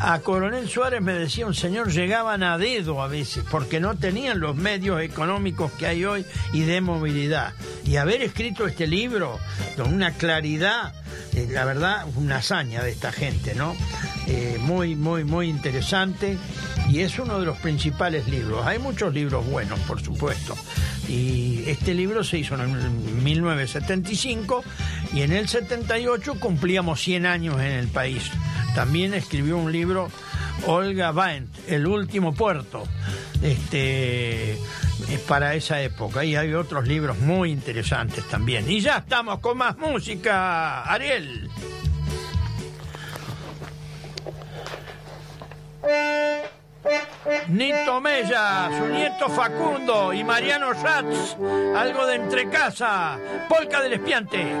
A 0.06 0.18
Coronel 0.18 0.68
Suárez 0.68 1.00
me 1.00 1.14
decía 1.14 1.46
un 1.46 1.54
señor, 1.54 1.90
llegaban 1.90 2.42
a 2.42 2.58
dedo 2.58 3.00
a 3.00 3.08
veces, 3.08 3.42
porque 3.50 3.80
no 3.80 3.96
tenían 3.96 4.38
los 4.38 4.54
medios 4.54 5.00
económicos 5.00 5.72
que 5.72 5.86
hay 5.86 6.04
hoy 6.04 6.26
y 6.52 6.60
de 6.60 6.82
movilidad. 6.82 7.54
Y 7.86 7.96
haber 7.96 8.20
escrito 8.20 8.66
este 8.66 8.86
libro 8.86 9.40
con 9.78 9.94
una 9.94 10.10
claridad, 10.10 10.92
eh, 11.32 11.48
la 11.50 11.64
verdad, 11.64 12.04
una 12.16 12.36
hazaña 12.36 12.82
de 12.82 12.90
esta 12.90 13.12
gente, 13.12 13.54
¿no? 13.54 13.74
Eh, 14.26 14.58
muy, 14.60 14.94
muy, 14.94 15.24
muy 15.24 15.48
interesante. 15.48 16.36
Y 16.90 17.00
es 17.00 17.18
uno 17.18 17.40
de 17.40 17.46
los 17.46 17.56
principales 17.56 18.28
libros. 18.28 18.66
Hay 18.66 18.78
muchos 18.78 19.14
libros 19.14 19.46
buenos, 19.46 19.78
por 19.80 20.02
supuesto. 20.02 20.54
Y 21.08 21.64
este 21.66 21.94
libro 21.94 22.24
se 22.24 22.38
hizo 22.38 22.54
en 22.56 22.60
el 22.60 22.90
1975 22.90 24.62
y 25.14 25.22
en 25.22 25.32
el 25.32 25.48
78 25.48 26.40
cumplíamos 26.40 27.00
100 27.00 27.26
años 27.26 27.60
en 27.60 27.72
el 27.72 27.86
país. 27.86 28.30
También 28.74 29.14
escribió 29.14 29.56
un 29.56 29.70
libro 29.70 30.10
Olga 30.66 31.12
Baent, 31.12 31.48
El 31.68 31.86
último 31.86 32.34
puerto, 32.34 32.82
este, 33.40 34.54
es 34.54 35.20
para 35.28 35.54
esa 35.54 35.80
época. 35.80 36.24
Y 36.24 36.34
hay 36.34 36.52
otros 36.54 36.88
libros 36.88 37.18
muy 37.18 37.52
interesantes 37.52 38.28
también. 38.28 38.68
Y 38.68 38.80
ya 38.80 38.98
estamos 38.98 39.38
con 39.38 39.58
más 39.58 39.78
música, 39.78 40.82
Ariel. 40.82 41.48
Nito 47.48 48.00
Mella, 48.00 48.70
su 48.76 48.86
nieto 48.86 49.28
Facundo 49.28 50.12
y 50.12 50.22
Mariano 50.22 50.74
Schatz, 50.74 51.36
algo 51.76 52.06
de 52.06 52.16
entre 52.16 52.48
casa, 52.50 53.18
Polca 53.48 53.80
del 53.80 53.94
Espiante. 53.94 54.54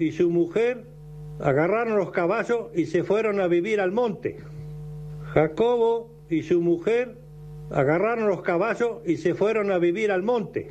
Y 0.00 0.12
su 0.12 0.30
mujer 0.30 0.84
agarraron 1.40 1.96
los 1.96 2.10
caballos 2.10 2.68
y 2.74 2.86
se 2.86 3.04
fueron 3.04 3.40
a 3.40 3.46
vivir 3.46 3.80
al 3.80 3.92
monte. 3.92 4.38
Jacobo 5.32 6.10
y 6.28 6.42
su 6.42 6.60
mujer 6.60 7.18
agarraron 7.70 8.28
los 8.28 8.42
caballos 8.42 8.98
y 9.06 9.18
se 9.18 9.34
fueron 9.34 9.70
a 9.70 9.78
vivir 9.78 10.10
al 10.10 10.22
monte. 10.22 10.68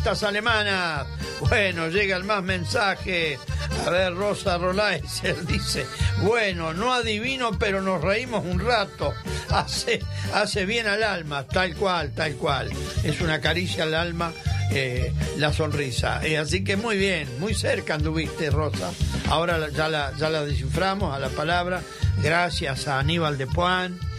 Fiestas 0.00 0.22
alemanas. 0.22 1.06
Bueno, 1.40 1.88
llega 1.88 2.16
el 2.16 2.24
más 2.24 2.42
mensaje. 2.42 3.38
A 3.86 3.90
ver, 3.90 4.14
Rosa 4.14 4.56
Rolaiser 4.56 5.44
dice, 5.46 5.86
bueno, 6.22 6.72
no 6.72 6.94
adivino, 6.94 7.58
pero 7.58 7.82
nos 7.82 8.00
reímos 8.00 8.46
un 8.46 8.60
rato. 8.60 9.12
Hace, 9.50 10.00
hace 10.32 10.64
bien 10.64 10.86
al 10.86 11.02
alma, 11.02 11.46
tal 11.46 11.74
cual, 11.74 12.12
tal 12.12 12.34
cual. 12.36 12.70
Es 13.04 13.20
una 13.20 13.42
caricia 13.42 13.84
al 13.84 13.94
alma 13.94 14.32
eh, 14.70 15.12
la 15.36 15.52
sonrisa. 15.52 16.24
Eh, 16.26 16.38
así 16.38 16.64
que 16.64 16.78
muy 16.78 16.96
bien, 16.96 17.28
muy 17.38 17.52
cerca 17.52 17.96
anduviste, 17.96 18.48
Rosa. 18.48 18.92
Ahora 19.28 19.68
ya 19.68 19.90
la, 19.90 20.14
ya 20.16 20.30
la 20.30 20.46
desciframos 20.46 21.14
a 21.14 21.18
la 21.18 21.28
palabra. 21.28 21.82
Gracias 22.22 22.88
a 22.88 22.98
Aníbal 22.98 23.36
de 23.36 23.46
Puan. 23.46 24.09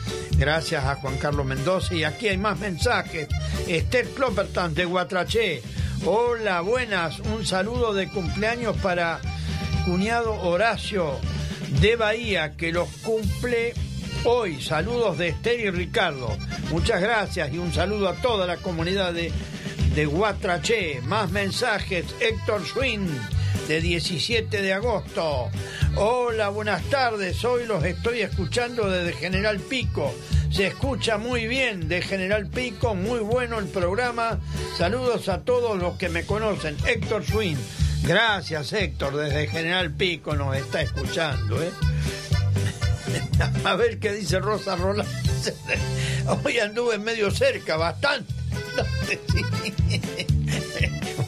Gracias 0.41 0.83
a 0.85 0.95
Juan 0.95 1.19
Carlos 1.19 1.45
Mendoza. 1.45 1.93
Y 1.93 2.03
aquí 2.03 2.27
hay 2.27 2.37
más 2.39 2.57
mensajes. 2.57 3.27
Esther 3.67 4.07
Clopperton 4.09 4.73
de 4.73 4.85
Guatraché. 4.85 5.61
Hola, 6.03 6.61
buenas. 6.61 7.19
Un 7.19 7.45
saludo 7.45 7.93
de 7.93 8.09
cumpleaños 8.09 8.75
para 8.77 9.21
cuñado 9.85 10.33
Horacio 10.41 11.19
de 11.79 11.95
Bahía, 11.95 12.57
que 12.57 12.71
los 12.71 12.89
cumple 13.03 13.75
hoy. 14.25 14.59
Saludos 14.59 15.19
de 15.19 15.27
Esther 15.27 15.59
y 15.59 15.69
Ricardo. 15.69 16.35
Muchas 16.71 17.01
gracias 17.01 17.53
y 17.53 17.59
un 17.59 17.71
saludo 17.71 18.09
a 18.09 18.15
toda 18.15 18.47
la 18.47 18.57
comunidad 18.57 19.13
de, 19.13 19.31
de 19.93 20.05
Guatraché. 20.07 21.01
Más 21.01 21.29
mensajes. 21.29 22.05
Héctor 22.19 22.65
Swin 22.65 23.07
de 23.67 23.81
17 23.81 24.61
de 24.61 24.73
agosto. 24.73 25.49
Hola, 25.95 26.49
buenas 26.49 26.83
tardes. 26.89 27.43
Hoy 27.45 27.65
los 27.65 27.83
estoy 27.83 28.21
escuchando 28.21 28.89
desde 28.89 29.13
General 29.13 29.59
Pico. 29.59 30.13
Se 30.51 30.67
escucha 30.67 31.17
muy 31.17 31.47
bien 31.47 31.87
de 31.87 32.01
General 32.01 32.47
Pico, 32.47 32.95
muy 32.95 33.19
bueno 33.19 33.59
el 33.59 33.67
programa. 33.67 34.39
Saludos 34.77 35.29
a 35.29 35.41
todos 35.41 35.77
los 35.77 35.97
que 35.97 36.09
me 36.09 36.25
conocen. 36.25 36.75
Héctor 36.85 37.25
Swin. 37.25 37.57
Gracias, 38.03 38.73
Héctor, 38.73 39.15
desde 39.15 39.47
General 39.47 39.91
Pico 39.91 40.35
nos 40.35 40.55
está 40.55 40.81
escuchando, 40.81 41.61
¿eh? 41.61 41.71
A 43.63 43.75
ver 43.75 43.99
qué 43.99 44.13
dice 44.13 44.39
Rosa 44.39 44.75
Roland. 44.75 45.09
Hoy 46.43 46.59
anduve 46.59 46.97
medio 46.97 47.31
cerca, 47.31 47.77
bastante. 47.77 48.33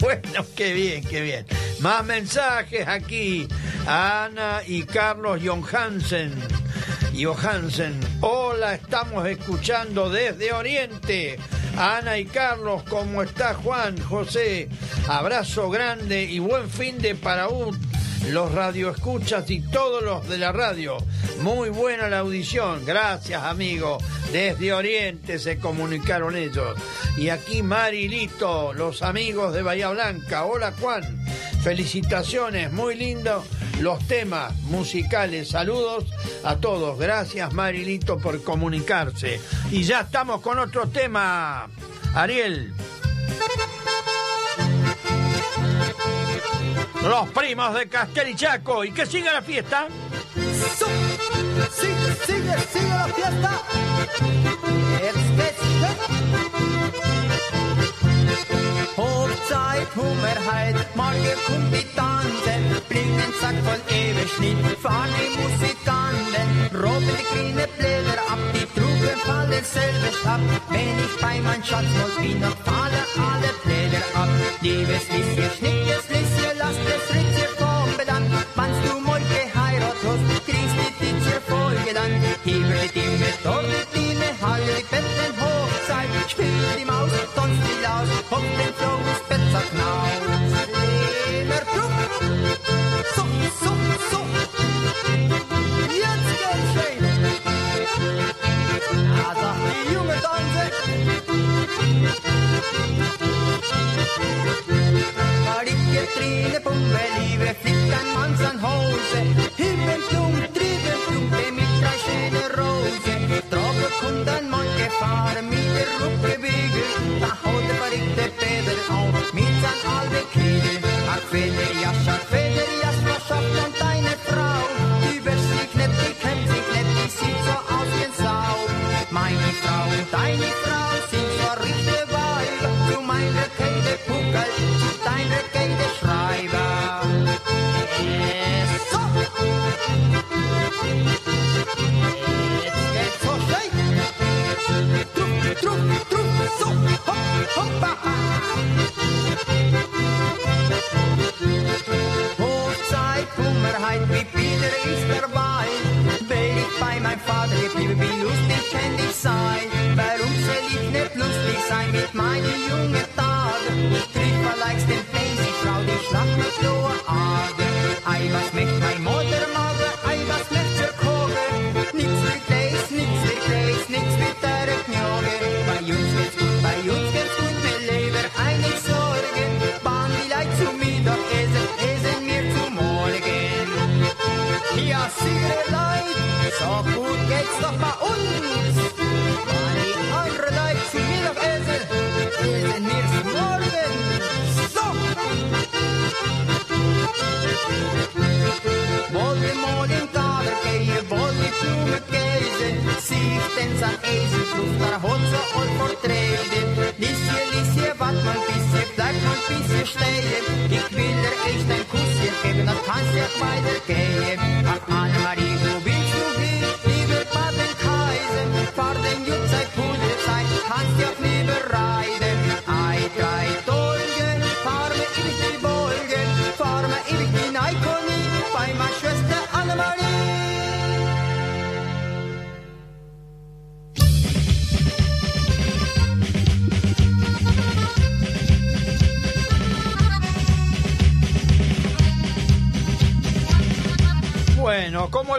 Bueno, 0.03 0.45
qué 0.57 0.73
bien, 0.73 1.01
qué 1.05 1.21
bien. 1.21 1.45
Más 1.79 2.03
mensajes 2.03 2.85
aquí. 2.85 3.47
Ana 3.87 4.61
y 4.67 4.83
Carlos 4.83 5.39
Johansen. 5.41 6.33
Johansen. 7.17 7.97
Hola, 8.19 8.73
estamos 8.73 9.25
escuchando 9.25 10.09
desde 10.09 10.51
Oriente. 10.51 11.39
Ana 11.77 12.17
y 12.17 12.25
Carlos, 12.25 12.83
¿cómo 12.89 13.23
está 13.23 13.53
Juan? 13.53 13.97
José, 13.97 14.67
abrazo 15.07 15.69
grande 15.69 16.23
y 16.23 16.39
buen 16.39 16.69
fin 16.69 16.97
de 16.97 17.15
para 17.15 17.47
los 18.29 18.51
radioescuchas 18.51 19.49
y 19.49 19.61
todos 19.61 20.03
los 20.03 20.27
de 20.27 20.37
la 20.37 20.51
radio. 20.51 20.97
Muy 21.41 21.69
buena 21.69 22.07
la 22.09 22.19
audición. 22.19 22.85
Gracias, 22.85 23.43
amigo. 23.43 23.97
Desde 24.31 24.73
Oriente 24.73 25.39
se 25.39 25.59
comunicaron 25.59 26.35
ellos. 26.35 26.77
Y 27.17 27.29
aquí 27.29 27.61
Marilito, 27.61 28.73
los 28.73 29.01
amigos 29.01 29.53
de 29.53 29.61
Bahía 29.61 29.89
Blanca. 29.89 30.45
Hola, 30.45 30.73
Juan. 30.79 31.25
Felicitaciones, 31.63 32.71
muy 32.71 32.95
lindo 32.95 33.43
los 33.79 34.05
temas 34.07 34.55
musicales. 34.63 35.49
Saludos 35.49 36.05
a 36.43 36.57
todos. 36.57 36.97
Gracias, 36.97 37.53
Marilito, 37.53 38.17
por 38.17 38.43
comunicarse. 38.43 39.39
Y 39.71 39.83
ya 39.83 40.01
estamos 40.01 40.41
con 40.41 40.59
otro 40.59 40.87
tema. 40.87 41.67
Ariel. 42.13 42.73
Los 47.03 47.29
primos 47.29 47.73
de 47.73 47.87
Castel 47.87 48.29
y 48.29 48.35
Chaco. 48.35 48.83
Y 48.83 48.91
que 48.91 49.05
siga 49.05 49.33
la 49.33 49.41
fiesta. 49.41 49.87
Sigue, 50.33 52.15
sigue, 52.25 52.57
sigue 52.71 52.89
la 52.89 53.07
fiesta. 53.07 53.61
Geht's 54.99 55.63
Hochzeit, 58.95 59.87
Hummerheit, 59.95 60.95
morgen 60.95 61.37
kommt 61.45 61.73
die 61.73 61.85
Tante, 61.95 62.81
bringen 62.87 63.33
Sack 63.41 63.55
voll 63.65 63.81
Eberschnitt, 63.89 64.57
fahren 64.81 65.09
die 65.17 65.31
Musikanten, 65.41 66.75
roben 66.75 67.17
die 67.33 67.53
Blätter 67.53 68.21
ab, 68.29 68.39
die 68.53 68.65
Schule 69.03 69.17
fahr 69.25 69.47
selbe 69.63 70.09
Stab. 70.19 70.39
Wenn 70.69 70.99
ich 71.05 71.21
bei 71.21 71.39
meinem 71.41 71.63
Schatz 71.63 71.85
muss 71.99 72.15
wieder, 72.23 72.51
falle 72.63 73.01
alle 73.29 73.51
Pläne 73.63 74.01
ab. 74.15 74.29
Liebes 74.61 75.05
Lisse, 75.11 75.45
schnees 75.57 76.05
Lisse, 76.09 76.47
lass 76.57 76.77
das 76.87 77.03
Ritze 77.15 77.47
vom 77.57 77.97
Bedank. 77.97 78.27
Wannst 78.55 78.79
du 78.85 78.99
mal 78.99 79.21
geheiratet 79.21 80.21
kriegst 80.45 80.75
du 80.77 80.83
die 80.87 81.05
Titze 81.05 81.41
voll 81.47 81.75
Hier 82.43 82.67
wird 82.69 82.95
die 82.95 83.17
Methode, 83.23 83.79
die 83.93 84.15
mir 84.15 84.35
halle, 84.41 84.75
betten 84.91 85.31
Hochzeit. 85.41 86.09
Spiel 86.29 86.63
die 86.79 86.85
Maus, 86.85 87.11
tanz 87.35 87.57
die 87.67 87.83
Laus, 87.83 88.09
hopp 88.31 88.47
den 88.59 88.73
Floh, 88.77 88.99
Betzer 89.29 89.63
knau. 89.71 90.42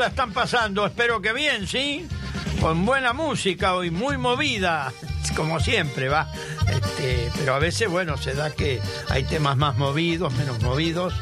Están 0.07 0.33
pasando? 0.33 0.87
Espero 0.87 1.21
que 1.21 1.33
bien, 1.33 1.67
¿sí? 1.67 2.07
Con 2.61 2.85
buena 2.85 3.13
música 3.13 3.75
hoy, 3.75 3.91
muy 3.91 4.17
movida, 4.17 4.93
como 5.37 5.61
siempre, 5.61 6.09
va. 6.09 6.31
Este, 6.69 7.31
pero 7.37 7.55
a 7.55 7.59
veces, 7.59 7.89
bueno, 7.89 8.17
se 8.17 8.35
da 8.35 8.51
que 8.51 8.81
hay 9.09 9.25
temas 9.25 9.57
más 9.57 9.77
movidos, 9.77 10.33
menos 10.35 10.63
movidos. 10.63 11.15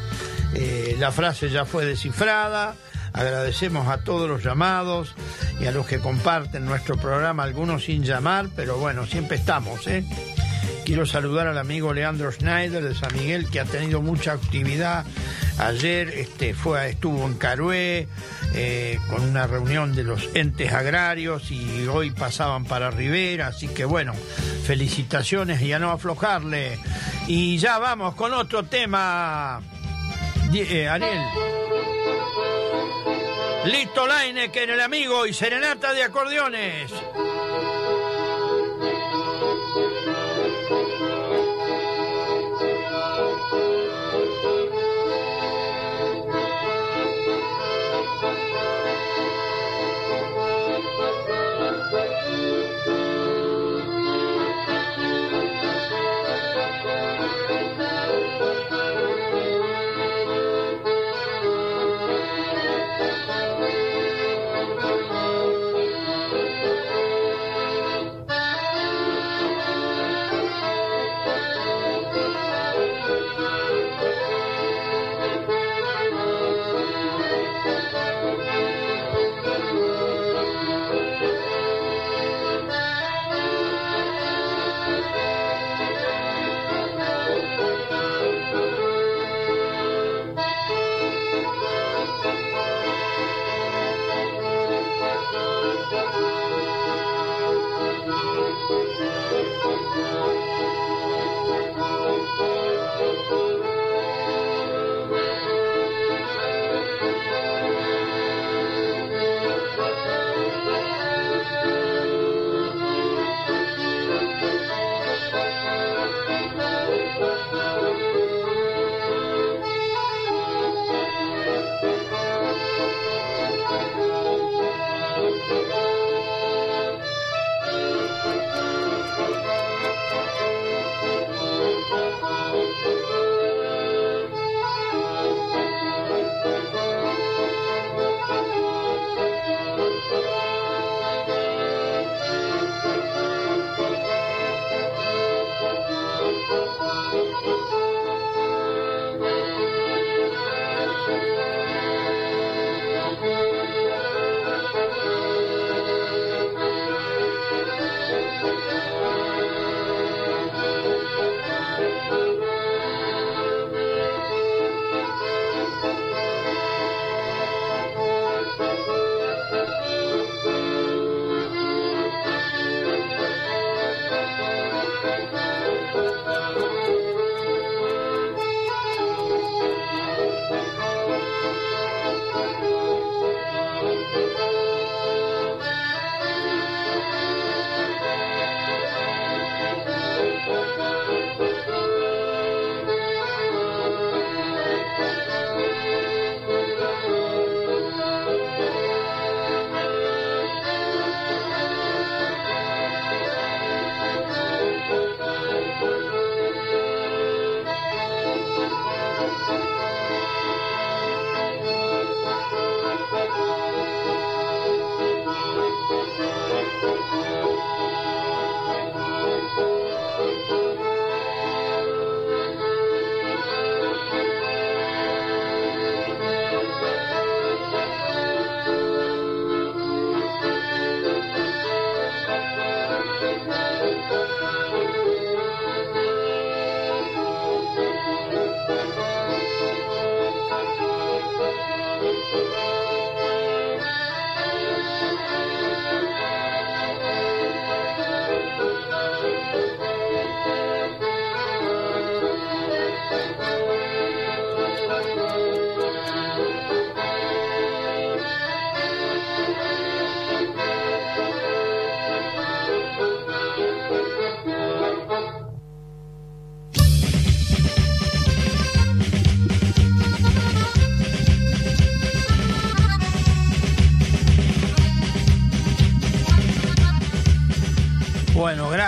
Eh, 0.53 0.95
la 0.99 1.11
frase 1.11 1.49
ya 1.49 1.65
fue 1.65 1.85
descifrada. 1.85 2.75
Agradecemos 3.13 3.87
a 3.87 3.99
todos 3.99 4.27
los 4.27 4.43
llamados 4.43 5.15
y 5.59 5.65
a 5.65 5.71
los 5.71 5.85
que 5.85 5.99
comparten 5.99 6.65
nuestro 6.65 6.97
programa, 6.97 7.43
algunos 7.43 7.85
sin 7.85 8.03
llamar, 8.03 8.47
pero 8.55 8.77
bueno, 8.77 9.05
siempre 9.05 9.37
estamos, 9.37 9.87
¿eh? 9.87 10.03
Quiero 10.85 11.05
saludar 11.05 11.47
al 11.47 11.57
amigo 11.57 11.93
Leandro 11.93 12.31
Schneider 12.31 12.83
de 12.83 12.93
San 12.93 13.13
Miguel, 13.13 13.49
que 13.49 13.61
ha 13.61 13.65
tenido 13.65 14.01
mucha 14.01 14.33
actividad. 14.33 15.05
Ayer 15.57 16.09
este, 16.09 16.53
fue, 16.53 16.89
estuvo 16.89 17.25
en 17.25 17.35
Carué 17.35 18.07
eh, 18.53 18.99
con 19.09 19.21
una 19.21 19.47
reunión 19.47 19.95
de 19.95 20.03
los 20.03 20.29
entes 20.33 20.73
agrarios 20.73 21.51
y 21.51 21.87
hoy 21.87 22.11
pasaban 22.11 22.65
para 22.65 22.91
Rivera, 22.91 23.47
así 23.47 23.69
que 23.69 23.85
bueno, 23.85 24.13
felicitaciones 24.65 25.61
y 25.61 25.71
a 25.71 25.79
no 25.79 25.89
aflojarle. 25.89 26.77
Y 27.27 27.57
ya 27.57 27.79
vamos 27.79 28.15
con 28.15 28.33
otro 28.33 28.63
tema, 28.63 29.61
eh, 30.53 30.89
Ariel. 30.89 31.21
Listo 33.65 34.05
Laine, 34.05 34.51
en 34.53 34.69
el 34.69 34.81
amigo 34.81 35.25
y 35.25 35.33
serenata 35.33 35.93
de 35.93 36.03
acordeones. 36.03 36.91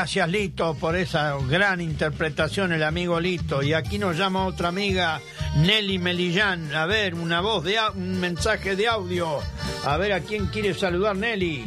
Gracias 0.05 0.29
Lito 0.29 0.75
por 0.75 0.95
esa 0.95 1.35
gran 1.49 1.81
interpretación, 1.81 2.71
el 2.71 2.83
amigo 2.83 3.19
Lito. 3.19 3.63
Y 3.63 3.73
aquí 3.73 3.97
nos 3.97 4.15
llama 4.15 4.45
otra 4.45 4.67
amiga, 4.67 5.19
Nelly 5.55 5.97
Melillán. 5.97 6.75
A 6.75 6.85
ver, 6.85 7.15
una 7.15 7.41
voz 7.41 7.63
de 7.63 7.79
un 7.95 8.19
mensaje 8.19 8.75
de 8.75 8.87
audio. 8.87 9.41
A 9.83 9.97
ver 9.97 10.13
a 10.13 10.19
quién 10.19 10.45
quiere 10.45 10.75
saludar 10.75 11.15
Nelly. 11.15 11.65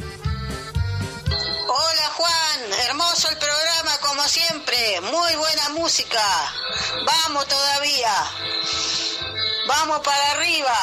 Hola 1.66 2.10
Juan, 2.14 2.60
hermoso 2.86 3.28
el 3.28 3.38
programa 3.38 3.90
como 4.02 4.22
siempre, 4.28 5.00
muy 5.00 5.34
buena 5.34 5.70
música. 5.70 6.22
Vamos 7.04 7.44
todavía. 7.48 8.14
Vamos 9.66 9.98
para 9.98 10.30
arriba. 10.30 10.78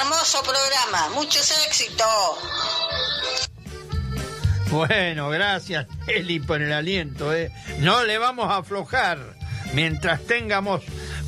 Hermoso 0.00 0.42
programa, 0.42 1.08
muchos 1.14 1.50
éxitos. 1.66 2.38
Bueno, 4.70 5.28
gracias 5.30 5.86
Nelly 6.06 6.40
por 6.40 6.62
el 6.62 6.72
aliento. 6.72 7.32
¿eh? 7.34 7.52
No 7.80 8.04
le 8.04 8.18
vamos 8.18 8.50
a 8.50 8.58
aflojar. 8.58 9.18
Mientras 9.72 10.22
tengamos 10.24 10.82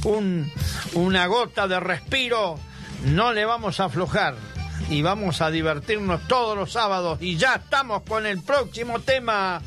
un, 0.04 0.50
una 0.94 1.26
gota 1.26 1.66
de 1.66 1.80
respiro, 1.80 2.58
no 3.04 3.32
le 3.32 3.44
vamos 3.44 3.80
a 3.80 3.84
aflojar. 3.86 4.34
Y 4.88 5.02
vamos 5.02 5.40
a 5.40 5.50
divertirnos 5.50 6.26
todos 6.28 6.56
los 6.56 6.72
sábados. 6.72 7.18
Y 7.20 7.36
ya 7.36 7.54
estamos 7.54 8.02
con 8.02 8.26
el 8.26 8.42
próximo 8.42 9.00
tema. 9.00 9.60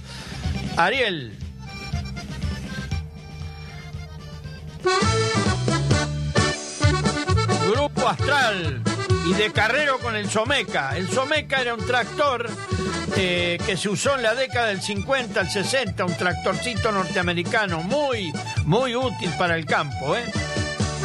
Ariel. 0.77 1.37
Grupo 7.71 8.07
Astral 8.07 8.88
y 9.29 9.33
de 9.33 9.51
carrero 9.51 9.99
con 9.99 10.15
el 10.15 10.27
Someca. 10.27 10.97
El 10.97 11.07
Someca 11.07 11.61
era 11.61 11.75
un 11.75 11.85
tractor 11.85 12.49
eh, 13.15 13.59
que 13.63 13.77
se 13.77 13.87
usó 13.87 14.15
en 14.15 14.23
la 14.23 14.33
década 14.33 14.67
del 14.67 14.81
50, 14.81 15.41
el 15.41 15.49
60, 15.49 16.03
un 16.05 16.17
tractorcito 16.17 16.91
norteamericano 16.91 17.83
muy, 17.83 18.33
muy 18.65 18.95
útil 18.95 19.29
para 19.37 19.55
el 19.55 19.65
campo. 19.65 20.15
¿eh? 20.15 20.23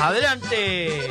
Adelante. 0.01 1.11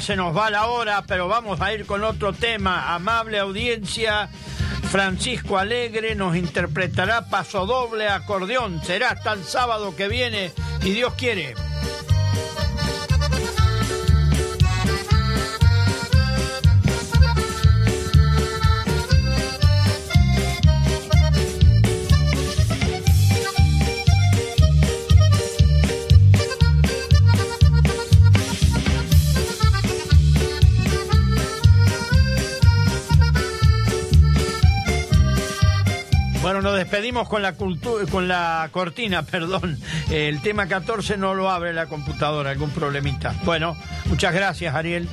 Se 0.00 0.16
nos 0.16 0.36
va 0.36 0.50
la 0.50 0.66
hora, 0.66 1.04
pero 1.06 1.28
vamos 1.28 1.60
a 1.60 1.72
ir 1.72 1.86
con 1.86 2.04
otro 2.04 2.32
tema. 2.32 2.94
Amable 2.94 3.38
audiencia, 3.38 4.28
Francisco 4.90 5.58
Alegre 5.58 6.14
nos 6.14 6.36
interpretará 6.36 7.28
paso 7.28 7.66
doble 7.66 8.08
acordeón. 8.08 8.82
Será 8.84 9.10
hasta 9.10 9.32
el 9.32 9.44
sábado 9.44 9.94
que 9.96 10.08
viene, 10.08 10.52
si 10.80 10.92
Dios 10.92 11.14
quiere. 11.14 11.54
Despedimos 36.90 37.28
con 37.28 37.42
la 37.42 37.52
con 37.52 38.28
la 38.28 38.70
cortina, 38.72 39.22
perdón. 39.30 39.78
El 40.10 40.40
tema 40.40 40.66
14 40.68 41.18
no 41.18 41.34
lo 41.34 41.50
abre 41.50 41.74
la 41.74 41.84
computadora, 41.84 42.50
algún 42.50 42.70
problemita. 42.70 43.34
Bueno, 43.44 43.76
muchas 44.06 44.32
gracias, 44.32 44.74
Ariel. 44.74 45.06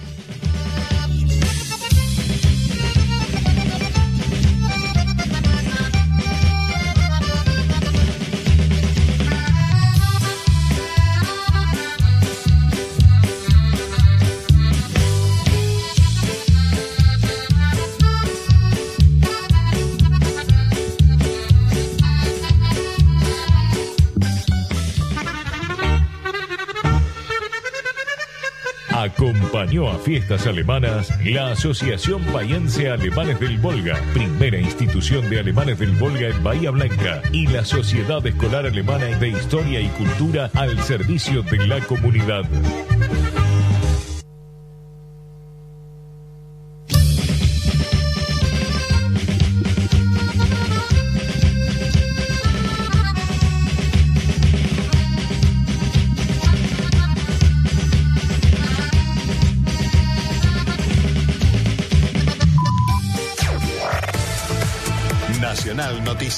Fiestas 30.06 30.46
alemanas 30.46 31.12
la 31.26 31.50
Asociación 31.50 32.22
Bahiense 32.32 32.92
Alemanes 32.92 33.40
del 33.40 33.58
Volga, 33.58 34.00
primera 34.14 34.60
institución 34.60 35.28
de 35.32 35.40
alemanes 35.40 35.80
del 35.80 35.94
Volga 35.94 36.28
en 36.28 36.44
Bahía 36.44 36.70
Blanca, 36.70 37.24
y 37.32 37.48
la 37.48 37.66
Sociedad 37.66 38.24
Escolar 38.24 38.68
Alemana 38.68 39.06
de 39.06 39.30
Historia 39.30 39.82
y 39.82 39.88
Cultura 39.88 40.52
al 40.54 40.80
servicio 40.84 41.42
de 41.42 41.66
la 41.66 41.80
comunidad. 41.82 42.44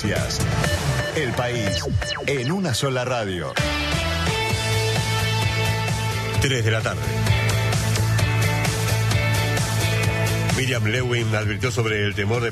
Noticias. 0.07 0.39
El 1.17 1.33
país 1.33 1.83
en 2.27 2.51
una 2.51 2.73
sola 2.73 3.03
radio. 3.03 3.53
3 6.41 6.63
de 6.63 6.71
la 6.71 6.81
tarde. 6.81 7.01
Miriam 10.55 10.85
Lewin 10.85 11.35
advirtió 11.35 11.71
sobre 11.71 12.05
el 12.05 12.15
temor 12.15 12.41
de 12.41 12.51